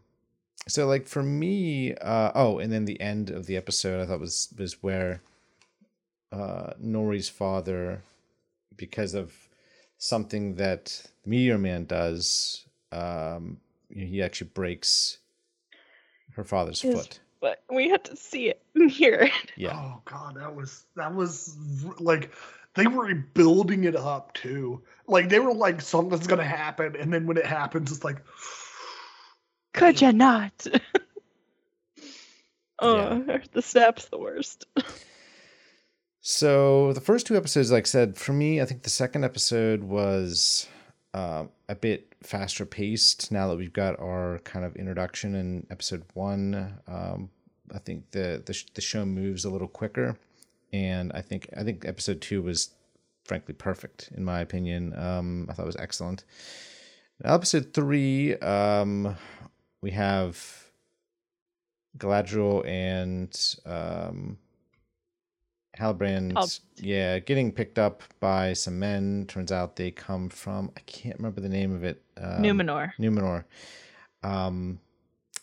so 0.68 0.86
like 0.88 1.08
for 1.08 1.24
me, 1.24 1.94
uh, 1.96 2.32
oh, 2.36 2.60
and 2.60 2.72
then 2.72 2.86
the 2.86 3.00
end 3.02 3.30
of 3.30 3.46
the 3.46 3.58
episode, 3.58 4.02
I 4.02 4.06
thought 4.06 4.20
was 4.20 4.54
was 4.58 4.84
where 4.84 5.22
uh, 6.32 6.74
Nori's 6.82 7.30
father, 7.30 8.04
because 8.76 9.14
of 9.14 9.34
something 9.98 10.56
that 10.56 11.04
Meteor 11.26 11.58
Man 11.58 11.86
does, 11.86 12.66
um, 12.92 13.58
he 13.90 14.22
actually 14.22 14.50
breaks 14.54 15.18
her 16.36 16.44
father's 16.44 16.82
His- 16.82 16.96
foot. 16.96 17.20
But 17.40 17.64
we 17.74 17.90
had 17.90 18.04
to 18.04 18.16
see 18.16 18.50
it 18.50 18.62
and 18.76 18.92
hear 18.92 19.16
it. 19.16 19.52
Yeah. 19.56 19.74
oh 19.76 20.02
god 20.06 20.36
that 20.36 20.56
was 20.56 20.86
that 20.96 21.16
was 21.16 21.56
like 22.00 22.32
they 22.76 22.86
were 22.88 23.14
building 23.16 23.86
it 23.86 23.96
up 23.96 24.34
too 24.34 24.84
like 25.08 25.30
they 25.30 25.40
were 25.40 25.54
like 25.54 25.82
something's 25.82 26.28
gonna 26.28 26.44
happen 26.44 26.96
and 26.96 27.12
then 27.12 27.26
when 27.26 27.38
it 27.38 27.46
happens 27.46 27.92
it's 27.92 28.04
like 28.04 28.22
Could 29.74 30.02
you 30.02 30.12
not? 30.12 30.68
oh, 32.80 33.40
the 33.54 33.62
snap's 33.62 34.06
the 34.10 34.18
worst. 34.18 34.66
So 36.20 36.92
the 36.94 37.02
first 37.02 37.26
two 37.26 37.38
episodes, 37.38 37.72
like 37.72 37.86
I 37.86 37.88
said, 37.88 38.18
for 38.18 38.34
me, 38.34 38.62
I 38.62 38.66
think 38.66 38.84
the 38.84 38.90
second 38.90 39.24
episode 39.24 39.84
was 39.84 40.68
uh, 41.14 41.46
a 41.68 41.76
bit 41.76 42.16
faster 42.24 42.66
paced. 42.66 43.32
Now 43.32 43.48
that 43.50 43.58
we've 43.58 43.74
got 43.74 44.00
our 44.00 44.40
kind 44.44 44.66
of 44.66 44.76
introduction 44.76 45.36
in 45.36 45.68
episode 45.70 46.04
one, 46.14 46.80
um, 46.88 47.30
I 47.74 47.80
think 47.80 48.12
the, 48.12 48.42
the 48.46 48.64
the 48.74 48.82
show 48.82 49.06
moves 49.06 49.46
a 49.46 49.50
little 49.50 49.68
quicker, 49.68 50.18
and 50.72 51.12
I 51.14 51.22
think 51.22 51.50
I 51.56 51.64
think 51.64 51.86
episode 51.86 52.22
two 52.22 52.42
was 52.42 52.72
frankly 53.26 53.54
perfect 53.54 54.10
in 54.16 54.24
my 54.24 54.42
opinion. 54.42 54.98
Um, 54.98 55.48
I 55.50 55.54
thought 55.54 55.64
it 55.64 55.68
was 55.68 55.76
excellent. 55.78 56.24
Now, 57.24 57.36
episode 57.36 57.74
three, 57.74 58.36
um, 58.38 59.16
we 59.82 59.92
have 59.92 60.72
Galadriel 61.98 62.66
and 62.66 63.38
um, 63.66 64.38
Halbrand, 65.80 66.34
Hal- 66.34 66.50
yeah, 66.78 67.20
getting 67.20 67.52
picked 67.52 67.80
up 67.80 68.04
by 68.20 68.54
some 68.54 68.78
men. 68.80 69.26
Turns 69.28 69.52
out 69.52 69.76
they 69.78 69.92
come 69.92 70.30
from 70.30 70.72
I 70.76 70.82
can't 70.82 71.18
remember 71.18 71.40
the 71.42 71.50
name 71.50 71.74
of 71.74 71.84
it. 71.84 72.02
Um, 72.18 72.42
Numenor. 72.44 72.92
Numenor. 73.00 73.46
Um, 74.24 74.80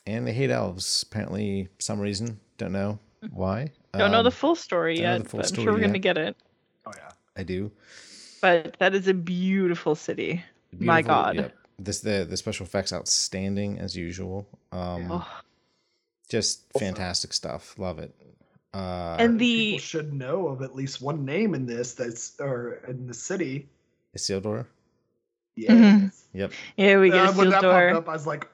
and 0.07 0.27
they 0.27 0.33
hate 0.33 0.51
elves. 0.51 1.05
Apparently, 1.11 1.69
some 1.79 1.99
reason. 2.01 2.39
Don't 2.59 2.73
know 2.73 2.99
why. 3.33 3.73
Don't 3.95 4.11
know 4.11 4.19
Um, 4.19 4.25
the 4.25 4.31
full 4.31 4.55
story 4.55 4.99
yet, 5.01 5.23
the 5.23 5.29
full 5.29 5.41
but 5.41 5.49
I'm 5.51 5.55
sure 5.65 5.73
we're 5.73 5.79
yet. 5.81 5.87
gonna 5.87 5.99
get 5.99 6.19
it. 6.19 6.37
oh 6.87 6.93
yeah 6.97 7.11
I 7.37 7.43
do. 7.43 7.71
But 8.43 8.77
that 8.79 8.95
is 8.95 9.09
a 9.09 9.15
beautiful 9.15 9.95
city. 9.95 10.45
My 10.79 11.03
God. 11.03 11.37
yep. 11.37 11.55
This 11.79 12.01
the 12.01 12.27
the 12.29 12.37
special 12.37 12.67
effects 12.67 12.93
outstanding 12.93 13.79
as 13.79 13.97
usual. 13.97 14.47
Um, 14.73 15.11
Oh, 15.11 15.41
just 16.29 16.67
Also- 16.75 16.85
fantastic 16.85 17.33
stuff. 17.33 17.79
Love 17.79 17.99
it. 17.99 18.15
Uh, 18.75 19.17
And 19.19 19.39
people 19.39 19.79
the 19.79 19.79
should 19.79 20.13
know 20.13 20.49
of 20.49 20.63
at 20.63 20.75
least 20.75 21.01
one 21.01 21.25
name 21.25 21.55
in 21.55 21.65
this 21.67 21.95
that's 21.95 22.39
or 22.41 22.81
in 22.87 23.07
the 23.07 23.15
city 23.15 23.69
Isildur. 24.17 24.67
yeah 25.57 25.73
Mhm. 25.73 26.13
Yep. 26.35 26.53
yeah, 26.77 26.99
we 27.01 27.11
get 27.11 27.29
Uh, 27.29 27.33
when 27.33 27.51
that 27.51 27.63
popped 27.63 27.95
up, 27.97 28.09
I 28.09 28.13
was 28.13 28.27
like, 28.27 28.47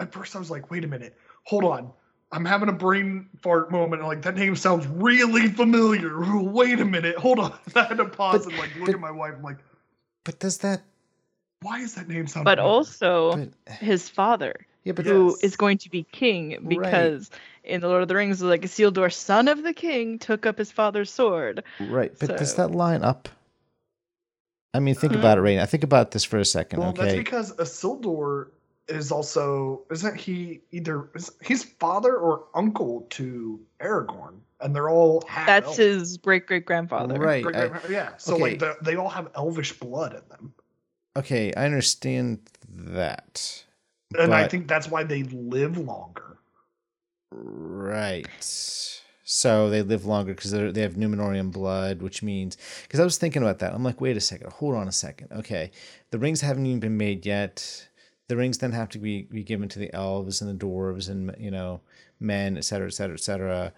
at 0.00 0.12
first 0.12 0.34
I 0.34 0.38
was 0.40 0.50
like, 0.50 0.70
wait 0.70 0.84
a 0.84 0.88
minute, 0.88 1.16
hold 1.44 1.64
on. 1.64 1.92
I'm 2.32 2.44
having 2.44 2.68
a 2.68 2.72
brain 2.72 3.28
fart 3.40 3.70
moment. 3.70 4.02
Like 4.02 4.22
that 4.22 4.34
name 4.34 4.56
sounds 4.56 4.86
really 4.88 5.46
familiar. 5.48 6.18
Wait 6.42 6.80
a 6.80 6.84
minute, 6.84 7.16
hold 7.16 7.38
on. 7.38 7.56
I 7.76 7.84
had 7.84 7.98
to 7.98 8.06
pause 8.06 8.44
But- 8.44 8.52
and 8.52 8.58
like 8.60 8.74
look 8.76 8.86
but- 8.86 8.94
at 8.96 9.00
my 9.00 9.12
wife. 9.12 9.34
I'm 9.36 9.42
like, 9.44 9.58
But 10.24 10.40
does 10.40 10.58
that? 10.58 10.82
why 11.62 11.78
is 11.80 11.94
that 11.94 12.08
name 12.08 12.26
sound? 12.26 12.44
But 12.44 12.58
familiar? 12.58 12.74
also 12.74 13.36
But, 13.66 13.74
his 13.76 14.08
father, 14.08 14.66
yeah, 14.82 14.94
but 14.94 15.06
who 15.06 15.30
Yes. 15.30 15.44
is 15.44 15.56
going 15.56 15.78
to 15.78 15.88
be 15.90 16.02
king, 16.10 16.58
because 16.66 17.30
in 17.64 17.80
the 17.80 17.88
Lord 17.88 18.02
of 18.02 18.08
the 18.08 18.14
Rings, 18.14 18.42
like 18.42 18.62
Isildur, 18.62 19.12
son 19.12 19.48
of 19.48 19.62
the 19.62 19.72
king, 19.72 20.18
took 20.18 20.46
up 20.46 20.58
his 20.58 20.70
father's 20.70 21.10
sword. 21.10 21.64
right. 21.80 22.12
But 22.18 22.36
does 22.38 22.54
that 22.56 22.70
line 22.70 23.02
up? 23.02 23.28
I 24.74 24.80
mean, 24.80 24.94
think 24.94 25.12
Mhm. 25.12 25.20
about 25.20 25.38
it, 25.38 25.42
right? 25.42 25.56
Now. 25.56 25.66
Think 25.66 25.84
about 25.84 26.10
this 26.10 26.24
for 26.24 26.38
a 26.38 26.44
second, 26.44 26.80
well, 26.80 26.92
that's 26.92 27.14
because 27.14 27.52
Isildur 27.56 28.48
is 28.88 29.10
also 29.12 29.82
isn't 29.90 30.16
he 30.20 30.60
either 30.72 31.08
is, 31.14 31.30
he's 31.42 31.64
father 31.64 32.16
or 32.16 32.44
uncle 32.54 33.06
to 33.10 33.58
Aragorn, 33.80 34.34
and 34.60 34.74
they're 34.76 34.90
all 34.90 35.22
half 35.26 35.46
That's 35.46 35.66
elf. 35.68 35.76
his 35.76 36.16
great 36.18 36.46
great 36.46 36.66
grandfather. 36.66 37.18
Right. 37.18 37.42
Great- 37.42 37.56
I- 37.56 37.80
yeah, 37.88 38.16
so 38.18 38.34
okay. 38.34 38.58
like 38.58 38.80
they 38.82 38.96
all 38.96 39.08
have 39.08 39.30
elvish 39.36 39.72
blood 39.78 40.12
in 40.12 40.28
them, 40.28 40.52
okay, 41.16 41.52
I 41.56 41.64
understand 41.64 42.40
that. 42.68 43.64
and 44.18 44.34
I 44.34 44.48
think 44.48 44.68
that's 44.68 44.88
why 44.88 45.04
they 45.04 45.22
live 45.22 45.78
longer. 45.78 46.33
Right. 47.36 48.26
So 49.26 49.70
they 49.70 49.82
live 49.82 50.04
longer 50.04 50.34
because 50.34 50.50
they 50.50 50.80
have 50.82 50.94
Numenorian 50.94 51.50
blood, 51.50 52.02
which 52.02 52.22
means 52.22 52.56
because 52.82 53.00
I 53.00 53.04
was 53.04 53.18
thinking 53.18 53.42
about 53.42 53.58
that. 53.60 53.74
I'm 53.74 53.82
like, 53.82 54.00
wait 54.00 54.16
a 54.16 54.20
second, 54.20 54.52
hold 54.52 54.74
on 54.74 54.86
a 54.86 54.92
second. 54.92 55.32
Okay, 55.32 55.70
the 56.10 56.18
rings 56.18 56.42
haven't 56.42 56.66
even 56.66 56.80
been 56.80 56.96
made 56.96 57.24
yet. 57.26 57.88
The 58.28 58.36
rings 58.36 58.58
then 58.58 58.72
have 58.72 58.90
to 58.90 58.98
be, 58.98 59.22
be 59.22 59.42
given 59.42 59.68
to 59.70 59.78
the 59.78 59.92
elves 59.94 60.40
and 60.40 60.48
the 60.48 60.64
dwarves 60.64 61.08
and 61.08 61.34
you 61.38 61.50
know 61.50 61.80
men, 62.20 62.56
et 62.56 62.64
cetera, 62.64 62.86
et 62.86 62.94
cetera, 62.94 63.14
et 63.14 63.20
cetera. 63.20 63.72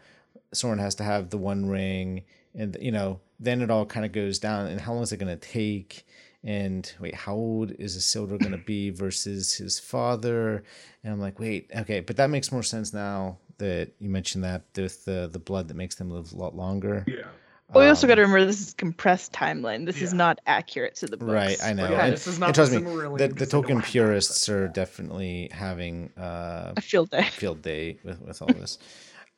Sauron 0.55 0.79
has 0.79 0.95
to 0.97 1.05
have 1.05 1.31
the 1.31 1.39
one 1.39 1.67
ring, 1.67 2.25
and 2.55 2.77
you 2.81 2.93
know 2.93 3.21
then 3.39 3.63
it 3.63 3.71
all 3.71 3.87
kind 3.87 4.05
of 4.05 4.13
goes 4.13 4.39
down. 4.41 4.67
And 4.67 4.81
how 4.81 4.95
long 4.95 5.05
is 5.05 5.13
it 5.13 5.19
going 5.19 5.39
to 5.39 5.49
take? 5.49 6.05
And 6.43 6.93
wait, 7.01 7.15
how 7.15 7.35
old 7.35 7.73
is 7.73 7.97
Isildur 7.97 8.39
going 8.39 8.53
to 8.53 8.59
be 8.59 8.91
versus 9.05 9.55
his 9.55 9.79
father? 9.79 10.65
And 11.03 11.13
I'm 11.13 11.21
like, 11.21 11.39
wait, 11.39 11.71
okay, 11.75 12.01
but 12.01 12.17
that 12.17 12.31
makes 12.31 12.53
more 12.53 12.63
sense 12.63 12.93
now 12.93 13.39
that 13.59 13.93
you 13.99 14.09
mentioned 14.09 14.45
that 14.45 14.63
with 14.77 15.05
the 15.05 15.29
the 15.33 15.39
blood 15.39 15.69
that 15.69 15.77
makes 15.77 15.95
them 15.97 16.11
live 16.11 16.33
a 16.33 16.37
lot 16.37 16.55
longer. 16.57 17.05
Yeah. 17.07 17.27
But 17.73 17.81
we 17.81 17.87
also 17.89 18.07
Um, 18.07 18.09
got 18.11 18.15
to 18.17 18.21
remember 18.23 18.45
this 18.47 18.61
is 18.61 18.75
compressed 18.75 19.33
timeline. 19.33 19.87
This 19.87 20.01
is 20.01 20.15
not 20.15 20.41
accurate 20.47 20.95
to 20.97 21.07
the 21.07 21.17
books. 21.17 21.33
Right, 21.33 21.59
I 21.65 21.73
know. 21.73 21.91
Yeah, 21.91 22.05
and, 22.05 22.13
this 22.13 22.29
is 22.29 22.35
and 22.35 22.41
not 22.43 22.55
trust 22.55 22.71
me, 22.71 22.79
the, 22.79 22.85
the 22.85 23.29
because 23.29 23.49
they 23.49 23.59
don't 23.59 23.65
Tolkien 23.65 23.75
have 23.75 23.83
that 23.83 23.91
purists 23.91 24.43
stuff. 24.43 24.55
are 24.55 24.69
definitely 24.69 25.49
having 25.53 26.11
uh, 26.17 26.75
A 26.77 26.81
field 26.81 27.11
day. 27.11 27.25
field 27.33 27.63
day 27.63 27.99
with, 28.05 28.21
with 28.23 28.41
all 28.41 28.47
this. 28.49 28.79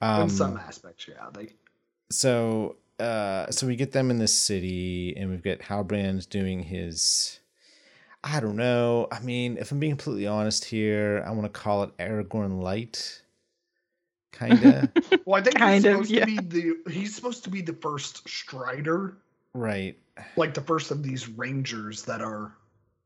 Um, 0.03 0.23
in 0.25 0.29
some 0.29 0.59
aspects, 0.59 1.09
yeah. 1.09 1.27
They 1.33 1.55
so 2.11 2.77
uh 3.01 3.51
so 3.51 3.67
we 3.67 3.77
get 3.77 3.93
them 3.93 4.11
in 4.11 4.19
this 4.19 4.35
city 4.35 5.15
and 5.17 5.31
we've 5.31 5.43
got 5.43 5.61
Halbrand 5.61 6.29
doing 6.29 6.63
his 6.65 7.41
I 8.25 8.41
don't 8.41 8.57
know. 8.57 9.09
I 9.13 9.21
mean, 9.21 9.57
if 9.57 9.73
I'm 9.73 9.79
being 9.79 9.93
completely 9.93 10.27
honest 10.27 10.65
here, 10.67 11.23
I 11.27 11.31
want 11.31 11.45
to 11.45 11.49
call 11.61 11.85
it 11.85 11.97
Aragorn 11.99 12.61
light. 12.61 13.23
Kind 14.33 14.65
of. 14.65 14.89
Well, 15.25 15.41
I 15.41 15.45
think 15.45 15.59
Kind 15.59 15.75
he's 15.75 15.85
of, 15.85 15.93
supposed 15.93 16.11
yeah. 16.11 16.25
to 16.25 16.27
be 16.27 16.37
the 16.39 16.91
he's 16.91 17.15
supposed 17.15 17.45
to 17.45 17.51
be 17.51 17.61
the 17.61 17.75
first 17.75 18.27
Strider, 18.27 19.19
right. 19.53 19.95
like 20.37 20.55
the 20.55 20.63
first 20.63 20.91
of 20.91 21.03
these 21.03 21.29
Rangers 21.29 22.03
that 22.05 22.23
are 22.23 22.55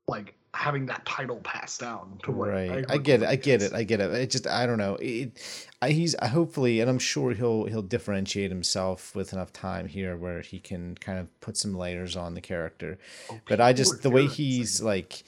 like 0.06 0.34
having 0.54 0.86
that 0.86 1.04
title 1.06 1.36
passed 1.38 1.80
down 1.80 2.18
to 2.22 2.30
what 2.30 2.50
right. 2.50 2.70
I 2.70 2.76
Egbert 2.76 3.02
get 3.02 3.22
it. 3.22 3.28
I 3.28 3.36
get 3.36 3.62
it. 3.62 3.72
I 3.72 3.82
get 3.84 4.00
it. 4.00 4.12
It 4.12 4.30
just 4.30 4.46
i 4.46 4.66
don't 4.66 4.78
know. 4.78 4.96
It, 5.00 5.40
I, 5.80 5.90
he's 5.90 6.14
hopefully 6.22 6.80
and 6.80 6.90
i'm 6.90 6.98
sure 6.98 7.32
he'll 7.32 7.64
he'll 7.64 7.82
differentiate 7.82 8.50
himself 8.50 9.14
with 9.16 9.32
enough 9.32 9.52
time 9.52 9.88
here 9.88 10.16
where 10.16 10.42
he 10.42 10.60
can 10.60 10.94
kind 10.96 11.18
of 11.18 11.40
put 11.40 11.56
some 11.56 11.74
layers 11.74 12.16
on 12.16 12.34
the 12.34 12.40
character. 12.40 12.98
Oh, 13.30 13.40
but 13.48 13.60
i 13.60 13.72
just 13.72 14.02
the 14.02 14.10
way 14.10 14.26
he's 14.26 14.82
like 14.82 15.24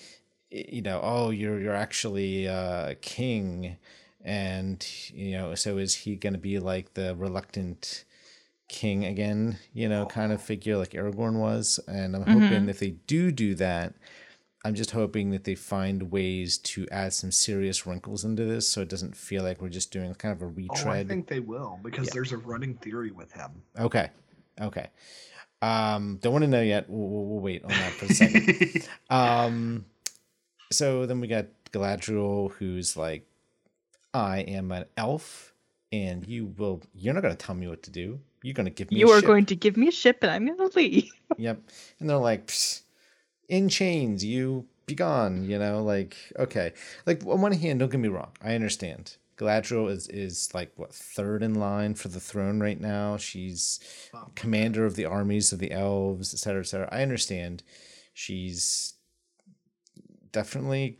you 0.51 0.83
know 0.83 1.01
oh 1.03 1.31
you're 1.31 1.59
you're 1.59 1.75
actually 1.75 2.47
uh 2.47 2.95
king 3.01 3.77
and 4.25 4.87
you 5.13 5.33
know 5.33 5.55
so 5.55 5.77
is 5.79 5.95
he 5.95 6.17
gonna 6.17 6.39
be 6.39 6.59
like 6.59 6.95
the 6.95 7.15
reluctant 7.17 8.05
king 8.69 9.05
again 9.05 9.59
you 9.75 9.87
know 9.89 10.07
kind 10.07 10.33
of 10.33 10.41
figure 10.41 10.77
like 10.79 10.93
aragorn 10.93 11.35
was 11.35 11.79
and 11.87 12.17
i'm 12.17 12.23
hoping 12.23 12.69
if 12.69 12.79
they 12.79 12.91
do 13.07 13.31
do 13.31 13.55
that 13.55 13.93
I'm 14.67 14.75
just 14.75 14.93
hoping 14.93 15.29
that 15.33 15.45
they 15.45 15.55
find 15.57 16.11
ways 16.11 16.57
to 16.57 16.89
add 16.91 17.13
some 17.13 17.31
serious 17.31 17.87
wrinkles 17.87 18.25
into 18.25 18.47
this 18.47 18.67
so 18.67 18.81
it 18.81 18.89
doesn't 18.89 19.15
feel 19.15 19.43
like 19.43 19.61
we're 19.61 19.69
just 19.69 19.91
doing 19.93 20.15
kind 20.15 20.33
of 20.33 20.41
a 20.41 20.47
Oh, 20.47 20.89
I 20.91 21.05
think 21.05 21.29
they 21.29 21.41
will 21.41 21.79
because 21.83 22.07
Yeah. 22.07 22.13
there's 22.15 22.33
a 22.33 22.39
running 22.39 22.73
theory 22.77 23.11
with 23.11 23.31
him. 23.33 23.51
Okay. 23.79 24.09
Okay. 24.59 24.89
Um, 25.61 26.19
don't 26.23 26.33
want 26.33 26.45
to 26.45 26.49
know 26.51 26.63
yet. 26.63 26.89
We'll, 26.89 27.07
we'll, 27.07 27.27
we'll 27.27 27.41
wait 27.41 27.63
on 27.63 27.73
that 27.73 27.93
for 27.93 28.07
a 28.07 28.09
second. 28.09 28.89
um, 29.11 29.85
so 30.73 31.05
then 31.05 31.21
we 31.21 31.29
got 31.29 31.45
Galadriel, 31.71 32.51
who's 32.53 32.97
like, 32.97 33.27
I 34.15 34.39
am 34.41 34.71
an 34.73 34.85
elf, 34.97 35.53
and 35.93 36.27
you 36.27 36.47
will. 36.57 36.83
You're 36.95 37.13
not 37.15 37.23
going 37.23 37.37
to 37.37 37.47
tell 37.47 37.55
me 37.55 37.67
what 37.69 37.83
to 37.83 37.91
do. 37.91 38.21
You're 38.43 38.55
going 38.55 38.67
to 38.67 38.71
give 38.73 38.91
me. 38.91 39.01
You 39.01 39.11
a 39.11 39.17
are 39.17 39.21
ship." 39.21 39.27
going 39.27 39.47
to 39.47 39.57
give 39.57 39.77
me 39.77 39.89
a 39.89 39.93
ship 39.93 40.19
and 40.23 40.31
I'm 40.31 40.47
going 40.47 40.71
to 40.71 40.79
leave. 40.79 41.11
Yep. 41.37 41.61
And 41.99 42.09
they're 42.09 42.17
like, 42.19 42.53
in 43.49 43.69
chains, 43.69 44.25
you 44.25 44.67
be 44.87 44.95
gone, 44.95 45.43
you 45.45 45.59
know, 45.59 45.83
like, 45.83 46.17
okay. 46.39 46.73
Like, 47.07 47.27
on 47.27 47.41
one 47.41 47.51
hand, 47.53 47.81
don't 47.81 47.91
get 47.91 47.99
me 47.99 48.09
wrong. 48.09 48.31
I 48.41 48.55
understand. 48.55 49.17
Galadriel 49.37 49.91
is, 49.91 50.07
is 50.09 50.55
like, 50.55 50.71
what, 50.77 50.95
third 50.95 51.43
in 51.43 51.55
line 51.55 51.95
for 51.95 52.07
the 52.07 52.21
throne 52.21 52.61
right 52.61 52.81
now. 52.81 53.17
She's 53.17 53.81
Wow. 54.13 54.31
commander 54.37 54.87
of 54.87 54.95
the 54.95 55.07
armies 55.07 55.53
of 55.53 55.59
the 55.59 55.73
elves, 55.73 56.33
et 56.33 56.39
cetera, 56.39 56.61
et 56.61 56.67
cetera. 56.67 56.89
I 56.93 57.03
understand. 57.03 57.65
She's 58.13 58.95
definitely 60.31 60.99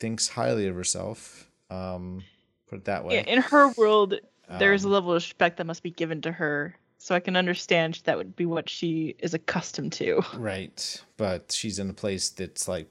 thinks 0.00 0.28
highly 0.28 0.66
of 0.66 0.74
herself. 0.74 1.48
Um, 1.70 2.24
put 2.70 2.78
it 2.78 2.84
that 2.86 3.04
way. 3.04 3.16
Yeah, 3.16 3.22
in 3.22 3.42
her 3.42 3.68
world, 3.76 4.14
there's 4.58 4.84
a 4.84 4.86
Um, 4.86 4.92
level 4.92 5.10
of 5.10 5.16
respect 5.16 5.58
that 5.58 5.66
must 5.66 5.82
be 5.82 5.90
given 5.90 6.20
to 6.22 6.32
her. 6.32 6.74
So 6.98 7.14
I 7.14 7.20
can 7.20 7.34
understand 7.34 8.00
that 8.04 8.16
would 8.18 8.36
be 8.36 8.44
what 8.46 8.68
she 8.68 9.16
is 9.20 9.32
accustomed 9.34 9.92
to. 9.94 10.22
Right, 10.36 11.02
but 11.16 11.50
she's 11.50 11.78
in 11.78 11.88
a 11.88 11.94
place 11.94 12.28
that's 12.28 12.68
like 12.68 12.88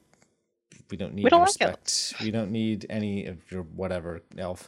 we 0.89 0.97
don't 0.97 1.13
need 1.13 1.23
We 1.25 1.29
don't 1.29 1.41
like 1.41 1.47
respect. 1.49 2.15
we 2.19 2.31
don't 2.31 2.49
need 2.51 2.87
any 2.89 3.27
of 3.27 3.51
your 3.51 3.61
whatever 3.61 4.21
elf. 4.37 4.67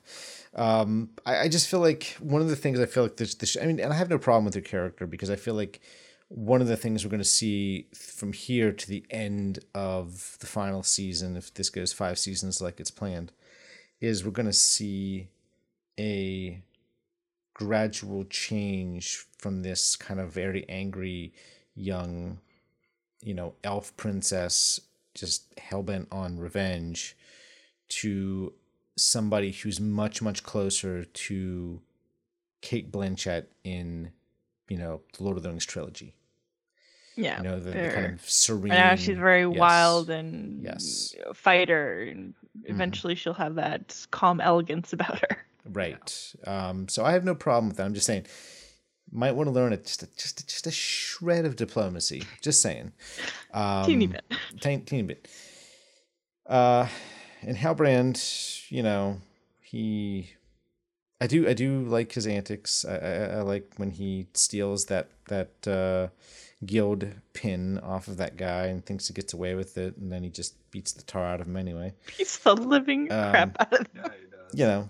Um, 0.55 1.09
I, 1.25 1.39
I 1.39 1.47
just 1.49 1.67
feel 1.67 1.79
like 1.79 2.15
one 2.19 2.41
of 2.41 2.49
the 2.49 2.55
things 2.55 2.79
I 2.79 2.85
feel 2.85 3.01
like 3.03 3.17
this, 3.17 3.33
this. 3.33 3.57
I 3.59 3.65
mean, 3.65 3.79
and 3.79 3.91
I 3.91 3.95
have 3.95 4.09
no 4.11 4.19
problem 4.19 4.45
with 4.45 4.53
her 4.53 4.61
character 4.61 5.07
because 5.07 5.31
I 5.31 5.35
feel 5.35 5.55
like 5.55 5.79
one 6.27 6.61
of 6.61 6.67
the 6.67 6.77
things 6.77 7.03
we're 7.03 7.09
going 7.09 7.19
to 7.19 7.25
see 7.41 7.87
from 7.95 8.33
here 8.33 8.71
to 8.71 8.87
the 8.87 9.03
end 9.09 9.59
of 9.73 10.37
the 10.39 10.45
final 10.47 10.83
season, 10.83 11.35
if 11.35 11.51
this 11.55 11.71
goes 11.71 11.91
five 11.93 12.19
seasons 12.19 12.61
like 12.61 12.79
it's 12.79 12.91
planned, 12.91 13.31
is 14.01 14.25
we're 14.25 14.31
going 14.31 14.45
to 14.47 14.53
see 14.53 15.29
a 15.99 16.61
gradual 17.53 18.25
change 18.25 19.25
from 19.37 19.61
this 19.61 19.95
kind 19.95 20.19
of 20.19 20.31
very 20.33 20.67
angry 20.67 21.31
young 21.75 22.39
you 23.21 23.33
know 23.33 23.53
elf 23.63 23.95
princess 23.97 24.81
just 25.13 25.43
hell-bent 25.57 26.07
on 26.11 26.39
revenge 26.39 27.15
to 27.87 28.51
somebody 28.97 29.51
who's 29.51 29.79
much 29.79 30.21
much 30.21 30.43
closer 30.43 31.03
to 31.05 31.79
Cate 32.61 32.91
Blanchett 32.91 33.45
in 33.63 34.11
you 34.69 34.77
know 34.77 35.01
the 35.17 35.23
Lord 35.23 35.37
of 35.37 35.43
the 35.43 35.49
Rings 35.49 35.65
trilogy 35.65 36.13
Yeah. 37.15 37.37
you 37.37 37.43
know 37.43 37.59
the, 37.59 37.71
the 37.71 37.89
kind 37.89 38.13
of 38.13 38.29
serene 38.29 38.69
now 38.73 38.95
she's 38.95 39.17
very 39.17 39.41
yes. 39.43 39.57
wild 39.57 40.09
and 40.09 40.63
Yes. 40.63 41.13
fighter, 41.33 42.03
and 42.03 42.33
Mm-hmm. 42.57 42.71
eventually 42.73 43.15
she'll 43.15 43.33
have 43.33 43.55
that 43.55 44.05
calm 44.11 44.41
elegance 44.41 44.93
about 44.93 45.19
her. 45.19 45.37
Right. 45.63 46.33
Um, 46.47 46.87
so 46.87 47.05
I 47.05 47.11
have 47.11 47.23
no 47.23 47.35
problem 47.35 47.67
with 47.67 47.77
that. 47.77 47.85
I'm 47.85 47.93
just 47.93 48.07
saying, 48.07 48.25
might 49.11 49.33
want 49.33 49.45
to 49.47 49.51
learn 49.51 49.73
a, 49.73 49.77
just 49.77 50.01
a, 50.01 50.07
just 50.17 50.41
a, 50.41 50.47
just 50.47 50.65
a 50.65 50.71
shred 50.71 51.45
of 51.45 51.55
diplomacy. 51.55 52.23
Just 52.41 52.63
saying. 52.63 52.93
Um, 53.53 53.85
Teeny 53.85 54.07
bit. 54.07 54.23
Tiny, 54.59 54.81
teeny 54.81 55.03
bit. 55.03 55.27
Uh, 56.47 56.87
and 57.43 57.55
Halbrand, 57.55 58.71
you 58.71 58.81
know, 58.81 59.21
he, 59.61 60.31
I 61.21 61.27
do, 61.27 61.47
I 61.47 61.53
do 61.53 61.83
like 61.83 62.11
his 62.13 62.25
antics. 62.25 62.83
I, 62.83 62.95
I, 62.95 63.13
I 63.37 63.41
like 63.41 63.71
when 63.77 63.91
he 63.91 64.27
steals 64.33 64.85
that 64.85 65.09
that 65.27 65.67
uh, 65.67 66.07
guild 66.65 67.05
pin 67.33 67.77
off 67.79 68.07
of 68.07 68.17
that 68.17 68.35
guy 68.35 68.65
and 68.65 68.83
thinks 68.83 69.07
he 69.07 69.13
gets 69.13 69.31
away 69.33 69.53
with 69.53 69.77
it, 69.77 69.95
and 69.97 70.11
then 70.11 70.23
he 70.23 70.29
just 70.29 70.55
beats 70.71 70.93
the 70.93 71.03
tar 71.03 71.25
out 71.25 71.41
of 71.41 71.47
him 71.47 71.57
anyway. 71.57 71.93
Beats 72.17 72.37
the 72.39 72.55
living 72.55 73.11
Um, 73.11 73.31
crap 73.31 73.55
out 73.59 73.73
of 73.73 73.87
Yeah, 73.95 74.03
he 74.03 74.25
does. 74.31 74.53
you 74.53 74.65
know. 74.65 74.89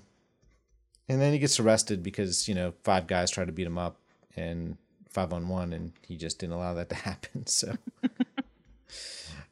And 1.10 1.20
then 1.20 1.34
he 1.34 1.40
gets 1.40 1.60
arrested 1.60 2.02
because, 2.04 2.48
you 2.48 2.56
know, 2.56 2.74
five 2.84 3.06
guys 3.08 3.30
try 3.32 3.44
to 3.44 3.52
beat 3.52 3.68
him 3.68 3.78
up 3.78 3.98
and 4.38 4.78
five 5.10 5.34
on 5.34 5.50
one, 5.50 5.74
and 5.74 5.92
he 6.08 6.16
just 6.16 6.40
didn't 6.40 6.54
allow 6.54 6.74
that 6.76 6.88
to 6.90 6.96
happen. 7.10 7.46
So, 7.48 7.76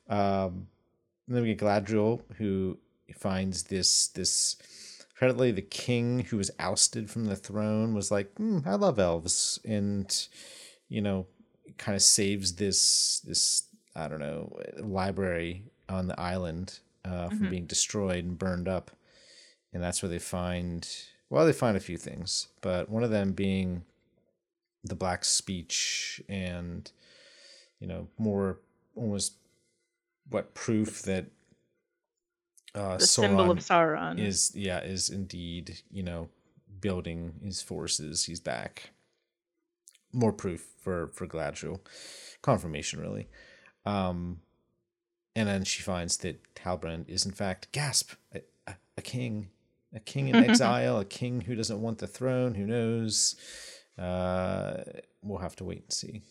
um, 0.10 0.68
and 1.28 1.36
then 1.36 1.44
we 1.44 1.54
get 1.54 1.60
Galadriel, 1.60 2.22
who 2.38 2.78
finds 3.16 3.64
this, 3.64 4.08
this, 4.08 4.56
apparently 5.16 5.52
the 5.52 5.62
king 5.62 6.20
who 6.22 6.38
was 6.38 6.50
ousted 6.60 7.10
from 7.10 7.26
the 7.26 7.36
throne 7.36 7.94
was 7.94 8.10
like, 8.12 8.32
hmm, 8.38 8.60
I 8.66 8.76
love 8.76 8.98
elves. 9.00 9.60
And, 9.66 10.16
you 10.88 11.02
know, 11.02 11.28
kind 11.78 11.96
of 11.96 12.02
saves 12.02 12.56
this, 12.56 13.20
this, 13.26 13.64
I 13.96 14.08
don't 14.08 14.20
know, 14.20 14.58
library 14.78 15.64
on 15.90 16.08
the 16.08 16.20
island 16.20 16.80
uh, 17.06 17.30
from 17.30 17.48
Mhm. 17.48 17.50
being 17.50 17.66
destroyed 17.66 18.24
and 18.26 18.38
burned 18.38 18.68
up. 18.68 18.92
And 19.74 19.82
that's 19.84 20.02
where 20.02 20.10
they 20.10 20.20
find 20.20 20.88
well 21.30 21.46
they 21.46 21.54
find 21.54 21.78
a 21.78 21.80
few 21.80 21.98
things 21.98 22.48
but 22.62 22.90
one 22.90 23.04
of 23.04 23.12
them 23.12 23.34
being 23.34 23.84
the 24.84 24.96
black 24.96 25.24
speech 25.24 26.20
and 26.28 26.92
you 27.80 27.86
know 27.88 28.08
more 28.18 28.58
almost 28.96 29.34
what 30.30 30.56
proof 30.56 31.04
that 31.04 31.26
uh 32.74 32.98
the 32.98 33.06
symbol 33.06 33.52
of 33.52 33.60
Sauron 33.60 34.16
Sauron. 34.16 34.20
is 34.20 34.52
yeah 34.56 34.80
is 34.82 35.10
indeed 35.12 35.80
you 35.92 36.02
know 36.04 36.30
building 36.82 37.40
his 37.44 37.62
forces. 37.62 38.26
He's 38.26 38.40
back. 38.40 38.90
More 40.14 40.34
proof 40.34 40.66
for 40.80 41.10
for 41.14 41.28
Galadriel. 41.28 41.80
Confirmation 42.42 43.00
really. 43.02 43.28
Um 43.86 44.42
and 45.40 45.48
then 45.48 45.64
she 45.64 45.82
finds 45.82 46.18
that 46.18 46.38
Halbrand 46.56 47.08
is 47.08 47.26
in 47.26 47.32
fact 47.32 47.72
gasp 47.72 48.12
a, 48.36 48.42
a, 48.68 48.74
a 48.98 49.02
king 49.02 49.50
a 49.94 50.00
king 50.00 50.28
in 50.28 50.36
exile 50.50 51.00
a 51.00 51.06
king 51.06 51.42
who 51.42 51.56
doesn't 51.56 51.82
want 51.82 51.98
the 52.00 52.08
throne 52.08 52.54
who 52.56 52.66
knows 52.66 53.36
uh 53.98 54.84
we'll 55.24 55.40
have 55.40 55.56
to 55.56 55.64
wait 55.64 55.84
and 55.84 55.94
see 55.94 56.22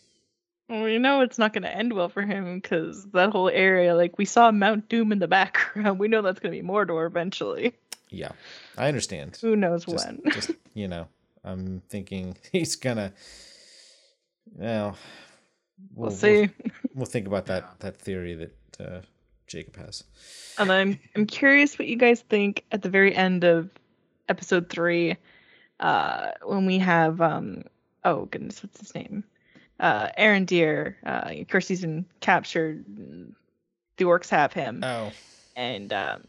Well, 0.69 0.83
we 0.85 0.99
know 0.99 1.21
it's 1.23 1.39
not 1.39 1.53
going 1.55 1.63
to 1.65 1.75
end 1.75 1.93
well 1.95 2.09
for 2.11 2.23
him 2.23 2.61
because 2.61 3.07
that 3.13 3.31
whole 3.33 3.49
area, 3.49 3.95
like 3.97 4.19
we 4.19 4.25
saw 4.27 4.51
Mount 4.51 4.89
Doom 4.91 5.13
in 5.13 5.19
the 5.19 5.29
background. 5.39 5.99
We 5.99 6.09
know 6.09 6.21
that's 6.23 6.41
going 6.41 6.55
to 6.55 6.61
be 6.63 6.67
Mordor 6.67 7.07
eventually. 7.07 7.73
yeah 8.11 8.33
i 8.77 8.89
understand 8.89 9.37
Who 9.43 9.55
knows 9.57 9.85
just, 9.85 10.07
when? 10.07 10.21
just 10.33 10.51
you 10.75 10.89
know 10.89 11.09
i'm 11.45 11.83
thinking 11.91 12.37
he's 12.53 12.77
gonna 12.77 13.13
well 14.55 14.97
we'll, 15.95 16.11
see. 16.11 16.49
we'll 16.95 17.07
think 17.15 17.27
about 17.27 17.47
that 17.47 17.65
that 17.81 17.97
theory 17.99 18.35
that 18.35 18.53
uh 18.81 19.01
jacob 19.47 19.77
has 19.77 20.05
And 20.59 20.71
I'm 20.71 20.99
I'm 21.17 21.27
curious 21.27 21.79
what 21.79 21.89
you 21.89 21.97
guys 21.97 22.21
think 22.21 22.65
at 22.73 22.83
the 22.83 22.91
very 22.91 23.15
end 23.15 23.45
of 23.45 23.71
episode 24.29 24.69
three, 24.69 25.17
uh, 25.81 26.33
when 26.45 26.67
we 26.67 26.79
have 26.79 27.21
um 27.21 27.65
oh 28.05 28.27
goodness, 28.27 28.63
what's 28.63 28.81
his 28.81 28.95
name? 28.95 29.25
Uh, 29.81 30.09
Arondir. 30.19 30.97
Uh, 31.07 31.41
of 31.41 31.49
course 31.49 31.69
he's 31.69 31.81
been 31.81 32.05
captured. 32.21 32.85
The 33.97 34.05
orcs 34.05 34.29
have 34.31 34.53
him, 34.53 34.83
oh 34.85 35.11
and 35.57 35.93
um, 35.93 36.29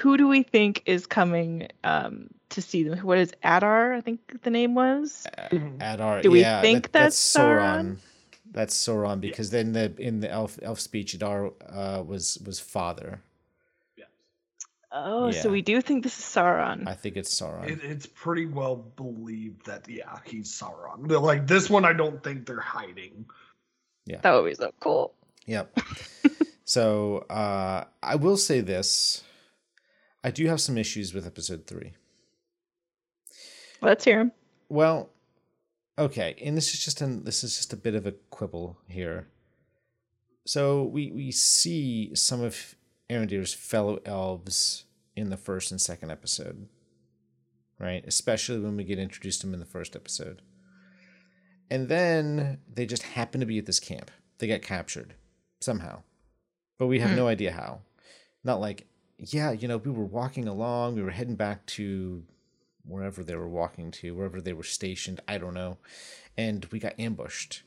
who 0.00 0.16
do 0.16 0.28
we 0.28 0.42
think 0.42 0.82
is 0.86 1.06
coming 1.06 1.68
um 1.84 2.28
to 2.50 2.62
see 2.62 2.84
them? 2.84 2.98
What 3.00 3.18
is 3.18 3.32
Adar? 3.42 3.92
I 3.92 4.00
think 4.00 4.42
the 4.42 4.50
name 4.50 4.74
was. 4.74 5.26
Adar. 5.80 6.22
Do 6.22 6.30
we 6.30 6.40
yeah, 6.40 6.60
think 6.60 6.92
that's 6.92 7.16
Sauron? 7.16 7.98
That's 8.52 8.74
Sauron 8.74 9.20
because 9.20 9.50
then 9.50 9.72
the 9.72 9.94
in 9.98 10.20
the 10.20 10.30
elf 10.30 10.58
elf 10.62 10.80
speech 10.80 11.14
Adar 11.14 11.52
uh, 11.68 12.02
was 12.06 12.38
was 12.44 12.58
father. 12.58 13.20
Yes. 13.96 14.08
Oh, 14.92 15.30
so 15.30 15.50
we 15.50 15.62
do 15.62 15.80
think 15.80 16.02
this 16.02 16.18
is 16.18 16.24
Sauron. 16.24 16.88
I 16.88 16.94
think 16.94 17.16
it's 17.16 17.32
Sauron. 17.38 17.68
It, 17.68 17.80
it's 17.82 18.06
pretty 18.06 18.46
well 18.46 18.76
believed 18.76 19.66
that 19.66 19.88
yeah, 19.88 20.18
he's 20.24 20.50
Sauron. 20.50 21.08
They're 21.08 21.18
Like 21.18 21.46
this 21.46 21.68
one, 21.68 21.84
I 21.84 21.92
don't 21.92 22.22
think 22.22 22.46
they're 22.46 22.60
hiding. 22.60 23.26
Yeah, 24.06 24.20
that 24.22 24.32
would 24.32 24.48
be 24.48 24.54
so 24.54 24.72
cool. 24.80 25.12
Yep. 25.46 25.78
so 26.64 27.18
uh, 27.28 27.84
I 28.02 28.14
will 28.16 28.36
say 28.36 28.60
this: 28.60 29.22
I 30.24 30.30
do 30.30 30.46
have 30.46 30.60
some 30.60 30.78
issues 30.78 31.12
with 31.12 31.26
episode 31.26 31.66
three. 31.66 31.92
Let's 33.82 34.04
hear 34.04 34.20
him. 34.20 34.32
Well, 34.68 35.10
okay, 35.98 36.36
and 36.42 36.56
this 36.56 36.72
is 36.74 36.84
just 36.84 37.00
an 37.00 37.24
this 37.24 37.42
is 37.44 37.56
just 37.56 37.72
a 37.72 37.76
bit 37.76 37.94
of 37.94 38.06
a 38.06 38.12
quibble 38.30 38.78
here. 38.88 39.28
So 40.46 40.84
we 40.84 41.10
we 41.12 41.30
see 41.32 42.14
some 42.14 42.42
of 42.42 42.74
Arondir's 43.10 43.54
fellow 43.54 44.00
elves 44.04 44.84
in 45.16 45.30
the 45.30 45.36
first 45.36 45.70
and 45.70 45.80
second 45.80 46.10
episode, 46.10 46.68
right? 47.78 48.04
Especially 48.06 48.60
when 48.60 48.76
we 48.76 48.84
get 48.84 48.98
introduced 48.98 49.40
to 49.40 49.46
them 49.46 49.54
in 49.54 49.60
the 49.60 49.66
first 49.66 49.96
episode, 49.96 50.42
and 51.70 51.88
then 51.88 52.58
they 52.72 52.86
just 52.86 53.02
happen 53.02 53.40
to 53.40 53.46
be 53.46 53.58
at 53.58 53.66
this 53.66 53.80
camp. 53.80 54.10
They 54.38 54.46
get 54.46 54.62
captured 54.62 55.14
somehow, 55.60 56.02
but 56.78 56.86
we 56.86 57.00
have 57.00 57.10
Hmm. 57.10 57.16
no 57.16 57.28
idea 57.28 57.52
how. 57.52 57.80
Not 58.44 58.60
like, 58.60 58.86
yeah, 59.18 59.50
you 59.50 59.66
know, 59.66 59.78
we 59.78 59.90
were 59.90 60.04
walking 60.04 60.46
along, 60.46 60.94
we 60.94 61.02
were 61.02 61.10
heading 61.10 61.34
back 61.36 61.64
to 61.66 62.22
wherever 62.86 63.22
they 63.22 63.36
were 63.36 63.48
walking 63.48 63.90
to, 63.90 64.14
wherever 64.14 64.40
they 64.40 64.52
were 64.52 64.62
stationed, 64.62 65.20
I 65.26 65.38
don't 65.38 65.54
know. 65.54 65.78
And 66.36 66.64
we 66.66 66.78
got 66.78 66.98
ambushed. 66.98 67.62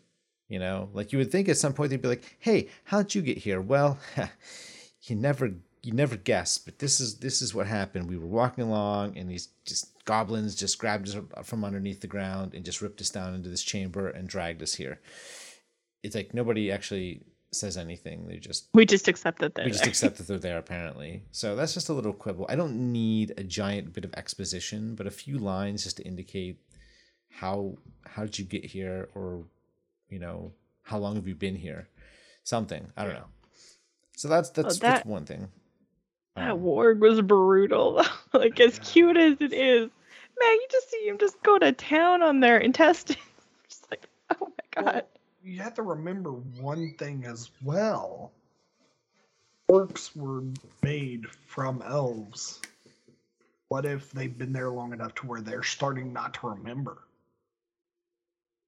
You 0.48 0.58
know, 0.58 0.90
like 0.94 1.12
you 1.12 1.20
would 1.20 1.32
think 1.32 1.48
at 1.48 1.58
some 1.58 1.74
point 1.74 1.92
they'd 1.92 2.02
be 2.02 2.08
like, 2.08 2.38
"Hey, 2.40 2.70
how'd 2.86 3.14
you 3.14 3.22
get 3.22 3.38
here?" 3.38 3.62
Well, 3.62 4.00
you 5.04 5.16
never 5.16 5.52
you 5.84 5.94
never 5.94 6.18
guess, 6.18 6.58
but 6.58 6.80
this 6.80 7.00
is 7.00 7.18
this 7.20 7.42
is 7.42 7.54
what 7.54 7.68
happened. 7.68 8.10
We 8.10 8.18
were 8.18 8.26
walking 8.26 8.64
along, 8.64 9.16
and 9.16 9.30
these 9.30 9.50
just 9.66 10.04
goblins 10.06 10.56
just 10.56 10.80
grabbed 10.80 11.08
us 11.08 11.16
from 11.44 11.64
underneath 11.64 12.02
the 12.02 12.08
ground 12.08 12.56
and 12.56 12.66
just 12.66 12.82
ripped 12.82 13.00
us 13.00 13.12
down 13.12 13.36
into 13.36 13.50
this 13.50 13.62
chamber 13.62 14.10
and 14.10 14.28
dragged 14.28 14.64
us 14.64 14.74
here. 14.74 15.00
It's 16.02 16.16
like 16.16 16.34
nobody 16.34 16.72
actually 16.72 17.22
says 17.52 17.78
anything. 17.78 18.28
They 18.28 18.38
just 18.38 18.68
We 18.74 18.86
just 18.86 19.08
accept 19.08 19.40
that 19.40 19.56
they're 19.56 19.66
we 19.66 19.72
just 19.72 19.84
there. 19.84 19.90
accept 19.90 20.18
that 20.18 20.28
they're 20.28 20.38
there 20.38 20.58
apparently 20.60 21.24
so 21.32 21.56
that's 21.56 21.74
just 21.74 21.90
a 21.90 21.94
little 21.94 22.14
quibble 22.14 22.46
i 22.50 22.56
don't 22.56 22.92
need 22.92 23.34
a 23.38 23.44
giant 23.44 23.92
bit 23.94 24.06
of 24.06 24.14
exposition 24.16 24.94
but 24.96 25.08
a 25.08 25.12
few 25.12 25.38
lines 25.40 25.84
just 25.84 25.98
to 25.98 26.04
indicate 26.04 26.58
how 27.32 27.76
how 28.06 28.24
did 28.24 28.38
you 28.38 28.46
get 28.46 28.64
here 28.66 29.10
or 29.16 29.44
you 30.10 30.20
know 30.20 30.52
how 30.84 30.98
long 31.00 31.16
have 31.16 31.28
you 31.28 31.34
been 31.36 31.56
here 31.56 31.88
something 32.44 32.92
i 32.98 33.04
don't 33.04 33.14
know 33.14 33.26
so 34.16 34.28
that's 34.28 34.50
that's, 34.52 34.78
that's 34.78 35.00
that- 35.02 35.06
one 35.08 35.26
thing 35.26 35.48
That 36.36 36.52
Um, 36.52 36.60
warg 36.62 37.00
was 37.00 37.22
brutal. 37.22 38.04
like 38.34 38.60
as 38.60 38.78
Yeah. 38.78 38.84
cute 38.84 39.18
as 39.18 39.38
it 39.42 39.54
is, 39.54 39.90
man, 40.40 40.54
you 40.62 40.68
just 40.72 40.90
see 40.92 41.08
him 41.08 41.18
just 41.18 41.42
go 41.44 41.58
to 41.58 41.72
town 41.72 42.22
on 42.22 42.40
their 42.40 42.60
intestines. 42.60 43.18
just 43.70 43.90
like, 43.92 44.08
oh 44.40 44.48
my 44.58 44.84
god. 44.84 44.94
Well, 44.94 45.19
you 45.44 45.60
have 45.60 45.74
to 45.76 45.82
remember 45.84 46.32
one 46.32 46.94
thing 46.98 47.26
as 47.26 47.50
well. 47.64 48.32
Orcs 49.70 50.16
were 50.16 50.44
made 50.84 51.26
from 51.48 51.82
elves. 51.84 52.60
What 53.70 53.86
if 53.86 54.12
they've 54.12 54.36
been 54.36 54.52
there 54.52 54.70
long 54.70 54.94
enough 54.94 55.14
to 55.16 55.28
where 55.28 55.42
they're 55.42 55.64
starting 55.64 56.12
not 56.12 56.34
to 56.36 56.48
remember? 56.50 56.98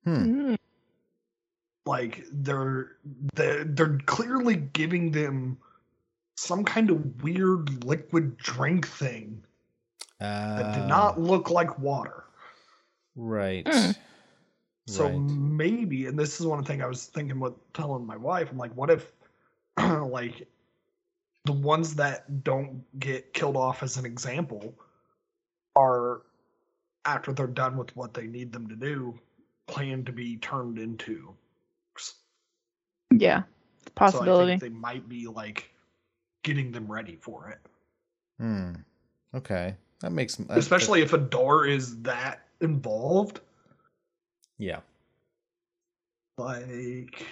hmm. 0.04 0.52
Mm. 0.52 0.58
Like 1.88 2.26
they're 2.32 2.92
they're, 3.34 3.64
they're 3.64 3.98
clearly 4.06 4.56
giving 4.56 5.12
them 5.12 5.58
some 6.38 6.64
kind 6.64 6.92
of 6.92 7.24
weird 7.24 7.84
liquid 7.84 8.38
drink 8.38 8.88
thing 8.88 9.44
that 10.20 10.74
did 10.76 10.84
Uh, 10.84 10.88
not 10.88 11.20
look 11.20 11.50
like 11.50 11.80
water. 11.80 12.24
right 13.16 13.66
Mm. 13.66 13.96
So 14.88 15.06
right 15.08 15.18
maybe, 15.20 16.08
and 16.08 16.18
this 16.18 16.40
is 16.40 16.48
one 16.48 16.64
thing 16.64 16.82
I 16.82 16.88
was 16.88 17.06
thinking 17.06 17.40
with 17.40 17.54
telling 17.74 18.06
my 18.06 18.18
wife, 18.18 18.50
I'm 18.52 18.58
like, 18.58 18.76
what 18.76 18.90
if 18.90 19.12
like 19.78 20.48
the 21.46 21.54
ones 21.54 21.96
that 21.96 22.44
don't 22.44 22.84
get 23.00 23.34
killed 23.34 23.56
off 23.58 23.84
as 23.84 23.98
an 23.98 24.06
example 24.06 24.74
are 25.76 26.22
after 27.06 27.32
they're 27.34 27.48
done 27.48 27.78
with 27.78 27.96
what 27.96 28.14
they 28.14 28.28
need 28.28 28.52
them 28.52 28.68
to 28.68 28.76
do, 28.76 29.18
plan 29.68 30.04
to 30.06 30.12
be 30.12 30.38
turned 30.38 30.78
into. 30.78 31.34
Yeah. 33.14 33.44
It's 33.80 33.88
a 33.88 33.90
So 33.90 33.92
I 33.96 34.10
possibility. 34.12 34.52
think 34.52 34.62
they 34.62 34.70
might 34.70 35.08
be 35.10 35.28
like 35.28 35.70
getting 36.44 36.72
them 36.72 36.92
ready 36.92 37.16
for 37.22 37.50
it. 37.50 37.60
hmm. 38.40 38.74
okay 39.36 39.76
that 40.02 40.12
makes 40.12 40.36
that- 40.36 40.48
that- 40.48 40.58
Especially 40.58 41.02
if 41.02 41.14
Adar 41.14 41.66
is 41.66 42.02
that 42.02 42.48
involved. 42.62 43.42
Yeah 44.62 44.80
Like 46.38 47.26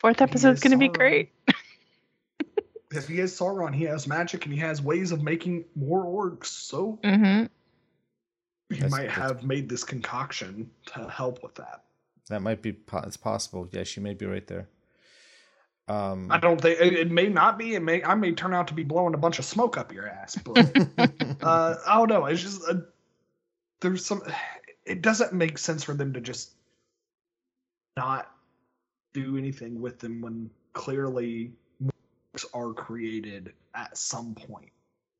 Fourth 0.00 0.18
he 0.18 0.22
episode's 0.24 0.58
is 0.58 0.62
gonna 0.62 0.76
be 0.76 0.88
Sauron. 0.90 0.94
great. 0.98 1.32
if 2.92 3.08
he 3.08 3.16
has 3.18 3.32
Sauron, 3.36 3.74
he 3.74 3.84
has 3.84 4.06
magic 4.06 4.44
and 4.44 4.52
he 4.52 4.60
has 4.60 4.82
ways 4.82 5.10
of 5.10 5.22
making 5.22 5.64
more 5.74 6.04
orcs. 6.04 6.46
So 6.46 6.98
Mm-hmm. 7.02 7.46
he 8.68 8.74
That's- 8.74 8.90
might 8.90 9.08
that's- 9.08 9.16
have 9.16 9.42
made 9.42 9.68
this 9.68 9.82
concoction 9.84 10.70
to 10.86 11.08
help 11.08 11.42
with 11.42 11.54
that. 11.56 11.84
that 12.28 12.42
might 12.42 12.60
be 12.60 12.72
po- 12.72 13.02
it's 13.06 13.16
possible 13.16 13.68
yeah 13.72 13.84
she 13.84 14.00
may 14.00 14.12
be 14.12 14.26
right 14.26 14.46
there 14.46 14.68
um 15.88 16.30
I 16.30 16.38
don't 16.38 16.60
think 16.60 16.78
it, 16.80 16.92
it 16.94 17.10
may 17.10 17.28
not 17.28 17.56
be. 17.58 17.74
It 17.76 17.82
may 17.82 18.02
I 18.04 18.14
may 18.16 18.32
turn 18.32 18.52
out 18.52 18.66
to 18.68 18.74
be 18.74 18.82
blowing 18.82 19.14
a 19.14 19.18
bunch 19.18 19.38
of 19.38 19.44
smoke 19.44 19.76
up 19.78 19.92
your 19.94 20.08
ass, 20.08 20.34
but 20.36 20.58
uh, 21.42 21.76
I 21.86 21.96
don't 21.96 22.08
know. 22.08 22.26
It's 22.26 22.42
just 22.42 22.60
uh, 22.68 22.74
there's 23.80 24.04
some. 24.04 24.20
It 24.86 25.02
doesn't 25.02 25.32
make 25.32 25.58
sense 25.58 25.82
for 25.84 25.94
them 25.94 26.12
to 26.12 26.20
just 26.20 26.52
not 27.96 28.30
do 29.12 29.36
anything 29.36 29.80
with 29.80 29.98
them 29.98 30.20
when 30.20 30.50
clearly 30.74 31.52
orcs 31.82 32.44
are 32.54 32.72
created 32.72 33.52
at 33.74 33.96
some 33.96 34.34
point. 34.34 34.70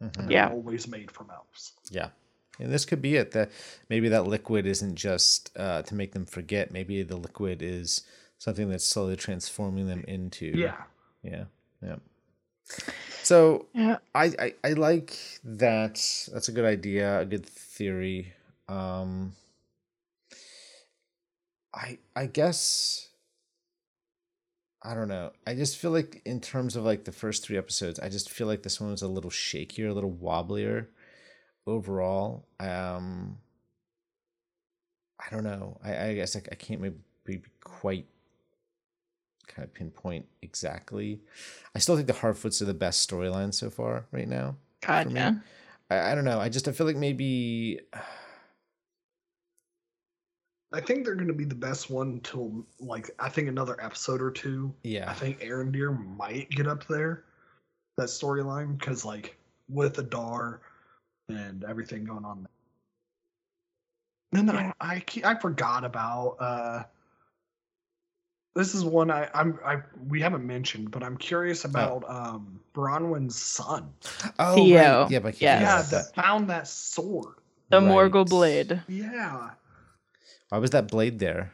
Mhm. 0.03 0.31
Yeah. 0.31 0.51
always 0.51 0.87
made 0.87 1.11
from 1.11 1.31
elves. 1.31 1.73
Yeah. 1.91 2.11
And 2.59 2.71
this 2.71 2.85
could 2.85 3.01
be 3.01 3.17
it. 3.17 3.33
That 3.33 3.51
maybe 3.89 4.09
that 4.11 4.27
liquid 4.27 4.67
isn't 4.67 4.97
just 4.97 5.51
uh, 5.57 5.83
to 5.83 5.95
make 5.95 6.13
them 6.13 6.27
forget. 6.27 6.71
Maybe 6.71 7.03
the 7.03 7.17
liquid 7.17 7.63
is 7.63 8.03
something 8.39 8.69
that's 8.69 8.85
slowly 8.85 9.17
transforming 9.17 9.87
them 9.87 10.05
into. 10.07 10.47
Yeah. 10.47 10.83
Yeah. 11.23 11.45
Yeah. 11.83 11.97
So 13.23 13.67
Yeah. 13.73 13.99
I, 14.15 14.25
I 14.39 14.55
I 14.65 14.73
like 14.75 15.17
that. 15.45 15.95
That's 16.33 16.49
a 16.49 16.53
good 16.53 16.65
idea. 16.67 17.21
A 17.21 17.25
good 17.25 17.47
theory. 17.47 18.35
Um. 18.69 19.33
I 21.77 21.99
I 22.17 22.27
guess. 22.27 23.09
I 24.83 24.95
don't 24.95 25.09
know. 25.09 25.33
I 25.47 25.55
just 25.55 25.79
feel 25.79 25.91
like 25.91 26.23
in 26.25 26.41
terms 26.41 26.77
of 26.77 26.85
like 26.85 27.05
the 27.05 27.13
first 27.13 27.45
three 27.45 27.59
episodes, 27.59 27.99
I 27.99 28.09
just 28.09 28.31
feel 28.31 28.47
like 28.47 28.63
this 28.63 28.81
one 28.81 28.91
was 28.91 29.03
a 29.03 29.09
little 29.09 29.31
shakier, 29.31 29.91
a 29.91 29.93
little 29.93 30.13
wobblier 30.13 30.87
overall. 31.67 32.47
Um 32.61 33.39
I 35.19 35.35
don't 35.35 35.45
know. 35.45 35.79
I, 35.83 36.07
I 36.09 36.15
guess 36.15 36.37
I, 36.37 36.43
I 36.53 36.55
can't 36.55 36.81
maybe 36.81 36.97
be 37.25 37.43
quite 37.63 38.07
kind 39.49 39.65
of 39.65 39.75
pinpoint 39.75 40.27
exactly. 40.43 41.21
I 41.75 41.79
still 41.79 41.97
think 41.97 42.07
the 42.07 42.13
Harfoots 42.13 42.63
are 42.63 42.67
the 42.67 42.75
best 42.75 43.09
storyline 43.09 43.53
so 43.53 43.71
far 43.71 44.07
right 44.13 44.29
now. 44.29 44.57
God, 44.87 45.11
yeah. 45.11 45.35
I, 45.91 46.13
I 46.13 46.15
don't 46.15 46.25
know. 46.25 46.39
I 46.39 46.49
just 46.49 46.69
I 46.69 46.73
feel 46.73 46.87
like 46.87 46.97
maybe 46.97 47.81
I 50.73 50.81
think 50.81 51.05
they're 51.05 51.15
going 51.15 51.29
to 51.29 51.35
be 51.35 51.45
the 51.45 51.55
best 51.55 51.91
one 51.91 52.09
until 52.09 52.67
like 52.81 53.11
I 53.19 53.29
think 53.29 53.49
another 53.49 53.77
episode 53.83 54.21
or 54.21 54.31
two. 54.31 54.75
yeah. 54.83 55.09
I 55.09 55.15
think 55.15 55.41
Arondir 55.41 55.97
might 56.17 56.51
get 56.51 56.67
up 56.67 56.87
there 56.87 57.25
that 57.97 58.09
storyline 58.09 58.79
because 58.79 59.05
like 59.05 59.37
with 59.69 59.99
Adar 59.99 60.61
and 61.29 61.65
everything 61.65 62.05
going 62.05 62.25
on. 62.25 62.47
And 64.33 64.49
then 64.49 64.57
Yeah. 64.57 64.73
I 64.81 65.03
I, 65.25 65.33
I 65.33 65.35
forgot 65.39 65.85
about 65.85 66.37
uh 66.41 66.83
this 68.55 68.75
is 68.75 68.85
one 68.85 69.11
I 69.11 69.29
I'm 69.35 69.59
I 69.65 69.79
we 70.09 70.21
haven't 70.21 70.47
mentioned, 70.47 70.91
but 70.91 71.03
I'm 71.03 71.17
curious 71.17 71.65
about 71.65 72.05
um 72.09 72.61
Bronwyn's 72.75 73.41
son. 73.41 73.93
Oh, 74.39 74.55
Theo, 74.57 75.03
right. 75.03 75.11
Yeah, 75.11 75.19
but 75.21 75.35
I 75.35 75.37
yes. 75.39 75.63
Yeah, 75.63 75.83
that 75.99 76.15
found 76.15 76.51
that 76.51 76.67
sword. 76.67 77.37
The 77.71 77.81
Right. 77.81 77.89
Morgul 77.91 78.29
blade. 78.29 78.83
Yeah, 78.89 79.51
Why 80.49 80.59
was 80.59 80.71
that 80.71 80.89
blade 80.89 81.19
there? 81.19 81.53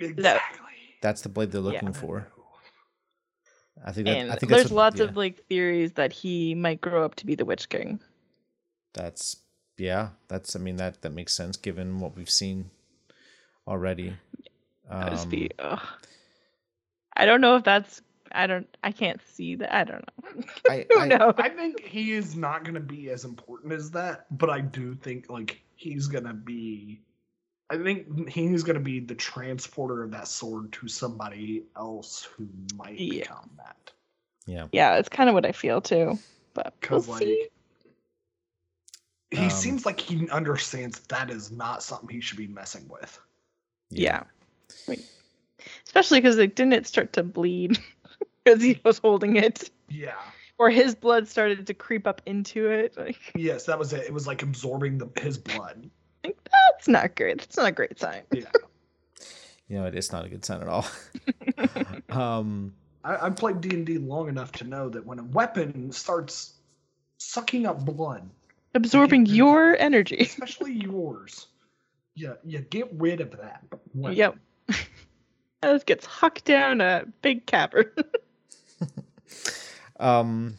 exactly. 0.00 0.66
That's 1.02 1.22
the 1.22 1.28
blade 1.28 1.50
they're 1.52 1.60
looking 1.60 1.88
I 1.90 1.92
for. 1.92 2.26
I 3.84 3.92
think 3.92 4.06
that 4.06 4.16
And 4.16 4.32
I 4.32 4.36
think 4.36 4.50
there's 4.50 4.64
what- 4.70 4.76
lots 4.92 4.98
yeah. 4.98 5.06
of 5.06 5.16
like 5.16 5.46
theories 5.46 5.92
that 5.92 6.12
he 6.12 6.54
might 6.54 6.80
grow 6.80 7.04
up 7.04 7.14
to 7.16 7.26
be 7.26 7.34
the 7.34 7.44
Witch 7.44 7.68
King. 7.68 8.00
That's 8.92 9.36
yeah. 9.78 10.10
That's 10.28 10.54
I 10.56 10.58
mean 10.58 10.76
that 10.76 11.00
that 11.02 11.12
makes 11.12 11.32
sense 11.34 11.56
given 11.56 12.00
what 12.00 12.16
we've 12.16 12.28
seen 12.30 12.70
already. 13.66 14.16
That 14.90 15.10
would 15.12 15.18
Um, 15.20 15.28
be. 15.30 15.50
Ugh. 15.58 15.80
I 17.16 17.24
don't 17.24 17.40
know 17.40 17.56
if 17.56 17.64
that's 17.64 18.02
I 18.32 18.46
don't. 18.46 18.66
I 18.84 18.92
can't 18.92 19.20
see 19.26 19.56
that. 19.56 19.74
I 19.74 19.84
don't 19.84 20.04
know. 20.06 20.42
I, 20.70 20.86
Who 20.92 21.00
I, 21.00 21.06
knows? 21.06 21.34
I 21.38 21.48
think 21.48 21.80
he 21.80 22.12
is 22.12 22.36
not 22.36 22.62
going 22.64 22.74
to 22.74 22.80
be 22.80 23.10
as 23.10 23.24
important 23.24 23.72
as 23.72 23.90
that, 23.92 24.26
but 24.38 24.50
I 24.50 24.60
do 24.60 24.94
think 24.94 25.28
like 25.30 25.60
he's 25.76 26.06
going 26.06 26.24
to 26.24 26.34
be. 26.34 27.00
I 27.70 27.76
think 27.78 28.28
he's 28.28 28.64
going 28.64 28.74
to 28.74 28.80
be 28.82 28.98
the 28.98 29.14
transporter 29.14 30.02
of 30.02 30.10
that 30.10 30.26
sword 30.26 30.72
to 30.72 30.88
somebody 30.88 31.62
else 31.76 32.24
who 32.36 32.48
might 32.76 32.98
Yeah. 32.98 33.20
become 33.20 33.50
that. 33.58 33.92
yeah. 34.46 34.66
Yeah, 34.72 34.96
it's 34.96 35.08
kind 35.08 35.28
of 35.28 35.34
what 35.34 35.46
I 35.46 35.52
feel 35.52 35.80
too. 35.80 36.18
But 36.52 36.74
we'll 36.90 37.00
Because 37.00 37.08
like 37.08 37.20
see. 37.20 37.48
he 39.30 39.44
Um, 39.44 39.50
seems 39.50 39.86
like 39.86 40.00
he 40.00 40.28
understands 40.30 40.98
that 41.00 41.30
is 41.30 41.52
not 41.52 41.82
something 41.84 42.08
he 42.08 42.20
should 42.20 42.38
be 42.38 42.48
messing 42.48 42.88
with. 42.88 43.20
Yeah. 43.90 44.24
Wait. 44.88 45.04
Especially 45.86 46.20
because 46.20 46.38
like, 46.38 46.56
didn't 46.56 46.72
it 46.72 46.86
start 46.88 47.12
to 47.12 47.22
bleed 47.22 47.78
as 48.46 48.60
he 48.62 48.80
was 48.84 48.98
holding 48.98 49.36
it, 49.36 49.70
Yeah. 49.88 50.14
or 50.58 50.70
his 50.70 50.96
blood 50.96 51.28
started 51.28 51.68
to 51.68 51.74
creep 51.74 52.06
up 52.08 52.20
into 52.26 52.68
it? 52.68 52.96
Like, 52.96 53.32
Yes, 53.36 53.66
that 53.66 53.78
was 53.78 53.92
it. 53.92 54.00
It 54.06 54.12
was 54.12 54.26
like 54.26 54.42
absorbing 54.42 54.98
the, 54.98 55.08
his 55.20 55.38
blood. 55.38 55.88
Like 56.24 56.38
that's 56.44 56.88
not 56.88 57.14
great. 57.16 57.38
That's 57.38 57.56
not 57.56 57.66
a 57.68 57.72
great 57.72 57.98
sign. 57.98 58.22
Yeah. 58.32 58.44
You 59.68 59.78
know, 59.78 59.86
it's 59.86 60.10
not 60.12 60.24
a 60.24 60.28
good 60.28 60.44
sign 60.44 60.60
at 60.62 60.68
all. 60.68 60.86
um, 62.10 62.74
I, 63.04 63.16
I've 63.26 63.36
played 63.36 63.60
D 63.60 63.70
and 63.70 63.86
D 63.86 63.98
long 63.98 64.28
enough 64.28 64.50
to 64.52 64.64
know 64.64 64.88
that 64.88 65.06
when 65.06 65.18
a 65.18 65.22
weapon 65.24 65.92
starts 65.92 66.54
sucking 67.18 67.66
up 67.66 67.84
blood, 67.84 68.28
Absorbing 68.74 69.26
Mhm. 69.26 69.34
your 69.36 69.76
energy. 69.76 70.16
especially 70.20 70.72
yours, 70.72 71.46
yeah, 72.14 72.34
you 72.44 72.60
get 72.60 72.88
rid 72.92 73.20
of 73.20 73.30
that. 73.38 73.62
weapon. 73.94 74.16
Yep. 74.18 74.36
This 75.62 75.84
gets 75.84 76.06
hucked 76.06 76.46
down 76.46 76.80
a 76.80 77.04
big 77.20 77.44
cavern. 77.44 77.90
um, 80.00 80.54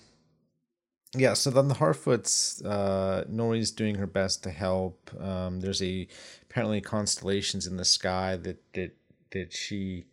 yeah. 1.15 1.33
So 1.33 1.49
then 1.49 1.67
the 1.67 1.75
Harfoots, 1.75 2.65
uh, 2.65 3.25
Nori's 3.25 3.71
doing 3.71 3.95
her 3.95 4.07
best 4.07 4.43
to 4.43 4.51
help. 4.51 5.11
Um, 5.19 5.59
there's 5.59 5.81
a 5.81 6.07
apparently 6.43 6.81
constellations 6.81 7.67
in 7.67 7.77
the 7.77 7.85
sky 7.85 8.37
that 8.37 8.61
that 8.73 8.91
that 9.31 9.53
she 9.53 10.05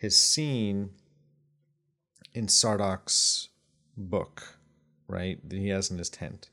has 0.00 0.18
seen 0.18 0.90
in 2.34 2.46
Sadoc's 2.46 3.48
book, 3.96 4.58
right? 5.08 5.38
That 5.48 5.58
he 5.58 5.68
has 5.68 5.90
in 5.90 5.98
his 5.98 6.10
tent. 6.10 6.50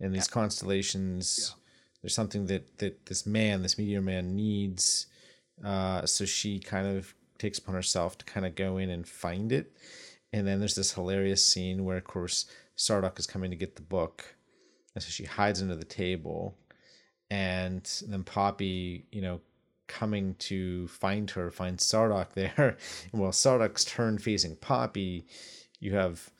And 0.00 0.14
these 0.14 0.28
constellations, 0.28 1.54
there's 2.02 2.14
something 2.14 2.46
that 2.46 2.78
that 2.78 3.06
this 3.06 3.26
man, 3.26 3.62
this 3.62 3.78
meteor 3.78 4.00
man, 4.00 4.34
needs. 4.34 5.06
Uh, 5.64 6.06
so 6.06 6.24
she 6.24 6.58
kind 6.58 6.86
of 6.86 7.14
takes 7.38 7.58
upon 7.58 7.74
herself 7.74 8.18
to 8.18 8.24
kind 8.24 8.46
of 8.46 8.54
go 8.54 8.78
in 8.78 8.90
and 8.90 9.06
find 9.06 9.52
it. 9.52 9.72
And 10.32 10.46
then 10.46 10.60
there's 10.60 10.76
this 10.76 10.94
hilarious 10.94 11.44
scene 11.44 11.84
where, 11.84 11.98
of 11.98 12.04
course, 12.04 12.46
Sadoc 12.76 13.18
is 13.18 13.26
coming 13.26 13.50
to 13.50 13.56
get 13.56 13.76
the 13.76 13.82
book, 13.82 14.34
and 14.94 15.02
so 15.02 15.10
she 15.10 15.24
hides 15.24 15.62
under 15.62 15.76
the 15.76 15.84
table, 15.84 16.56
and 17.30 17.88
then 18.08 18.24
Poppy, 18.24 19.06
you 19.10 19.22
know, 19.22 19.40
coming 19.86 20.34
to 20.36 20.88
find 20.88 21.30
her, 21.30 21.50
finds 21.50 21.84
Sadoc 21.84 22.30
there. 22.34 22.76
And 23.12 23.20
while 23.20 23.32
Sadoc's 23.32 23.84
turned 23.84 24.22
facing 24.22 24.56
Poppy, 24.56 25.26
you 25.80 25.94
have 25.94 26.30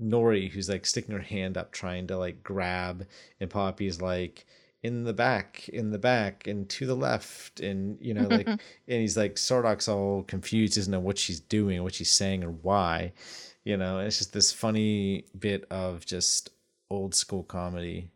Nori 0.00 0.50
who's 0.50 0.68
like 0.68 0.86
sticking 0.86 1.14
her 1.14 1.20
hand 1.20 1.56
up 1.56 1.72
trying 1.72 2.06
to 2.08 2.16
like 2.16 2.42
grab, 2.42 3.06
and 3.40 3.50
Poppy's 3.50 4.00
like 4.00 4.46
in 4.82 5.04
the 5.04 5.12
back, 5.12 5.68
in 5.68 5.90
the 5.90 5.98
back, 5.98 6.46
and 6.46 6.68
to 6.70 6.86
the 6.86 6.94
left, 6.94 7.60
and 7.60 7.98
you 8.00 8.14
know, 8.14 8.28
like, 8.28 8.46
and 8.48 8.60
he's 8.86 9.16
like 9.16 9.34
Sadoc's 9.34 9.88
all 9.88 10.22
confused, 10.22 10.74
doesn't 10.74 10.90
know 10.90 11.00
what 11.00 11.18
she's 11.18 11.40
doing, 11.40 11.82
what 11.82 11.94
she's 11.94 12.12
saying, 12.12 12.44
or 12.44 12.50
why. 12.50 13.12
You 13.66 13.76
know, 13.76 13.98
it's 13.98 14.18
just 14.18 14.32
this 14.32 14.52
funny 14.52 15.24
bit 15.36 15.66
of 15.72 16.06
just 16.06 16.50
old 16.88 17.16
school 17.16 17.42
comedy. 17.42 18.12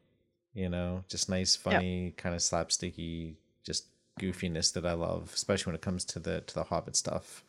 You 0.55 0.68
know, 0.68 1.03
just 1.09 1.28
nice, 1.28 1.57
funny, 1.57 2.14
kind 2.16 2.36
of 2.36 2.40
slapsticky, 2.40 3.34
just 3.66 3.86
goofiness 4.20 4.72
that 4.74 4.86
I 4.86 4.92
love, 4.92 5.32
especially 5.34 5.70
when 5.72 5.74
it 5.74 5.82
comes 5.82 6.05
to 6.05 6.20
the 6.20 6.42
to 6.42 6.55
the 6.55 6.62
Hobbit 6.62 6.94
stuff. 6.94 7.42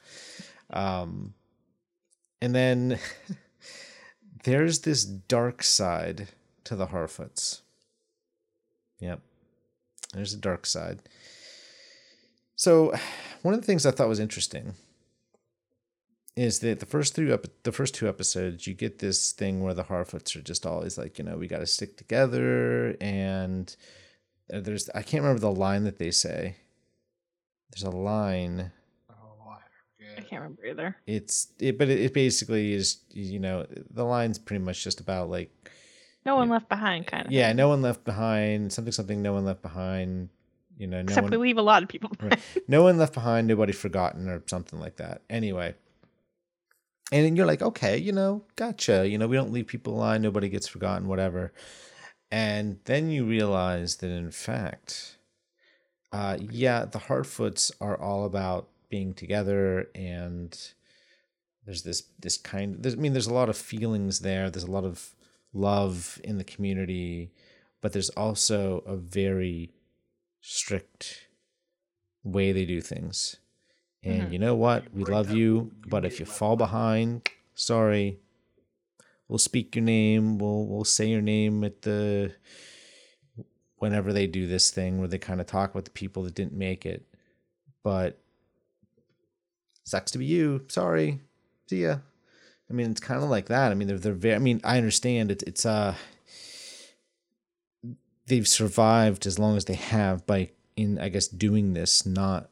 Um, 0.72 1.36
and 2.42 2.56
then 2.56 2.98
there's 4.46 4.80
this 4.80 5.06
dark 5.06 5.62
side 5.62 6.30
to 6.64 6.76
the 6.76 6.88
Harfoots. 6.88 7.62
Yep, 9.00 9.20
there's 10.16 10.34
a 10.34 10.38
dark 10.38 10.66
side. 10.66 11.02
So, 12.56 12.96
one 13.44 13.54
of 13.54 13.62
the 13.62 13.68
things 13.68 13.86
I 13.86 13.92
thought 13.92 14.10
was 14.10 14.20
interesting 14.20 14.74
is 16.36 16.60
that 16.60 16.80
the 16.80 16.86
first 16.86 17.14
three 17.14 17.32
up 17.32 17.46
the 17.64 17.72
first 17.72 17.94
two 17.94 18.08
episodes 18.08 18.66
you 18.66 18.74
get 18.74 19.00
this 19.00 19.32
thing 19.34 19.62
where 19.62 19.74
the 19.74 19.84
Harfoots 19.84 20.36
are 20.36 20.42
just 20.42 20.66
always 20.66 20.98
like 20.98 21.18
you 21.20 21.26
know 21.26 21.38
we 21.38 21.48
got 21.48 21.60
to 21.60 21.68
stick 21.68 21.98
together 21.98 22.96
and 23.02 23.76
uh, 24.54 24.60
there's 24.62 24.90
I 24.96 25.02
can't 25.02 25.24
remember 25.24 25.42
the 25.42 25.52
line 25.52 25.84
that 25.86 25.98
they 26.00 26.12
say. 26.12 26.56
There's 27.72 27.84
a 27.84 27.90
line. 27.90 28.72
Oh, 29.10 29.50
I 29.50 30.20
I 30.20 30.22
can't 30.22 30.42
remember 30.42 30.66
either. 30.66 30.96
It's 31.08 31.48
it, 31.60 31.78
but 31.78 31.90
it, 31.90 32.00
it 32.02 32.14
basically 32.14 32.74
is 32.74 33.00
you 33.12 33.40
know 33.40 33.66
the 33.90 34.04
line's 34.06 34.40
pretty 34.40 34.64
much 34.64 34.84
just 34.84 35.00
about 35.00 35.30
like 35.30 35.52
No 36.26 36.36
one 36.38 36.50
left 36.50 36.70
behind, 36.70 37.08
kind 37.08 37.26
of. 37.26 37.32
yeah 37.32 37.52
no 37.54 37.68
one 37.68 37.82
left 37.82 38.04
behind 38.06 38.72
something 38.74 38.92
something 38.92 39.22
no 39.22 39.34
one 39.34 39.46
left 39.46 39.62
behind 39.62 40.30
you 40.78 40.88
know 40.88 40.98
no 40.98 41.04
Except 41.04 41.24
one 41.24 41.32
we 41.32 41.38
leave 41.38 41.58
a 41.58 41.62
lot 41.62 41.84
of 41.84 41.90
people 41.90 42.10
behind. 42.10 42.32
Right. 42.56 42.64
no 42.68 42.84
one 42.84 42.98
left 42.98 43.14
behind, 43.14 43.48
nobody 43.48 43.72
forgotten, 43.74 44.28
or 44.30 44.42
something 44.48 44.80
like 44.80 44.96
that. 44.98 45.22
Anyway. 45.30 45.76
And 47.12 47.36
you're 47.36 47.46
like, 47.46 47.62
okay, 47.62 47.98
you 47.98 48.14
know, 48.14 48.44
gotcha. 48.56 49.08
You 49.08 49.18
know, 49.18 49.28
we 49.28 49.36
don't 49.36 49.52
leave 49.52 49.68
people 49.68 49.96
behind, 49.98 50.24
nobody 50.24 50.48
gets 50.48 50.68
forgotten, 50.68 51.08
whatever. 51.08 51.52
And 52.32 52.80
then 52.86 53.10
you 53.10 53.26
realize 53.26 53.98
that 53.98 54.10
in 54.10 54.32
fact, 54.32 55.18
uh, 56.14 56.38
yeah, 56.40 56.86
the 56.86 57.00
Harfoots 57.00 57.72
are 57.82 58.00
all 58.00 58.26
about 58.26 58.70
being 58.90 59.14
together 59.14 59.90
and 59.96 60.58
there's 61.66 61.84
this 61.84 62.04
this 62.20 62.38
kind 62.38 62.86
I 62.86 62.96
mean 62.96 63.14
there's 63.14 63.28
a 63.28 63.34
lot 63.34 63.50
of 63.50 63.58
feelings 63.58 64.20
there, 64.20 64.50
there's 64.50 64.66
a 64.66 64.72
lot 64.72 64.84
of 64.84 65.16
love 65.54 66.20
in 66.24 66.38
the 66.38 66.44
community, 66.44 67.32
but 67.82 67.94
there's 67.94 68.10
also 68.12 68.84
a 68.86 68.96
very 68.96 69.72
strict 70.42 71.28
way 72.24 72.52
they 72.52 72.66
do 72.66 72.82
things. 72.82 73.38
And 74.04 74.24
Mhm. 74.30 74.32
you 74.34 74.40
know 74.40 74.56
what? 74.56 74.92
We 74.94 75.04
love 75.04 75.32
you, 75.32 75.72
but 75.88 76.06
if 76.06 76.20
you 76.20 76.26
fall 76.26 76.56
behind. 76.56 77.24
behind, 77.24 77.36
sorry. 77.54 78.20
We'll 79.28 79.38
speak 79.38 79.76
your 79.76 79.84
name. 79.86 80.38
We'll 80.40 80.66
we'll 80.66 80.84
say 80.84 81.08
your 81.10 81.22
name 81.22 81.64
at 81.64 81.84
the 81.84 82.34
whenever 83.78 84.12
they 84.14 84.28
do 84.28 84.46
this 84.48 84.70
thing 84.72 85.00
where 85.00 85.08
they 85.08 85.18
kind 85.18 85.40
of 85.42 85.48
talk 85.48 85.72
about 85.72 85.86
the 85.86 85.92
people 85.92 86.24
that 86.24 86.36
didn't 86.36 86.54
make 86.54 86.86
it. 86.86 87.06
But 87.84 88.20
sucks 89.84 90.12
to 90.12 90.18
be 90.18 90.26
you. 90.26 90.66
Sorry. 90.68 91.20
See 91.68 91.84
ya. 91.84 92.00
I 92.70 92.74
mean, 92.74 92.92
it's 92.92 93.02
kind 93.02 93.24
of 93.24 93.30
like 93.30 93.48
that. 93.48 93.72
I 93.72 93.76
mean, 93.76 93.88
they're 93.88 93.98
they're 94.00 94.14
very. 94.14 94.36
I 94.36 94.40
mean, 94.40 94.62
I 94.64 94.78
understand 94.78 95.32
it's 95.32 95.44
it's 95.44 95.66
uh 95.66 95.96
they've 98.28 98.48
survived 98.48 99.26
as 99.26 99.38
long 99.40 99.58
as 99.58 99.66
they 99.66 99.74
have 99.76 100.26
by 100.26 100.50
in 100.76 100.98
I 101.00 101.10
guess 101.10 101.28
doing 101.28 101.74
this. 101.74 102.06
Not 102.06 102.50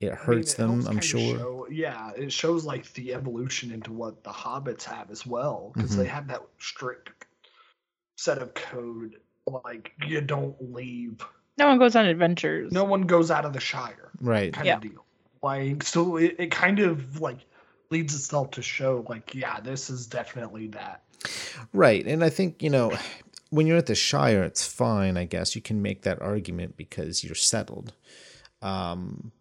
it 0.00 0.06
I 0.06 0.10
mean, 0.10 0.16
hurts 0.18 0.54
it 0.54 0.56
them. 0.58 0.86
I'm 0.86 1.00
sure. 1.00 1.38
show- 1.38 1.66
yeah, 1.70 2.10
it 2.16 2.32
shows 2.32 2.64
like 2.64 2.92
the 2.94 3.12
evolution 3.14 3.72
into 3.72 3.92
what 3.92 4.22
the 4.24 4.30
hobbits 4.30 4.84
have 4.84 5.10
as 5.10 5.26
well, 5.26 5.72
because 5.74 5.96
they 5.96 6.06
Mhm. 6.06 6.10
have 6.10 6.28
that 6.28 6.42
strict 6.58 7.26
set 8.16 8.38
of 8.38 8.54
code. 8.54 9.16
Like 9.64 9.92
you 10.06 10.20
don't 10.20 10.56
leave. 10.74 11.24
No 11.56 11.66
one 11.68 11.78
goes 11.78 11.96
on 11.96 12.04
adventures. 12.06 12.70
No 12.72 12.84
one 12.84 13.02
goes 13.02 13.30
out 13.30 13.44
of 13.44 13.52
the 13.52 13.60
Shire, 13.60 14.10
Right. 14.20 14.52
kind 14.52 14.66
Yeah. 14.66 14.76
of 14.76 14.82
deal. 14.82 15.04
Like 15.42 15.82
so, 15.82 16.16
it, 16.16 16.36
it 16.38 16.50
kind 16.50 16.78
of 16.80 17.20
like 17.20 17.38
leads 17.90 18.14
itself 18.14 18.50
to 18.52 18.62
show 18.62 19.04
like 19.08 19.34
yeah, 19.34 19.58
this 19.60 19.88
is 19.90 20.06
definitely 20.06 20.68
that. 20.68 21.02
Right. 21.72 22.06
And 22.06 22.22
I 22.22 22.30
think, 22.30 22.62
you 22.62 22.70
know, 22.70 22.92
when 23.50 23.66
you're 23.66 23.78
at 23.78 23.86
the 23.86 23.94
Shire, 23.94 24.42
it's 24.44 24.66
fine, 24.66 25.16
I 25.16 25.24
guess. 25.24 25.56
You 25.56 25.62
can 25.62 25.80
make 25.82 26.02
that 26.02 26.20
argument 26.20 26.76
because 26.76 27.24
you're 27.24 27.34
settled. 27.34 27.92
Um, 28.62 29.32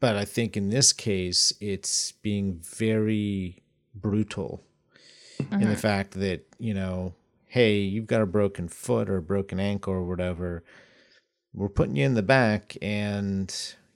but 0.00 0.16
I 0.16 0.24
think 0.24 0.56
in 0.56 0.70
this 0.70 0.92
case, 0.92 1.52
it's 1.60 2.12
being 2.12 2.60
very 2.62 3.62
brutal 3.94 4.62
in 5.50 5.60
the 5.60 5.66
Mhm. 5.74 5.78
fact 5.78 6.12
that, 6.12 6.46
you 6.58 6.74
know, 6.74 7.14
hey, 7.46 7.78
you've 7.78 8.06
got 8.06 8.20
a 8.20 8.26
broken 8.26 8.68
foot 8.68 9.08
or 9.08 9.16
a 9.16 9.22
broken 9.22 9.58
ankle 9.60 9.92
or 9.94 10.04
whatever. 10.04 10.62
We're 11.54 11.68
putting 11.70 11.96
you 11.96 12.04
in 12.04 12.14
the 12.14 12.22
back 12.22 12.76
and, 12.82 13.52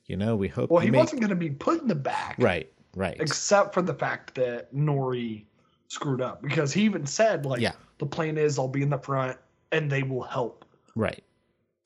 you 0.06 0.16
know, 0.16 0.36
we 0.36 0.48
hope 0.48 0.70
Well, 0.70 0.82
he 0.82 0.90
make... 0.90 1.00
wasn't 1.00 1.20
going 1.20 1.30
to 1.30 1.36
be 1.36 1.50
put 1.50 1.80
in 1.82 1.88
the 1.88 1.94
back, 1.94 2.36
Right, 2.38 2.72
right. 2.96 3.16
Except 3.20 3.74
for 3.74 3.82
the 3.82 3.94
fact 3.94 4.34
that 4.36 4.74
Nori 4.74 5.44
screwed 5.88 6.20
up, 6.22 6.40
because 6.42 6.72
he 6.72 6.82
even 6.82 7.04
said 7.06 7.44
like 7.44 7.60
Yeah. 7.60 7.72
the 7.98 8.06
plan 8.06 8.38
is 8.38 8.58
I'll 8.58 8.68
be 8.68 8.82
in 8.82 8.90
the 8.90 8.98
front 8.98 9.36
and 9.72 9.90
they 9.90 10.02
will 10.02 10.22
help. 10.22 10.64
Right. 10.96 11.22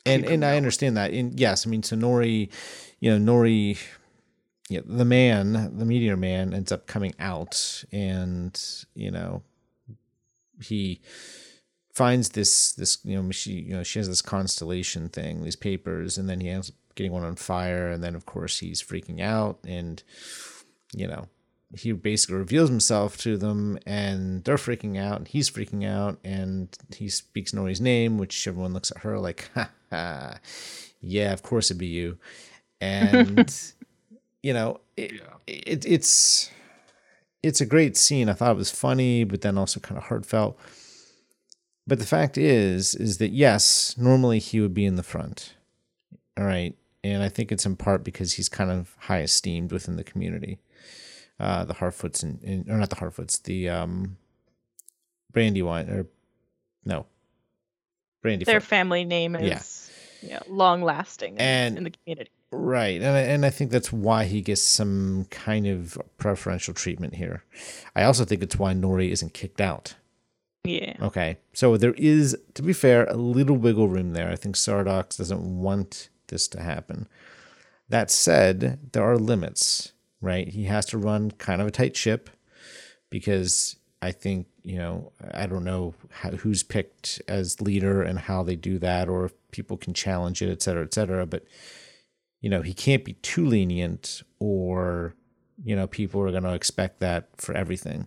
And 0.06 0.24
and 0.26 0.44
I 0.44 0.56
understand 0.58 0.96
that. 0.98 1.12
And 1.12 1.38
yes, 1.40 1.66
I 1.66 1.70
mean 1.70 1.82
so 1.82 1.96
Nori, 1.96 2.50
you 3.00 3.18
know, 3.18 3.32
Nori 3.32 3.78
yeah, 4.68 4.80
the 4.84 5.04
man, 5.04 5.76
the 5.76 5.84
meteor 5.84 6.16
man, 6.16 6.54
ends 6.54 6.72
up 6.72 6.86
coming 6.86 7.14
out, 7.18 7.84
and 7.92 8.60
you 8.94 9.10
know, 9.10 9.42
he 10.62 11.00
finds 11.92 12.30
this 12.30 12.72
this 12.72 12.98
you 13.04 13.20
know 13.20 13.30
she 13.30 13.52
you 13.52 13.74
know 13.74 13.82
she 13.82 13.98
has 13.98 14.08
this 14.08 14.22
constellation 14.22 15.08
thing, 15.08 15.42
these 15.42 15.56
papers, 15.56 16.18
and 16.18 16.28
then 16.28 16.40
he 16.40 16.48
ends 16.48 16.70
up 16.70 16.76
getting 16.94 17.12
one 17.12 17.24
on 17.24 17.36
fire, 17.36 17.88
and 17.88 18.02
then 18.02 18.14
of 18.14 18.26
course 18.26 18.58
he's 18.58 18.82
freaking 18.82 19.20
out, 19.20 19.58
and 19.66 20.02
you 20.94 21.06
know 21.06 21.28
he 21.76 21.92
basically 21.92 22.36
reveals 22.36 22.68
himself 22.68 23.16
to 23.18 23.36
them 23.36 23.78
and 23.86 24.44
they're 24.44 24.56
freaking 24.56 24.98
out 24.98 25.18
and 25.18 25.28
he's 25.28 25.50
freaking 25.50 25.84
out 25.84 26.18
and 26.24 26.76
he 26.94 27.08
speaks 27.08 27.52
Nori's 27.52 27.80
name, 27.80 28.18
which 28.18 28.46
everyone 28.46 28.72
looks 28.72 28.90
at 28.90 28.98
her 28.98 29.18
like, 29.18 29.50
ha, 29.54 29.70
ha 29.90 30.38
yeah, 31.00 31.32
of 31.32 31.42
course 31.42 31.70
it'd 31.70 31.78
be 31.78 31.86
you. 31.86 32.18
And 32.80 33.72
you 34.44 34.52
know, 34.52 34.80
it, 34.96 35.12
Yeah. 35.12 35.20
it, 35.46 35.84
it's 35.86 36.50
it's 37.42 37.60
a 37.60 37.66
great 37.66 37.96
scene. 37.96 38.28
I 38.28 38.34
thought 38.34 38.52
it 38.52 38.56
was 38.58 38.70
funny, 38.70 39.24
but 39.24 39.40
then 39.40 39.58
also 39.58 39.80
kind 39.80 39.98
of 39.98 40.04
heartfelt. 40.04 40.58
But 41.86 41.98
the 41.98 42.06
fact 42.06 42.38
is, 42.38 42.94
is 42.94 43.18
that 43.18 43.30
yes, 43.32 43.94
normally 43.98 44.38
he 44.38 44.60
would 44.60 44.72
be 44.74 44.84
in 44.86 44.96
the 44.96 45.02
front. 45.02 45.54
All 46.38 46.44
right. 46.44 46.74
And 47.02 47.22
I 47.22 47.28
think 47.28 47.52
it's 47.52 47.66
in 47.66 47.76
part 47.76 48.02
because 48.04 48.34
he's 48.34 48.48
kind 48.48 48.70
of 48.70 48.94
high 48.98 49.20
esteemed 49.20 49.72
within 49.72 49.96
the 49.96 50.04
community. 50.04 50.58
Uh, 51.38 51.64
the 51.64 51.74
Harfoots 51.74 52.22
and, 52.22 52.42
and 52.42 52.68
or 52.70 52.78
not 52.78 52.88
the 52.90 52.96
Harfoots, 52.96 53.42
the 53.42 53.68
um, 53.68 54.16
Brandywine 55.32 55.88
or 55.90 56.06
no, 56.84 57.06
Brandy. 58.22 58.44
Their 58.44 58.60
family 58.60 59.04
name 59.04 59.34
Yeah. 59.34 59.58
is 59.58 59.90
you 60.22 60.30
know, 60.30 60.42
long 60.48 60.82
lasting 60.82 61.36
And- 61.38 61.76
in 61.76 61.84
the 61.84 61.90
community. 61.90 62.30
Right, 62.56 63.02
and 63.02 63.16
I, 63.16 63.20
and 63.20 63.44
I 63.44 63.50
think 63.50 63.70
that's 63.70 63.92
why 63.92 64.24
he 64.24 64.40
gets 64.40 64.62
some 64.62 65.26
kind 65.30 65.66
of 65.66 65.98
preferential 66.18 66.72
treatment 66.72 67.16
here. 67.16 67.42
I 67.96 68.04
also 68.04 68.24
think 68.24 68.42
it's 68.42 68.58
why 68.58 68.74
Nori 68.74 69.10
isn't 69.10 69.34
kicked 69.34 69.60
out. 69.60 69.96
Yeah. 70.62 70.96
Okay, 71.02 71.38
so 71.52 71.76
there 71.76 71.94
is, 71.94 72.38
to 72.54 72.62
be 72.62 72.72
fair, 72.72 73.06
a 73.06 73.16
little 73.16 73.56
wiggle 73.56 73.88
room 73.88 74.12
there. 74.12 74.30
I 74.30 74.36
think 74.36 74.54
Sadoc 74.54 75.16
doesn't 75.16 75.60
want 75.60 76.08
this 76.28 76.46
to 76.48 76.62
happen. 76.62 77.08
That 77.88 78.10
said, 78.10 78.78
there 78.92 79.04
are 79.04 79.18
limits, 79.18 79.92
right? 80.20 80.48
He 80.48 80.64
has 80.64 80.86
to 80.86 80.98
run 80.98 81.32
kind 81.32 81.60
of 81.60 81.66
a 81.66 81.72
tight 81.72 81.96
ship 81.96 82.30
because 83.10 83.76
I 84.00 84.12
think, 84.12 84.46
you 84.62 84.78
know, 84.78 85.12
I 85.32 85.46
don't 85.46 85.64
know 85.64 85.94
how, 86.10 86.30
who's 86.30 86.62
picked 86.62 87.20
as 87.28 87.60
leader 87.60 88.00
and 88.00 88.20
how 88.20 88.42
they 88.42 88.56
do 88.56 88.78
that 88.78 89.08
or 89.08 89.26
if 89.26 89.32
people 89.50 89.76
can 89.76 89.92
challenge 89.92 90.40
it, 90.40 90.50
et 90.50 90.62
cetera, 90.62 90.84
et 90.84 90.94
cetera. 90.94 91.26
But, 91.26 91.44
you 92.44 92.50
know, 92.50 92.60
he 92.60 92.74
can't 92.74 93.06
be 93.06 93.14
too 93.14 93.46
lenient 93.46 94.22
or, 94.38 95.14
you 95.64 95.74
know, 95.74 95.86
people 95.86 96.20
are 96.20 96.30
going 96.30 96.42
to 96.42 96.52
expect 96.52 97.00
that 97.00 97.30
for 97.38 97.54
everything. 97.54 98.06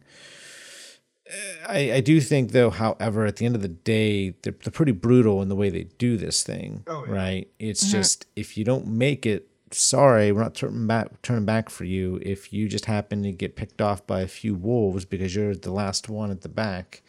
I, 1.67 1.93
I 1.93 2.01
do 2.01 2.21
think 2.21 2.51
though, 2.51 2.69
however, 2.69 3.25
at 3.25 3.37
the 3.37 3.47
end 3.47 3.55
of 3.55 3.63
the 3.63 3.67
day, 3.67 4.35
they're, 4.43 4.53
they're 4.63 4.71
pretty 4.71 4.91
brutal 4.91 5.41
in 5.41 5.49
the 5.49 5.55
way 5.55 5.71
they 5.71 5.85
do 5.97 6.17
this 6.17 6.43
thing. 6.43 6.83
Oh, 6.85 7.03
yeah. 7.07 7.13
Right. 7.13 7.47
It's 7.57 7.91
just 7.91 8.27
if 8.35 8.59
you 8.59 8.63
don't 8.63 8.85
make 8.85 9.25
it, 9.25 9.49
sorry, 9.71 10.31
we're 10.31 10.43
not 10.43 10.53
turning 10.53 10.85
back 10.85 11.19
turning 11.23 11.45
back 11.45 11.71
for 11.71 11.85
you. 11.85 12.19
If 12.21 12.53
you 12.53 12.69
just 12.69 12.85
happen 12.85 13.23
to 13.23 13.31
get 13.31 13.55
picked 13.55 13.81
off 13.81 14.05
by 14.05 14.21
a 14.21 14.27
few 14.27 14.53
wolves 14.53 15.03
because 15.03 15.35
you're 15.35 15.55
the 15.55 15.73
last 15.73 16.09
one 16.09 16.29
at 16.29 16.41
the 16.41 16.49
back, 16.49 17.01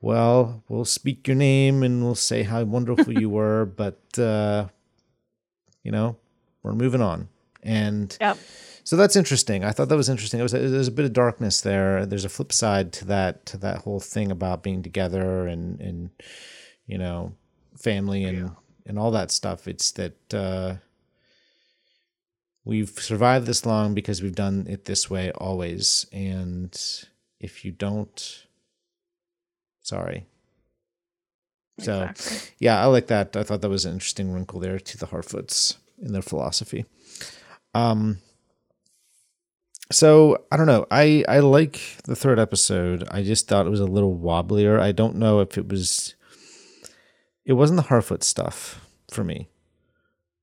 well, 0.00 0.64
we'll 0.68 0.84
speak 0.84 1.28
your 1.28 1.36
name 1.36 1.84
and 1.84 2.02
we'll 2.02 2.16
say 2.16 2.42
how 2.42 2.64
wonderful 2.64 3.16
you 3.16 3.30
were, 3.38 3.64
but 3.64 4.18
uh, 4.18 4.66
you 5.84 5.92
know, 5.92 6.16
we're 6.68 6.74
moving 6.74 7.00
on. 7.02 7.28
And 7.62 8.16
Yep. 8.20 8.38
so 8.84 8.96
that's 8.96 9.16
interesting. 9.16 9.64
I 9.64 9.72
thought 9.72 9.88
that 9.88 9.96
was 9.96 10.08
interesting. 10.08 10.38
It 10.40 10.44
was 10.44 10.52
there's 10.52 10.88
a 10.88 10.92
bit 10.92 11.04
of 11.04 11.12
darkness 11.12 11.60
there. 11.60 12.06
There's 12.06 12.24
a 12.24 12.28
flip 12.28 12.52
side 12.52 12.92
to 12.94 13.04
that 13.06 13.44
to 13.46 13.56
that 13.58 13.78
whole 13.78 14.00
thing 14.00 14.30
about 14.30 14.62
being 14.62 14.82
together 14.82 15.46
and 15.46 15.80
and 15.80 16.10
you 16.86 16.98
know 16.98 17.32
family 17.76 18.24
and 18.24 18.52
and 18.86 18.98
all 18.98 19.10
that 19.10 19.30
stuff. 19.30 19.66
It's 19.66 19.90
that 19.92 20.34
uh, 20.34 20.76
we've 22.64 22.90
survived 22.90 23.46
this 23.46 23.66
long 23.66 23.94
because 23.94 24.22
we've 24.22 24.34
done 24.34 24.66
it 24.68 24.84
this 24.84 25.10
way 25.10 25.30
always. 25.32 26.06
And 26.12 26.78
if 27.40 27.64
you 27.64 27.72
don't, 27.72 28.46
sorry. 29.82 30.26
So 31.80 32.04
Exactly. 32.10 32.50
yeah, 32.58 32.80
I 32.82 32.86
like 32.86 33.06
that. 33.08 33.36
I 33.36 33.42
thought 33.44 33.60
that 33.62 33.68
was 33.68 33.84
an 33.84 33.92
interesting 33.94 34.32
wrinkle 34.32 34.58
there 34.60 34.78
to 34.80 34.98
the 34.98 35.06
Harfoots 35.06 35.76
in 36.02 36.12
their 36.12 36.22
philosophy. 36.22 36.84
Um, 37.74 38.18
so 39.90 40.44
I 40.52 40.56
don't 40.56 40.66
know. 40.66 40.86
I 40.90 41.24
I 41.28 41.38
like 41.40 41.80
the 42.04 42.16
third 42.16 42.38
episode. 42.38 43.06
I 43.10 43.22
just 43.22 43.48
thought 43.48 43.66
it 43.66 43.70
was 43.70 43.80
a 43.80 43.86
little 43.86 44.16
wobblier. 44.16 44.78
I 44.80 44.92
don't 44.92 45.16
know 45.16 45.40
if 45.40 45.56
it 45.56 45.68
was. 45.68 46.14
It 47.44 47.54
wasn't 47.54 47.78
the 47.78 47.88
Harfoot 47.88 48.22
stuff 48.22 48.86
for 49.10 49.24
me. 49.24 49.48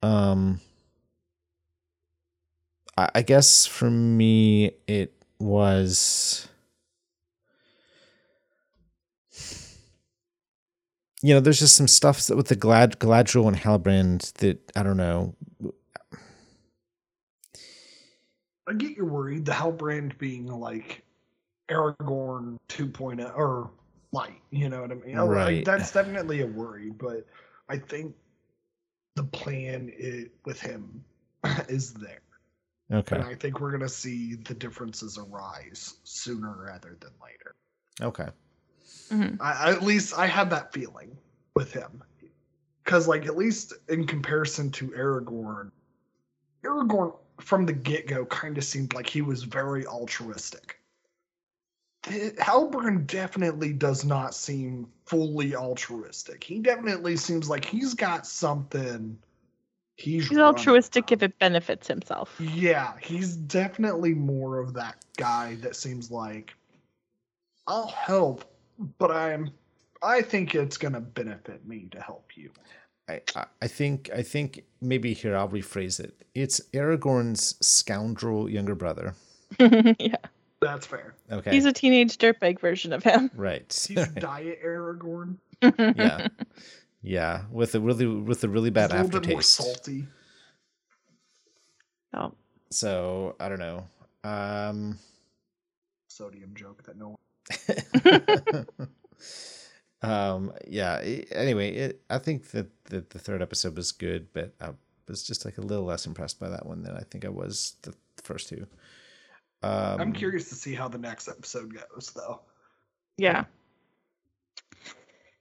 Um. 0.01 0.61
I, 2.97 3.09
I 3.15 3.21
guess 3.21 3.65
for 3.65 3.89
me 3.89 4.71
it 4.87 5.13
was. 5.39 6.47
You 11.21 11.33
know, 11.33 11.39
there's 11.39 11.59
just 11.59 11.75
some 11.75 11.87
stuff 11.87 12.29
with 12.29 12.49
the 12.49 12.55
Glad 12.55 12.99
Galadriel 12.99 13.47
and 13.47 13.57
Halbrand 13.57 14.31
that 14.33 14.71
I 14.75 14.83
don't 14.83 14.97
know. 14.97 15.35
I 18.67 18.73
get 18.73 18.95
your 18.97 19.05
worry. 19.05 19.39
The 19.39 19.51
Halbrand 19.51 20.17
being 20.17 20.47
like 20.47 21.03
Aragorn 21.69 22.57
2.0 22.69 23.35
or 23.37 23.71
light. 24.11 24.41
You 24.51 24.69
know 24.69 24.81
what 24.81 24.91
I 24.91 24.95
mean? 24.95 25.17
Oh, 25.17 25.25
like, 25.27 25.35
Right. 25.35 25.65
that's 25.65 25.91
definitely 25.91 26.41
a 26.41 26.47
worry, 26.47 26.89
but 26.89 27.25
I 27.69 27.77
think 27.77 28.15
the 29.15 29.23
plan 29.23 29.91
i 30.03 30.25
with 30.45 30.59
him 30.59 31.03
is 31.69 31.93
there. 31.93 32.19
Okay. 32.91 33.15
And 33.15 33.25
I 33.25 33.35
think 33.35 33.59
we're 33.59 33.71
going 33.71 33.81
to 33.81 33.89
see 33.89 34.35
the 34.35 34.53
differences 34.53 35.17
arise 35.17 35.95
sooner 36.03 36.65
rather 36.67 36.97
than 36.99 37.11
later. 37.23 37.55
Okay. 38.01 38.29
Mhm. 39.09 39.37
I, 39.39 39.51
I- 39.53 39.71
at 39.71 39.83
least 39.83 40.17
I 40.17 40.27
have 40.27 40.49
that 40.51 40.73
feeling 40.73 41.15
with 41.55 41.71
him. 41.71 42.03
Because, 42.83 43.07
like, 43.07 43.25
at 43.25 43.35
least 43.35 43.73
in 43.89 44.05
comparison 44.05 44.69
to 44.71 44.89
Aragorn, 44.89 45.71
Aragorn 46.63 47.15
from 47.39 47.65
the 47.65 47.73
get 47.73 48.07
go 48.07 48.25
kind 48.25 48.57
of 48.57 48.63
seemed 48.63 48.93
like 48.93 49.07
he 49.07 49.21
was 49.21 49.43
very 49.43 49.85
altruistic. 49.85 50.79
Halbrand 52.03 53.07
definitely 53.07 53.73
does 53.73 54.05
not 54.05 54.35
seem 54.35 54.87
fully 55.05 55.55
altruistic. 55.55 56.43
He 56.43 56.59
definitely 56.59 57.17
seems 57.17 57.49
like 57.49 57.65
he's 57.65 57.95
got 57.95 58.27
something. 58.27 59.17
He's, 59.95 60.27
He's 60.27 60.37
altruistic 60.37 61.11
if 61.11 61.23
it 61.23 61.37
benefits 61.39 61.87
himself. 61.87 62.35
Yeah, 62.39 62.93
he's 63.01 63.35
definitely 63.35 64.13
more 64.13 64.59
of 64.59 64.73
that 64.73 64.97
guy 65.17 65.55
that 65.61 65.75
seems 65.75 66.11
like 66.11 66.53
I'll 67.65 67.87
help, 67.87 68.45
but 68.97 69.11
I'm 69.11 69.51
I 70.03 70.21
think 70.21 70.53
it's 70.53 70.77
gonna 70.77 71.01
benefit 71.01 71.65
me 71.65 71.87
to 71.91 72.01
help 72.01 72.35
you. 72.35 72.51
I, 73.07 73.21
I- 73.35 73.45
I 73.61 73.67
think 73.67 74.09
I 74.15 74.21
think 74.23 74.63
maybe 74.81 75.13
here 75.13 75.35
I'll 75.35 75.49
rephrase 75.49 75.99
it. 75.99 76.13
It's 76.33 76.59
Aragorn's 76.73 77.55
scoundrel 77.65 78.49
younger 78.49 78.75
brother. 78.75 79.13
yeah. 79.59 80.15
That's 80.61 80.87
fair. 80.87 81.13
Okay. 81.31 81.51
He's 81.51 81.65
a 81.65 81.73
teenage 81.73 82.17
dirtbag 82.17 82.59
version 82.59 82.91
of 82.93 83.03
him. 83.03 83.29
right. 83.35 83.71
He's 83.87 84.07
diet 84.19 84.59
Aragorn. 84.65 85.37
yeah. 85.61 86.27
Yeah. 87.03 87.43
With 87.51 87.75
a 87.75 87.79
really 87.79 88.07
with 88.07 88.43
a 88.43 88.49
really 88.49 88.71
bad 88.71 88.91
He's 88.91 88.99
a 89.01 89.03
little 89.03 89.19
bit 89.21 89.29
more 89.31 89.41
salty. 89.43 90.07
Oh. 92.13 92.33
So 92.71 93.35
I 93.39 93.49
don't 93.49 93.59
know. 93.59 93.85
Um 94.23 94.97
Sodium 96.07 96.53
joke 96.55 96.81
that 96.83 96.97
no 96.97 97.19
um 100.05 100.51
yeah 100.67 100.95
i- 100.95 101.25
anyway 101.31 101.69
it, 101.75 102.01
i 102.09 102.17
think 102.17 102.51
that, 102.51 102.67
that 102.85 103.09
the 103.11 103.19
third 103.19 103.41
episode 103.41 103.75
was 103.75 103.91
good 103.91 104.27
but 104.33 104.53
i 104.61 104.69
was 105.07 105.23
just 105.23 105.45
like 105.45 105.57
a 105.57 105.61
little 105.61 105.85
less 105.85 106.05
impressed 106.05 106.39
by 106.39 106.49
that 106.49 106.65
one 106.65 106.81
than 106.83 106.95
i 106.95 107.01
think 107.09 107.25
i 107.25 107.29
was 107.29 107.75
the 107.83 107.93
first 108.23 108.49
two 108.49 108.65
um 109.63 109.99
I'm 110.01 110.13
curious 110.13 110.49
to 110.49 110.55
see 110.55 110.73
how 110.75 110.87
the 110.87 110.97
next 110.97 111.27
episode 111.27 111.73
goes 111.73 112.11
though. 112.15 112.41
Yeah. 113.17 113.45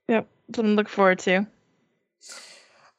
Yep. 0.08 0.28
Something 0.54 0.72
to 0.72 0.76
look 0.76 0.88
forward 0.88 1.18
to. 1.20 1.46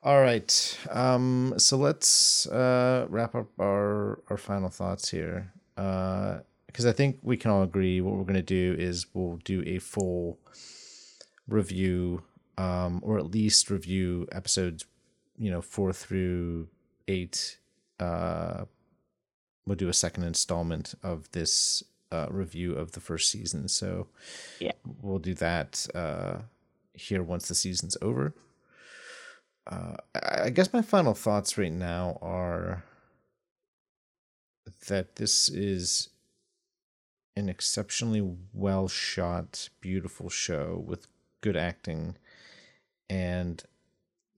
all 0.04 0.20
right 0.22 0.78
um 0.92 1.54
so 1.58 1.78
let's 1.78 2.46
uh 2.48 3.06
wrap 3.10 3.34
up 3.36 3.48
our 3.60 4.20
our 4.30 4.38
final 4.38 4.70
thoughts 4.70 5.10
here 5.10 5.52
uh 5.78 6.40
because 6.68 6.86
i 6.86 6.92
think 6.92 7.18
we 7.24 7.38
can 7.38 7.50
all 7.50 7.64
agree 7.64 8.02
what 8.02 8.14
we're 8.16 8.24
going 8.24 8.36
to 8.36 8.42
do 8.42 8.76
is 8.78 9.08
we'll 9.14 9.38
do 9.44 9.64
a 9.66 9.80
full 9.80 10.38
review 11.48 12.24
um 12.58 13.02
or 13.04 13.18
at 13.18 13.26
least 13.32 13.70
review 13.70 14.28
episodes 14.32 14.86
you 15.38 15.52
know 15.52 15.62
four 15.62 15.92
through 15.94 16.68
eight 17.08 17.58
uh 18.00 18.66
we'll 19.66 19.76
do 19.76 19.90
a 19.90 19.94
second 19.94 20.24
installment 20.24 20.94
of 21.04 21.30
this 21.32 21.84
uh, 22.12 22.28
review 22.30 22.74
of 22.76 22.92
the 22.92 23.00
first 23.00 23.30
season. 23.30 23.68
So 23.68 24.08
Yeah. 24.60 24.74
we'll 25.02 25.18
do 25.20 25.34
that 25.34 25.88
uh, 25.96 26.38
here 26.94 27.24
once 27.24 27.48
the 27.48 27.56
season's 27.56 27.98
over. 28.02 28.34
Uh, 29.66 29.96
I 30.14 30.44
I 30.44 30.50
guess 30.52 30.72
my 30.72 30.84
final 30.84 31.16
thoughts 31.16 31.58
right 31.58 31.72
now 31.74 32.20
are 32.22 32.84
that 34.88 35.16
this 35.16 35.50
is 35.50 36.10
an 37.36 37.50
exceptionally 37.50 38.38
well 38.54 38.88
shot, 38.88 39.70
beautiful 39.82 40.30
show 40.30 40.84
with 40.86 41.08
good 41.46 41.56
acting, 41.56 42.18
and 43.08 43.64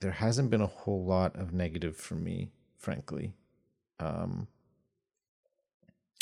there 0.01 0.11
hasn't 0.11 0.49
been 0.49 0.61
a 0.61 0.67
whole 0.67 1.05
lot 1.05 1.33
of 1.37 1.53
negative 1.53 1.95
for 1.95 2.15
me, 2.15 2.49
frankly. 2.77 3.33
Um, 3.97 4.47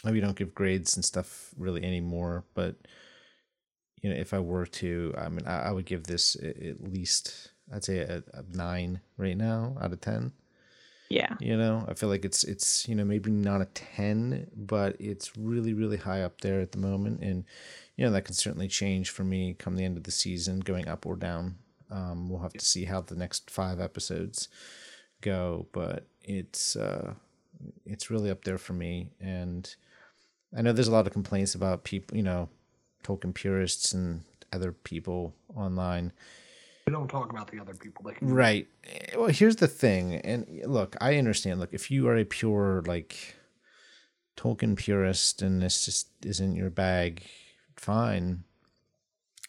maybe 0.04 0.22
don't 0.22 0.38
give 0.38 0.54
grades 0.54 0.96
and 0.96 1.04
stuff 1.04 1.50
really 1.58 1.84
anymore, 1.84 2.44
but 2.54 2.76
you 4.00 4.12
know, 4.12 4.16
if 4.16 4.32
I 4.32 4.40
were 4.40 4.68
to, 4.68 5.16
I 5.18 5.28
mean, 5.30 5.48
I, 5.48 5.70
I 5.70 5.72
would 5.72 5.86
give 5.86 6.04
this 6.04 6.36
at 6.36 6.84
least, 6.84 7.50
I'd 7.74 7.84
say 7.84 7.98
a, 7.98 8.22
a 8.34 8.44
nine 8.56 9.02
right 9.18 9.36
now 9.36 9.76
out 9.82 9.92
of 9.92 10.02
ten. 10.02 10.34
Yeah. 11.10 11.36
You 11.40 11.58
know, 11.58 11.84
I 11.88 11.96
feel 11.96 12.10
like 12.10 12.26
it's 12.26 12.44
it's 12.44 12.88
you 12.88 12.94
know 12.94 13.06
maybe 13.06 13.32
not 13.32 13.62
a 13.62 13.66
ten, 13.66 14.52
but 14.56 14.96
it's 15.00 15.36
really 15.36 15.74
really 15.74 15.98
high 15.98 16.22
up 16.22 16.42
there 16.42 16.62
at 16.62 16.72
the 16.72 16.78
moment, 16.78 17.22
and 17.22 17.46
you 17.96 18.06
know 18.06 18.12
that 18.12 18.26
can 18.26 18.36
certainly 18.36 18.68
change 18.68 19.10
for 19.10 19.24
me 19.24 19.54
come 19.54 19.76
the 19.76 19.86
end 19.86 19.98
of 19.98 20.04
the 20.04 20.12
season, 20.12 20.60
going 20.60 20.88
up 20.88 21.06
or 21.06 21.16
down. 21.16 21.56
Um, 21.92 22.30
we'll 22.30 22.42
have 22.42 22.54
to 22.54 22.66
see 22.66 22.86
how 22.86 23.02
the 23.02 23.16
next 23.16 23.50
five 23.50 23.80
episodes 23.80 24.50
go, 25.22 25.68
but 25.72 26.08
it's 26.24 26.76
uh, 26.76 27.14
it's 27.86 28.10
really 28.10 28.30
up 28.32 28.44
there 28.44 28.58
for 28.58 28.74
me, 28.74 29.10
and 29.20 29.74
I 30.58 30.62
know 30.62 30.74
there's 30.74 30.88
a 30.88 30.92
lot 30.92 31.08
of 31.08 31.14
complaints 31.14 31.56
about 31.56 31.84
people, 31.84 32.18
you 32.18 32.24
know, 32.24 32.50
Tolkien 33.04 33.34
purists 33.34 33.94
and 33.94 34.22
other 34.54 34.72
people 34.72 35.34
online 35.56 36.12
We 36.88 36.94
don't 36.94 37.10
talk 37.10 37.30
about 37.32 37.52
the 37.52 37.60
other 37.60 37.74
people. 37.74 38.12
Right. 38.22 38.68
Eh, 38.84 39.16
Well, 39.18 39.28
here's 39.28 39.58
the 39.58 39.68
thing, 39.68 40.16
and 40.16 40.46
look, 40.66 40.96
I 41.02 41.18
understand. 41.18 41.60
Look, 41.60 41.74
if 41.74 41.90
you 41.92 42.08
are 42.08 42.18
a 42.18 42.26
pure 42.26 42.84
like 42.86 43.36
Tolkien 44.38 44.76
purist 44.76 45.42
and 45.42 45.62
this 45.62 45.86
just 45.86 46.08
isn't 46.26 46.56
your 46.56 46.70
bag, 46.70 47.24
fine. 47.78 48.44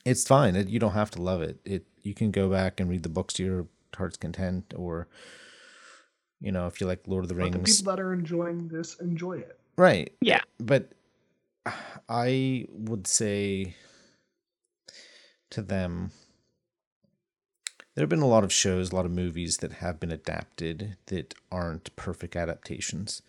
It's 0.05 0.27
fine. 0.27 0.55
It, 0.57 0.69
you 0.69 0.79
don't 0.79 0.93
have 0.93 1.11
to 1.13 1.23
love 1.23 1.43
it. 1.43 1.59
It 1.65 1.87
you 2.03 2.15
can 2.15 2.31
go 2.31 2.49
back 2.49 2.79
and 2.81 2.89
read 2.89 3.03
the 3.03 3.09
books 3.09 3.35
to 3.35 3.45
your 3.45 3.67
heart's 3.97 4.17
content, 4.17 4.73
or 4.77 5.09
you 6.41 6.53
know, 6.53 6.67
if 6.67 6.81
you 6.81 6.87
like 6.87 7.03
Lord 7.07 7.25
of 7.25 7.29
the 7.29 7.35
But 7.35 7.53
the 7.53 7.59
Rings, 7.59 7.81
people 7.81 7.93
that 7.93 8.01
are 8.01 8.13
enjoying 8.13 8.69
this 8.69 8.95
enjoy 9.01 9.39
it. 9.39 9.59
right? 9.77 10.13
Yeah. 10.21 10.43
But 10.59 10.93
I 12.09 12.67
would 12.71 13.07
say 13.07 13.75
to 15.51 15.63
them, 15.63 16.13
there 17.95 18.03
have 18.03 18.09
been 18.11 18.21
a 18.21 18.29
lot 18.29 18.45
of 18.45 18.53
shows, 18.53 18.93
a 18.93 18.97
lot 18.97 19.07
of 19.07 19.11
movies 19.13 19.57
that 19.59 19.73
have 19.75 19.99
been 19.99 20.13
adapted 20.13 20.97
that 21.07 21.35
aren't 21.51 21.95
perfect 21.97 22.37
adaptations 22.37 23.23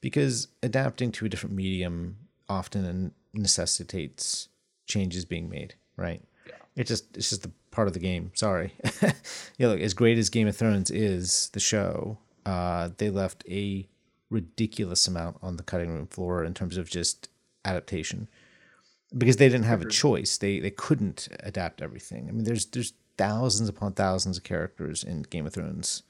because 0.00 0.48
adapting 0.62 1.10
to 1.12 1.26
a 1.26 1.28
different 1.28 1.56
medium 1.56 2.18
often 2.48 3.12
necessitates 3.34 4.48
changes 4.86 5.24
being 5.24 5.48
made, 5.48 5.74
right? 5.96 6.22
Yeah. 6.46 6.54
It 6.76 6.86
just 6.86 7.16
it's 7.16 7.30
just 7.30 7.46
a 7.46 7.50
part 7.70 7.88
of 7.88 7.94
the 7.94 8.00
game. 8.00 8.32
Sorry. 8.34 8.74
yeah, 9.58 9.68
look, 9.68 9.80
as 9.80 9.94
great 9.94 10.18
as 10.18 10.28
Game 10.28 10.48
of 10.48 10.56
Thrones 10.56 10.90
is 10.90 11.50
the 11.52 11.60
show, 11.60 12.18
uh, 12.46 12.90
they 12.98 13.10
left 13.10 13.44
a 13.48 13.88
ridiculous 14.28 15.06
amount 15.08 15.36
on 15.42 15.56
the 15.56 15.62
cutting 15.62 15.92
room 15.92 16.06
floor 16.06 16.44
in 16.44 16.54
terms 16.54 16.76
of 16.76 16.88
just 16.88 17.28
adaptation 17.64 18.28
because 19.16 19.36
they 19.36 19.48
didn't 19.48 19.64
have 19.64 19.82
a 19.82 19.88
choice. 19.88 20.38
They 20.38 20.60
they 20.60 20.70
couldn't 20.70 21.28
adapt 21.40 21.82
everything. 21.82 22.28
I 22.28 22.32
mean, 22.32 22.44
there's 22.44 22.66
there's 22.66 22.92
thousands 23.16 23.68
upon 23.68 23.92
thousands 23.92 24.38
of 24.38 24.44
characters 24.44 25.04
in 25.04 25.22
Game 25.22 25.46
of 25.46 25.52
Thrones 25.52 26.02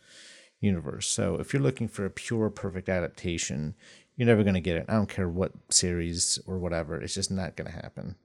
universe. 0.61 1.09
So 1.09 1.37
if 1.37 1.53
you're 1.53 1.62
looking 1.62 1.89
for 1.89 2.05
a 2.05 2.11
pure 2.11 2.51
perfect 2.51 2.89
adaptation, 2.89 3.75
you're 4.17 4.27
never 4.27 4.43
going 4.43 4.55
to 4.55 4.61
get 4.61 4.77
it. 4.77 4.87
I 4.89 4.95
don't 4.95 5.09
care 5.09 5.29
what 5.29 5.53
series 5.71 6.39
or 6.47 6.59
whatever. 6.59 7.01
It's 7.01 7.15
just 7.15 7.31
not 7.31 7.57
going 7.57 7.71
to 7.71 7.77
happen. 7.77 8.17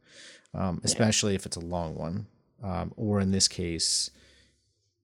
Um, 0.54 0.82
especially 0.84 1.36
if 1.36 1.46
it's 1.46 1.58
a 1.58 1.62
long 1.62 1.96
one, 1.96 2.28
um, 2.64 2.94
or 2.96 3.20
in 3.20 3.32
this 3.32 3.48
case, 3.48 4.10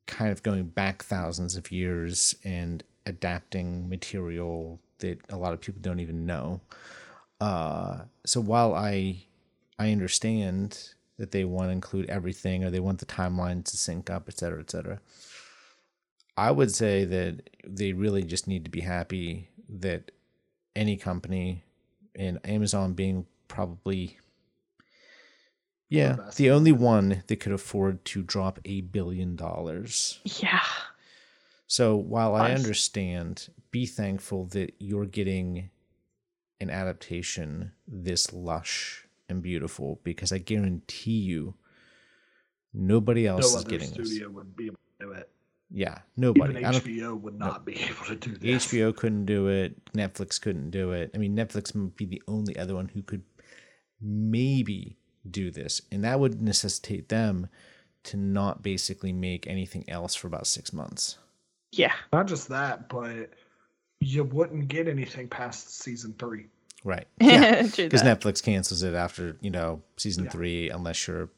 kind 0.08 0.32
of 0.32 0.44
going 0.44 0.66
back 0.66 1.04
thousands 1.04 1.56
of 1.56 1.72
years 1.72 2.36
and 2.44 2.84
adapting 3.06 3.90
material 3.90 4.80
that 5.00 5.20
a 5.30 5.36
lot 5.38 5.54
of 5.54 5.62
people 5.62 5.82
don't 5.82 6.00
even 6.00 6.26
know. 6.26 6.62
Uh, 7.42 8.02
so 8.26 8.40
while 8.40 8.74
I 8.74 9.26
I 9.80 9.92
understand 9.92 10.94
that 11.18 11.32
they 11.32 11.44
want 11.44 11.68
to 11.68 11.72
include 11.72 12.10
everything 12.10 12.64
or 12.64 12.72
they 12.72 12.80
want 12.80 13.00
the 13.00 13.06
timeline 13.06 13.64
to 13.66 13.78
sync 13.78 14.10
up, 14.10 14.24
et 14.28 14.38
cetera, 14.38 14.60
et 14.60 14.72
cetera. 14.72 15.00
I 16.38 16.52
would 16.52 16.74
say 16.74 17.06
that 17.06 17.50
they 17.66 17.94
really 17.94 18.24
just 18.24 18.48
need 18.48 18.64
to 18.66 18.72
be 18.72 18.82
happy 18.82 19.50
that 19.70 20.12
any 20.76 20.98
company 20.98 21.64
and 22.16 22.40
Amazon 22.44 22.94
being 22.94 23.26
probably 23.48 24.18
yeah, 25.90 26.14
best. 26.14 26.38
the 26.38 26.52
only 26.52 26.72
one 26.72 27.24
that 27.28 27.36
could 27.38 27.52
afford 27.52 28.06
to 28.06 28.24
drop 28.24 28.60
a 28.64 28.82
billion 28.82 29.36
dollars. 29.36 30.20
Yeah. 30.24 30.62
So 31.68 31.96
while 31.96 32.36
I 32.36 32.52
understand, 32.52 33.50
be 33.72 33.86
thankful 33.86 34.46
that 34.48 34.74
you're 34.80 35.06
getting 35.06 35.70
an 36.60 36.70
adaptation 36.70 37.72
this 37.88 38.34
lush 38.34 39.08
and 39.30 39.42
beautiful 39.42 40.00
because 40.04 40.32
I 40.32 40.38
guarantee 40.38 41.20
you 41.20 41.56
nobody 42.74 43.24
No 43.26 43.36
else 43.38 43.48
is 43.48 43.56
other 43.56 43.70
getting 43.70 43.92
this. 43.92 44.20
would 44.28 44.56
be 44.56 44.66
able 44.68 44.80
to 45.00 45.06
do 45.06 45.12
it. 45.14 45.30
Yeah, 45.74 46.00
nobody. 46.18 46.52
Even 46.52 46.66
I 46.66 46.72
don't, 46.72 46.84
HBO 46.84 47.20
would 47.22 47.40
not 47.40 47.66
be 47.66 47.74
able 47.90 48.06
to 48.08 48.16
do 48.16 48.36
this. 48.36 48.68
HBO 48.68 48.96
couldn't 48.96 49.26
do 49.26 49.48
it. 49.48 49.82
Netflix 49.94 50.40
couldn't 50.42 50.72
do 50.72 50.92
it. 50.92 51.12
I 51.16 51.18
mean, 51.18 51.36
Netflix 51.36 51.74
might 51.74 51.96
be 51.96 52.06
the 52.06 52.22
only 52.28 52.58
other 52.58 52.76
one 52.76 52.90
who 52.90 53.02
could 53.02 53.24
maybe 54.02 54.98
do 55.30 55.52
this, 55.52 55.82
and 55.92 56.04
that 56.04 56.20
would 56.20 56.42
necessitate 56.42 57.10
them 57.10 57.48
to 58.04 58.18
not 58.18 58.64
basically 58.64 59.14
make 59.14 59.48
anything 59.48 59.88
else 59.90 60.16
for 60.16 60.28
about 60.28 60.48
six 60.48 60.74
months. 60.74 61.18
Yeah. 61.72 61.94
Not 62.12 62.28
just 62.28 62.50
that, 62.50 62.90
but 62.90 63.30
you 64.00 64.24
wouldn't 64.24 64.68
get 64.68 64.88
anything 64.88 65.28
past 65.28 65.82
season 65.82 66.16
three. 66.18 66.48
Right. 66.84 67.08
Yeah. 67.22 67.62
Because. 67.62 68.02
Netflix 68.02 68.42
cancels 68.44 68.82
it 68.84 68.96
after 68.96 69.38
you 69.42 69.52
know 69.52 69.82
season 69.98 70.26
Yeah. 70.26 70.32
three, 70.32 70.70
unless 70.70 71.08
you're 71.08 71.30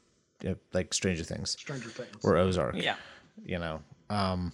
uh, 0.48 0.54
like 0.74 0.94
Stranger 0.94 1.24
Things 1.26 1.52
Stranger 1.52 1.90
Things. 1.90 2.16
or 2.24 2.38
Ozark. 2.38 2.76
Yeah. 2.78 2.96
you 3.46 3.60
know. 3.60 3.82
Um, 4.14 4.54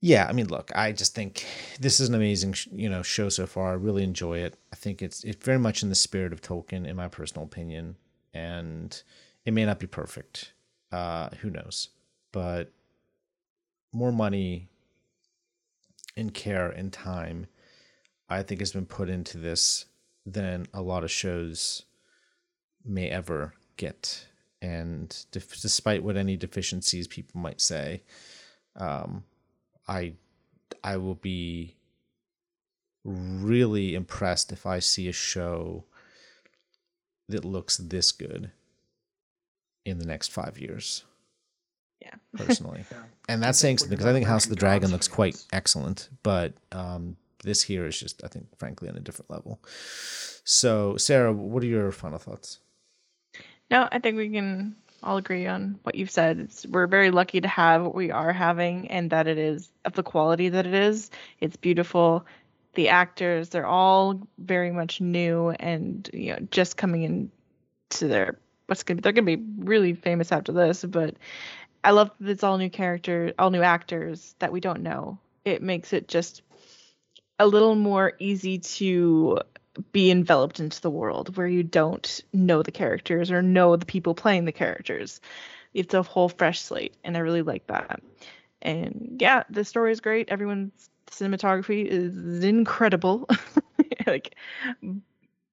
yeah, 0.00 0.26
I 0.28 0.32
mean, 0.32 0.48
look, 0.48 0.72
I 0.74 0.92
just 0.92 1.14
think 1.14 1.46
this 1.78 2.00
is 2.00 2.08
an 2.08 2.14
amazing, 2.14 2.54
you 2.72 2.88
know, 2.88 3.02
show 3.02 3.28
so 3.28 3.46
far. 3.46 3.70
I 3.70 3.74
really 3.74 4.02
enjoy 4.02 4.38
it. 4.38 4.56
I 4.72 4.76
think 4.76 5.02
it's 5.02 5.22
it's 5.22 5.44
very 5.44 5.58
much 5.58 5.82
in 5.82 5.90
the 5.90 5.94
spirit 5.94 6.32
of 6.32 6.40
Tolkien, 6.40 6.86
in 6.86 6.96
my 6.96 7.08
personal 7.08 7.44
opinion, 7.44 7.96
and 8.34 9.00
it 9.44 9.52
may 9.52 9.64
not 9.64 9.78
be 9.78 9.86
perfect. 9.86 10.52
Uh, 10.90 11.28
who 11.40 11.50
knows? 11.50 11.90
But 12.32 12.72
more 13.92 14.10
money 14.12 14.68
and 16.16 16.32
care 16.32 16.68
and 16.68 16.92
time, 16.92 17.46
I 18.28 18.42
think, 18.42 18.60
has 18.60 18.72
been 18.72 18.86
put 18.86 19.08
into 19.08 19.38
this 19.38 19.84
than 20.24 20.66
a 20.72 20.82
lot 20.82 21.04
of 21.04 21.10
shows 21.10 21.82
may 22.84 23.08
ever 23.08 23.54
get. 23.76 24.26
And 24.62 25.14
def- 25.32 25.60
despite 25.60 26.02
what 26.04 26.16
any 26.16 26.36
deficiencies 26.36 27.08
people 27.08 27.40
might 27.40 27.60
say, 27.60 28.02
um, 28.76 29.24
I 29.88 30.14
I 30.84 30.96
will 30.96 31.16
be 31.16 31.74
really 33.04 33.94
impressed 33.94 34.52
if 34.52 34.64
I 34.64 34.78
see 34.78 35.08
a 35.08 35.12
show 35.12 35.84
that 37.28 37.44
looks 37.44 37.76
this 37.76 38.12
good 38.12 38.52
in 39.84 39.98
the 39.98 40.06
next 40.06 40.30
five 40.30 40.58
years. 40.58 41.04
Yeah. 42.00 42.14
personally, 42.36 42.84
Yeah. 42.90 43.02
and 43.28 43.42
that's 43.42 43.58
saying 43.58 43.78
something 43.78 43.90
because 43.96 44.06
I 44.06 44.12
think 44.12 44.26
not 44.26 44.32
House 44.32 44.44
of 44.44 44.50
the 44.50 44.56
Dragon 44.56 44.90
looks 44.90 45.06
quite 45.08 45.42
excellent, 45.52 46.08
but 46.22 46.54
um, 46.72 47.16
this 47.44 47.62
here 47.62 47.86
is 47.86 47.98
just, 47.98 48.22
I 48.24 48.28
think, 48.28 48.46
frankly, 48.58 48.88
on 48.88 48.96
a 48.96 49.00
different 49.00 49.30
level. 49.30 49.60
So, 50.44 50.96
Sarah, 50.96 51.32
what 51.32 51.62
are 51.62 51.66
your 51.66 51.92
final 51.92 52.18
thoughts? 52.18 52.58
No, 53.72 53.88
I 53.90 54.00
think 54.00 54.18
we 54.18 54.28
can 54.28 54.76
all 55.02 55.16
agree 55.16 55.46
on 55.46 55.78
what 55.82 55.94
you've 55.94 56.10
said. 56.10 56.38
It's, 56.40 56.66
we're 56.66 56.86
very 56.86 57.10
lucky 57.10 57.40
to 57.40 57.48
have 57.48 57.82
what 57.82 57.94
we 57.94 58.10
are 58.10 58.30
having 58.30 58.88
and 58.88 59.08
that 59.10 59.26
it 59.26 59.38
is 59.38 59.70
of 59.86 59.94
the 59.94 60.02
quality 60.02 60.50
that 60.50 60.66
it 60.66 60.74
is. 60.74 61.10
It's 61.40 61.56
beautiful. 61.56 62.26
The 62.74 62.90
actors, 62.90 63.48
they're 63.48 63.66
all 63.66 64.20
very 64.36 64.72
much 64.72 65.00
new 65.00 65.50
and 65.50 66.08
you 66.12 66.34
know 66.34 66.40
just 66.50 66.76
coming 66.76 67.30
into 67.90 68.08
their 68.08 68.38
what's 68.66 68.82
gonna 68.82 68.96
be 68.96 69.00
they're 69.00 69.12
gonna 69.12 69.36
be 69.38 69.42
really 69.64 69.94
famous 69.94 70.32
after 70.32 70.52
this, 70.52 70.84
but 70.84 71.16
I 71.82 71.92
love 71.92 72.10
that 72.20 72.30
it's 72.30 72.44
all 72.44 72.58
new 72.58 72.70
characters, 72.70 73.32
all 73.38 73.50
new 73.50 73.62
actors 73.62 74.34
that 74.38 74.52
we 74.52 74.60
don't 74.60 74.82
know. 74.82 75.18
It 75.46 75.62
makes 75.62 75.94
it 75.94 76.08
just 76.08 76.42
a 77.38 77.46
little 77.46 77.74
more 77.74 78.12
easy 78.18 78.58
to 78.58 79.38
be 79.92 80.10
enveloped 80.10 80.60
into 80.60 80.80
the 80.80 80.90
world 80.90 81.36
where 81.36 81.46
you 81.46 81.62
don't 81.62 82.20
know 82.32 82.62
the 82.62 82.70
characters 82.70 83.30
or 83.30 83.42
know 83.42 83.76
the 83.76 83.86
people 83.86 84.14
playing 84.14 84.44
the 84.44 84.52
characters. 84.52 85.20
It's 85.74 85.94
a 85.94 86.02
whole 86.02 86.28
fresh 86.28 86.60
slate, 86.60 86.94
and 87.04 87.16
I 87.16 87.20
really 87.20 87.42
like 87.42 87.66
that. 87.68 88.02
And 88.60 89.16
yeah, 89.18 89.44
the 89.48 89.64
story 89.64 89.92
is 89.92 90.00
great. 90.00 90.28
Everyone's 90.28 90.90
cinematography 91.10 91.86
is 91.86 92.44
incredible. 92.44 93.28
like 94.06 94.34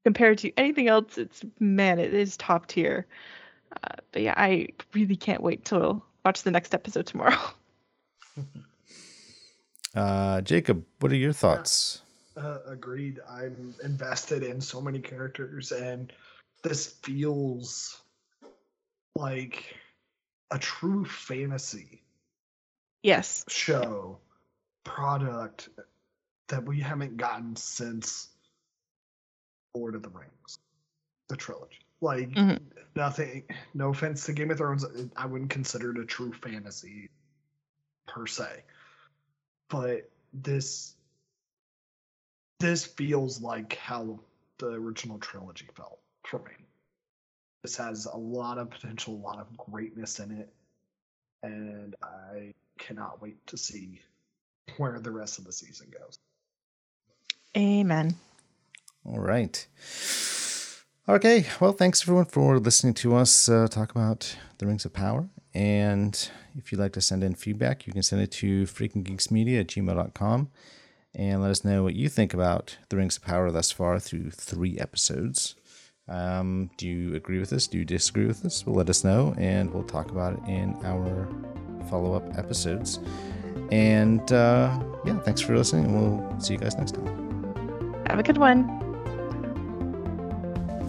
compared 0.03 0.37
to 0.39 0.51
anything 0.57 0.87
else, 0.87 1.17
it's 1.17 1.43
man, 1.59 1.99
it 1.99 2.13
is 2.13 2.37
top 2.37 2.67
tier. 2.67 3.05
Uh, 3.83 3.95
but 4.11 4.21
yeah, 4.21 4.33
I 4.35 4.69
really 4.93 5.15
can't 5.15 5.41
wait 5.41 5.65
to 5.65 6.01
watch 6.25 6.43
the 6.43 6.51
next 6.51 6.73
episode 6.73 7.05
tomorrow. 7.05 7.37
uh, 9.95 10.41
Jacob, 10.41 10.85
what 10.99 11.11
are 11.11 11.15
your 11.15 11.33
thoughts? 11.33 12.01
Uh, 12.40 12.60
agreed. 12.68 13.20
I'm 13.30 13.76
invested 13.84 14.44
in 14.44 14.61
so 14.61 14.80
many 14.80 14.99
characters, 14.99 15.74
and 15.74 16.14
this 16.64 16.88
feels 17.03 18.02
like 19.16 19.76
a 20.52 20.57
true 20.57 21.03
fantasy. 21.03 22.02
Yes. 23.03 23.44
Show 23.49 24.20
product 24.86 25.70
that 26.48 26.66
we 26.66 26.80
haven't 26.80 27.18
gotten 27.18 27.56
since 27.56 28.30
Lord 29.76 29.95
of 29.95 30.03
the 30.03 30.10
Rings, 30.10 30.60
the 31.28 31.36
trilogy. 31.36 31.80
Like 32.02 32.30
mm-hmm. 32.30 32.64
nothing. 32.95 33.44
No 33.74 33.90
offense 33.90 34.26
to 34.26 34.34
Game 34.34 34.52
of 34.52 34.57
Thrones, 34.57 34.86
I 35.18 35.26
wouldn't 35.26 35.49
consider 35.49 35.91
it 35.91 35.98
a 35.98 36.06
true 36.06 36.32
fantasy 36.32 37.10
per 38.07 38.26
se, 38.26 38.64
but 39.70 40.10
this 40.34 40.95
this 42.60 42.86
feels 42.86 43.41
like 43.41 43.76
how 43.77 44.19
the 44.57 44.68
original 44.68 45.18
trilogy 45.18 45.68
felt 45.76 45.99
for 46.26 46.40
me. 46.40 46.52
This 47.64 47.77
has 47.77 48.06
a 48.06 48.18
lot 48.18 48.57
of 48.57 48.69
potential, 48.69 49.15
a 49.15 49.23
lot 49.26 49.40
of 49.40 49.57
greatness 49.57 50.19
in 50.19 50.31
it, 50.31 50.49
and 51.44 51.95
I 52.03 52.53
cannot 52.77 53.22
wait 53.22 53.45
to 53.48 53.57
see 53.57 54.02
where 54.77 54.99
the 54.99 55.11
rest 55.11 55.40
of 55.40 55.45
the 55.45 55.52
season 55.52 55.88
goes. 55.98 56.19
Amen. 57.57 58.15
All 59.06 59.19
right. 59.19 59.65
Okay. 61.07 61.45
Well, 61.60 61.72
thanks 61.72 62.03
everyone 62.03 62.26
for 62.26 62.60
listening 62.60 62.94
to 62.95 63.15
us 63.15 63.49
uh, 63.49 63.68
talk 63.68 63.91
about 63.91 64.36
the 64.60 64.68
Rings 64.68 64.86
of 64.86 64.94
Power. 64.94 65.27
And 65.53 66.30
if 66.56 66.72
you'd 66.72 66.80
like 66.80 66.94
to 66.94 67.02
send 67.02 67.23
in 67.23 67.34
feedback, 67.34 67.88
you 67.88 67.94
can 67.94 68.03
send 68.03 68.22
it 68.22 68.31
to 68.34 68.65
freakinggeeksmedia 68.65 69.61
at 69.61 69.68
gmail.com 69.68 70.49
and 71.15 71.41
let 71.41 71.52
us 71.52 71.65
know 71.65 71.84
what 71.84 71.95
you 71.95 72.10
think 72.10 72.34
about 72.34 72.77
the 72.90 72.98
Rings 72.98 73.18
of 73.18 73.23
Power 73.23 73.52
thus 73.52 73.72
far 73.72 73.99
through 73.99 74.31
three 74.31 74.77
episodes. 74.80 75.56
Um, 76.07 76.72
do 76.77 76.88
you 76.88 77.15
agree 77.15 77.40
with 77.40 77.52
this? 77.52 77.68
Do 77.68 77.77
you 77.77 77.86
disagree 77.86 78.26
with 78.26 78.41
this? 78.41 78.65
Well, 78.65 78.76
let 78.76 78.90
us 78.90 79.03
know, 79.03 79.36
and 79.38 79.72
we'll 79.72 79.84
talk 79.84 80.11
about 80.11 80.34
it 80.34 80.40
in 80.48 80.76
our 80.84 81.27
follow 81.90 82.14
up 82.14 82.38
episodes. 82.38 82.99
And 83.72 84.31
uh, 84.31 84.80
yeah, 85.06 85.19
thanks 85.19 85.41
for 85.41 85.56
listening, 85.56 85.86
and 85.86 85.95
we'll 85.95 86.40
see 86.40 86.53
you 86.53 86.60
guys 86.60 86.76
next 86.76 86.95
time. 86.95 88.03
Have 88.07 88.18
a 88.19 88.23
good 88.23 88.38
one. 88.38 88.89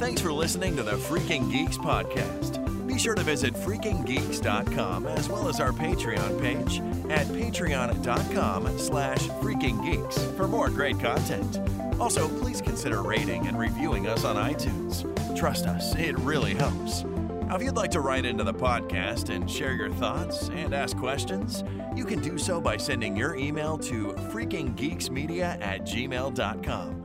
Thanks 0.00 0.22
for 0.22 0.32
listening 0.32 0.76
to 0.76 0.82
the 0.82 0.92
Freaking 0.92 1.52
Geeks 1.52 1.76
podcast. 1.76 2.86
Be 2.86 2.98
sure 2.98 3.14
to 3.14 3.22
visit 3.22 3.52
freakinggeeks.com 3.52 5.06
as 5.06 5.28
well 5.28 5.46
as 5.46 5.60
our 5.60 5.72
Patreon 5.72 6.40
page 6.40 6.80
at 7.10 7.26
patreon.com 7.26 8.78
slash 8.78 9.18
freakinggeeks 9.18 10.34
for 10.38 10.48
more 10.48 10.70
great 10.70 10.98
content. 10.98 11.60
Also, 12.00 12.28
please 12.40 12.62
consider 12.62 13.02
rating 13.02 13.46
and 13.46 13.58
reviewing 13.58 14.06
us 14.06 14.24
on 14.24 14.36
iTunes. 14.36 15.04
Trust 15.38 15.66
us, 15.66 15.94
it 15.96 16.18
really 16.20 16.54
helps. 16.54 17.04
Now, 17.04 17.56
if 17.56 17.62
you'd 17.62 17.76
like 17.76 17.90
to 17.90 18.00
write 18.00 18.24
into 18.24 18.42
the 18.42 18.54
podcast 18.54 19.28
and 19.28 19.50
share 19.50 19.74
your 19.74 19.90
thoughts 19.90 20.48
and 20.48 20.72
ask 20.72 20.96
questions, 20.96 21.62
you 21.94 22.06
can 22.06 22.20
do 22.20 22.38
so 22.38 22.58
by 22.58 22.78
sending 22.78 23.14
your 23.16 23.36
email 23.36 23.76
to 23.76 24.14
freakinggeeksmedia 24.32 25.60
at 25.60 25.82
gmail.com. 25.82 26.99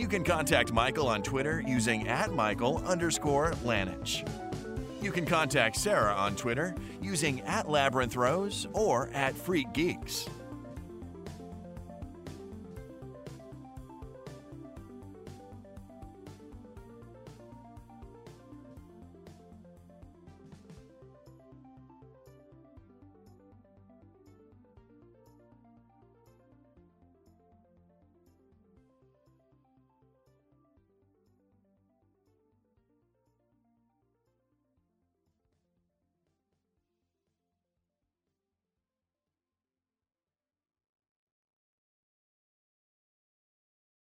You 0.00 0.08
can 0.08 0.24
contact 0.24 0.72
Michael 0.72 1.08
on 1.08 1.22
Twitter 1.22 1.62
using 1.66 2.08
at 2.08 2.32
Michael 2.32 2.82
underscore 2.86 3.50
Lanich. 3.62 4.26
You 5.02 5.12
can 5.12 5.26
contact 5.26 5.76
Sarah 5.76 6.14
on 6.14 6.34
Twitter 6.36 6.74
using 7.02 7.42
at 7.42 7.68
Labyrinth 7.68 8.16
Rose 8.16 8.66
or 8.72 9.10
at 9.12 9.36
Freak 9.36 9.70
Geeks. 9.74 10.26